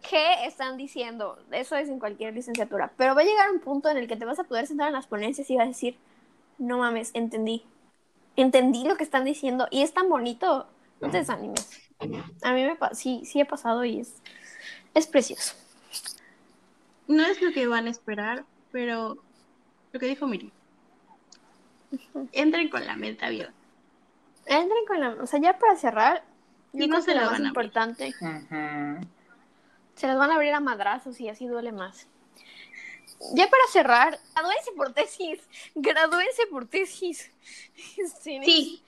¿qué 0.08 0.46
están 0.46 0.76
diciendo? 0.76 1.38
Eso 1.50 1.76
es 1.76 1.88
en 1.88 1.98
cualquier 1.98 2.34
licenciatura, 2.34 2.92
pero 2.96 3.14
va 3.14 3.22
a 3.22 3.24
llegar 3.24 3.50
un 3.50 3.60
punto 3.60 3.88
en 3.88 3.98
el 3.98 4.08
que 4.08 4.16
te 4.16 4.24
vas 4.24 4.38
a 4.38 4.44
poder 4.44 4.66
sentar 4.66 4.88
en 4.88 4.94
las 4.94 5.06
ponencias 5.06 5.50
y 5.50 5.56
vas 5.56 5.64
a 5.64 5.68
decir, 5.68 5.96
no 6.58 6.78
mames, 6.78 7.10
entendí, 7.14 7.64
entendí 8.36 8.84
lo 8.84 8.96
que 8.96 9.04
están 9.04 9.24
diciendo 9.24 9.68
y 9.70 9.82
es 9.82 9.92
tan 9.92 10.08
bonito, 10.08 10.66
no 11.00 11.10
te 11.10 11.18
desanimes. 11.18 11.68
A 12.42 12.52
mí 12.52 12.64
me 12.64 12.76
sí, 12.92 13.22
sí 13.24 13.40
he 13.40 13.44
pasado 13.44 13.84
y 13.84 14.00
es, 14.00 14.14
es 14.94 15.06
precioso. 15.06 15.54
No 17.08 17.24
es 17.24 17.40
lo 17.42 17.52
que 17.52 17.66
van 17.66 17.86
a 17.86 17.90
esperar, 17.90 18.44
pero 18.70 19.24
lo 19.92 20.00
que 20.00 20.06
dijo 20.06 20.26
Miri. 20.26 20.52
Entren 22.32 22.68
con 22.68 22.84
la 22.86 22.96
mente 22.96 23.24
abierta. 23.24 23.54
Entren 24.46 24.86
con 24.86 25.00
la, 25.00 25.10
o 25.22 25.26
sea, 25.26 25.40
ya 25.40 25.58
para 25.58 25.76
cerrar, 25.76 26.24
yo 26.72 26.84
Y 26.84 26.88
no 26.88 27.00
creo 27.00 27.02
se 27.02 27.14
la 27.14 27.22
lo 27.22 27.26
más 27.26 27.32
van 27.32 27.46
a 27.46 27.50
abrir. 27.50 27.50
importante, 27.50 28.12
se 29.94 30.06
las 30.06 30.16
van 30.18 30.30
a 30.30 30.34
abrir 30.34 30.52
a 30.54 30.60
madrazos 30.60 31.20
y 31.20 31.28
así 31.28 31.46
duele 31.46 31.72
más. 31.72 32.08
Ya 33.34 33.48
para 33.48 33.62
cerrar, 33.72 34.18
gradúense 34.34 34.72
por 34.76 34.92
tesis, 34.92 35.40
gradúense 35.74 36.46
por 36.50 36.66
tesis. 36.66 37.32
Sí, 38.22 38.40
Sí, 38.42 38.84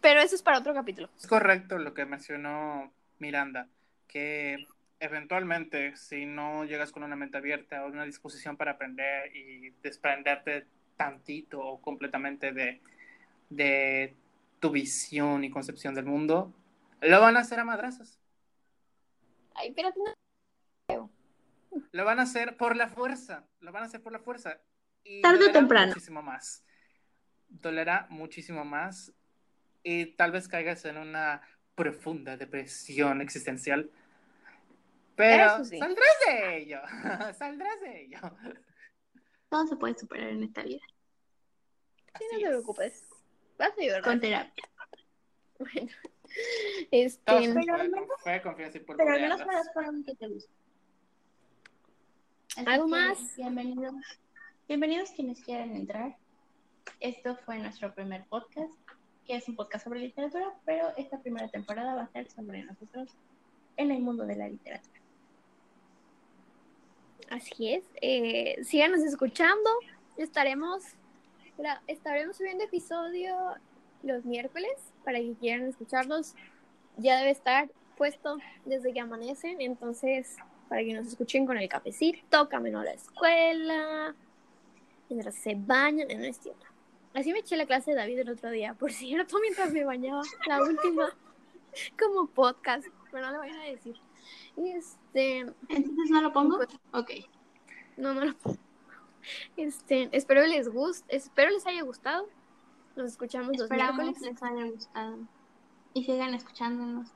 Pero 0.00 0.20
eso 0.20 0.34
es 0.34 0.42
para 0.42 0.58
otro 0.58 0.74
capítulo. 0.74 1.08
Es 1.18 1.26
correcto 1.26 1.78
lo 1.78 1.94
que 1.94 2.04
mencionó 2.04 2.92
Miranda, 3.18 3.68
que 4.06 4.66
eventualmente 5.04 5.96
si 5.96 6.24
no 6.24 6.64
llegas 6.64 6.90
con 6.90 7.02
una 7.02 7.16
mente 7.16 7.36
abierta 7.36 7.84
o 7.84 7.88
una 7.88 8.04
disposición 8.04 8.56
para 8.56 8.72
aprender 8.72 9.34
y 9.36 9.70
desprenderte 9.82 10.66
tantito 10.96 11.60
o 11.60 11.80
completamente 11.80 12.52
de, 12.52 12.80
de 13.50 14.14
tu 14.60 14.70
visión 14.70 15.44
y 15.44 15.50
concepción 15.50 15.94
del 15.94 16.06
mundo, 16.06 16.54
lo 17.02 17.20
van 17.20 17.36
a 17.36 17.40
hacer 17.40 17.60
a 17.60 17.64
madrazos. 17.64 18.18
Ay, 19.54 19.68
espérate, 19.68 19.98
no. 20.88 21.10
Lo 21.92 22.04
van 22.04 22.18
a 22.18 22.22
hacer 22.22 22.56
por 22.56 22.76
la 22.76 22.88
fuerza. 22.88 23.46
Lo 23.60 23.72
van 23.72 23.82
a 23.82 23.86
hacer 23.86 24.00
por 24.00 24.12
la 24.12 24.20
fuerza. 24.20 24.58
Y 25.04 25.20
Tarde 25.20 25.46
o 25.48 25.52
temprano. 25.52 25.88
Muchísimo 25.88 26.22
más. 26.22 26.64
Dolerá 27.48 28.06
muchísimo 28.10 28.64
más. 28.64 29.12
Y 29.82 30.06
tal 30.06 30.32
vez 30.32 30.48
caigas 30.48 30.84
en 30.86 30.96
una 30.96 31.42
profunda 31.74 32.36
depresión 32.36 33.20
existencial. 33.20 33.90
Pero 35.16 35.64
sí. 35.64 35.78
saldrás 35.78 36.16
de 36.26 36.56
ello. 36.58 36.80
saldrás 37.38 37.80
de 37.80 38.02
ello. 38.02 38.18
todo 39.48 39.66
se 39.66 39.76
puede 39.76 39.98
superar 39.98 40.28
en 40.30 40.42
esta 40.42 40.62
vida. 40.62 40.82
Sí, 42.18 42.24
no 42.32 42.38
te 42.38 42.44
es. 42.44 42.48
preocupes. 42.48 43.08
Vas 43.58 43.72
a 43.78 43.82
llorar. 43.82 44.02
Con 44.02 44.20
terapia. 44.20 44.64
Bueno, 45.58 45.88
Todo 47.24 47.38
este, 47.38 48.42
confianza 48.42 48.78
y 48.78 48.80
por 48.80 48.96
Pero 48.96 49.12
al 49.12 49.20
menos 49.20 49.42
para 49.42 49.62
formas 49.72 50.04
que 50.04 50.14
te 50.16 50.28
gustan. 50.28 50.56
Así 52.56 52.66
¿Algo 52.66 52.86
que, 52.86 52.90
más? 52.90 53.36
Bienvenidos. 53.36 53.94
Bienvenidos 54.66 55.10
quienes 55.10 55.40
quieran 55.44 55.76
entrar. 55.76 56.16
Esto 57.00 57.36
fue 57.36 57.58
nuestro 57.58 57.94
primer 57.94 58.24
podcast, 58.26 58.72
que 59.26 59.36
es 59.36 59.48
un 59.48 59.56
podcast 59.56 59.84
sobre 59.84 60.00
literatura, 60.00 60.52
pero 60.64 60.92
esta 60.96 61.20
primera 61.20 61.48
temporada 61.48 61.94
va 61.94 62.02
a 62.02 62.12
ser 62.12 62.30
sobre 62.30 62.64
nosotros 62.64 63.10
en 63.76 63.90
el 63.92 64.02
mundo 64.02 64.26
de 64.26 64.36
la 64.36 64.48
literatura. 64.48 65.00
Así 67.30 67.74
es. 67.74 67.84
Eh, 68.00 68.62
síganos 68.64 69.00
escuchando. 69.00 69.70
estaremos, 70.16 70.82
estaremos 71.86 72.36
subiendo 72.36 72.64
episodio 72.64 73.34
los 74.02 74.24
miércoles 74.24 74.72
para 75.04 75.18
que 75.18 75.34
quieran 75.40 75.68
escucharlos. 75.68 76.34
Ya 76.96 77.18
debe 77.18 77.30
estar 77.30 77.68
puesto 77.96 78.38
desde 78.64 78.92
que 78.92 79.00
amanecen, 79.00 79.60
entonces 79.60 80.36
para 80.68 80.82
que 80.82 80.92
nos 80.92 81.06
escuchen 81.06 81.46
con 81.46 81.58
el 81.58 81.68
cafecito, 81.68 82.48
camino 82.48 82.80
a 82.80 82.84
la 82.84 82.92
escuela, 82.92 84.14
mientras 85.08 85.34
se 85.34 85.54
bañan, 85.54 86.10
en 86.10 86.24
es 86.24 86.38
cierto. 86.38 86.66
Así 87.12 87.32
me 87.32 87.40
eché 87.40 87.56
la 87.56 87.66
clase 87.66 87.92
de 87.92 87.96
David 87.96 88.20
el 88.20 88.30
otro 88.30 88.50
día, 88.50 88.74
por 88.74 88.92
cierto, 88.92 89.38
mientras 89.40 89.72
me 89.72 89.84
bañaba, 89.84 90.22
la 90.48 90.62
última, 90.62 91.16
como 91.98 92.26
podcast, 92.26 92.86
pero 93.10 93.26
no 93.26 93.32
lo 93.32 93.38
vayan 93.38 93.60
a 93.60 93.64
decir. 93.64 93.96
Y 94.56 94.70
este... 94.70 95.40
Entonces 95.68 96.10
no 96.10 96.22
lo 96.22 96.32
pongo. 96.32 96.56
Pues, 96.56 96.68
ok. 96.92 97.10
No, 97.96 98.14
no 98.14 98.24
lo 98.24 98.34
pongo. 98.34 98.58
Este, 99.56 100.08
espero 100.12 100.46
les 100.46 100.68
guste, 100.68 101.16
espero 101.16 101.50
les 101.50 101.66
haya 101.66 101.82
gustado. 101.82 102.28
Nos 102.96 103.12
escuchamos 103.12 103.56
los 103.58 103.70
miércoles. 103.70 104.20
les 104.20 104.42
haya 104.42 104.66
gustado. 104.66 105.18
Y 105.94 106.04
sigan 106.04 106.34
escuchándonos. 106.34 107.08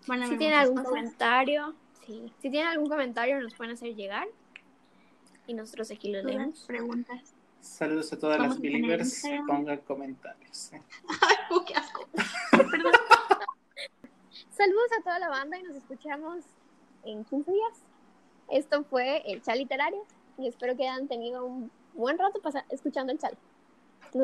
si 0.00 0.36
tienen 0.36 0.58
algún 0.58 0.84
comentario, 0.84 1.74
sí. 2.04 2.32
Si 2.40 2.50
tienen 2.50 2.68
algún 2.68 2.88
comentario 2.88 3.40
nos 3.40 3.54
pueden 3.54 3.74
hacer 3.74 3.94
llegar. 3.94 4.28
Y 5.46 5.54
nosotros 5.54 5.90
aquí 5.90 6.12
lo 6.12 6.22
leemos. 6.22 6.64
Preguntas. 6.66 7.34
Saludos 7.60 8.12
a 8.12 8.18
todas 8.18 8.38
las 8.38 8.60
believers. 8.60 9.22
Pongan 9.46 9.78
comentarios. 9.78 10.70
Ay, 11.08 11.36
qué 11.66 11.74
asco. 11.74 12.08
Perdón. 12.50 12.92
Saludos 14.56 14.88
a 14.98 15.02
toda 15.02 15.18
la 15.18 15.28
banda 15.28 15.58
y 15.58 15.62
nos 15.64 15.76
escuchamos 15.76 16.42
en 17.04 17.24
15 17.24 17.52
días. 17.52 17.82
Esto 18.48 18.84
fue 18.84 19.22
el 19.30 19.42
chat 19.42 19.56
literario 19.56 20.06
y 20.38 20.48
espero 20.48 20.74
que 20.76 20.88
hayan 20.88 21.08
tenido 21.08 21.44
un 21.44 21.70
buen 21.92 22.18
rato 22.18 22.40
escuchando 22.70 23.12
el 23.12 23.18
chat. 23.18 23.34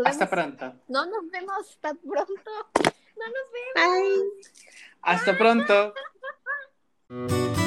Hasta 0.07 0.31
pronto. 0.31 0.73
No 0.89 1.05
nos 1.05 1.31
vemos 1.31 1.55
hasta 1.61 1.93
pronto. 1.93 2.51
No 3.17 3.27
nos 3.27 3.77
vemos. 3.77 4.33
Hasta 5.03 5.37
pronto. 5.37 5.93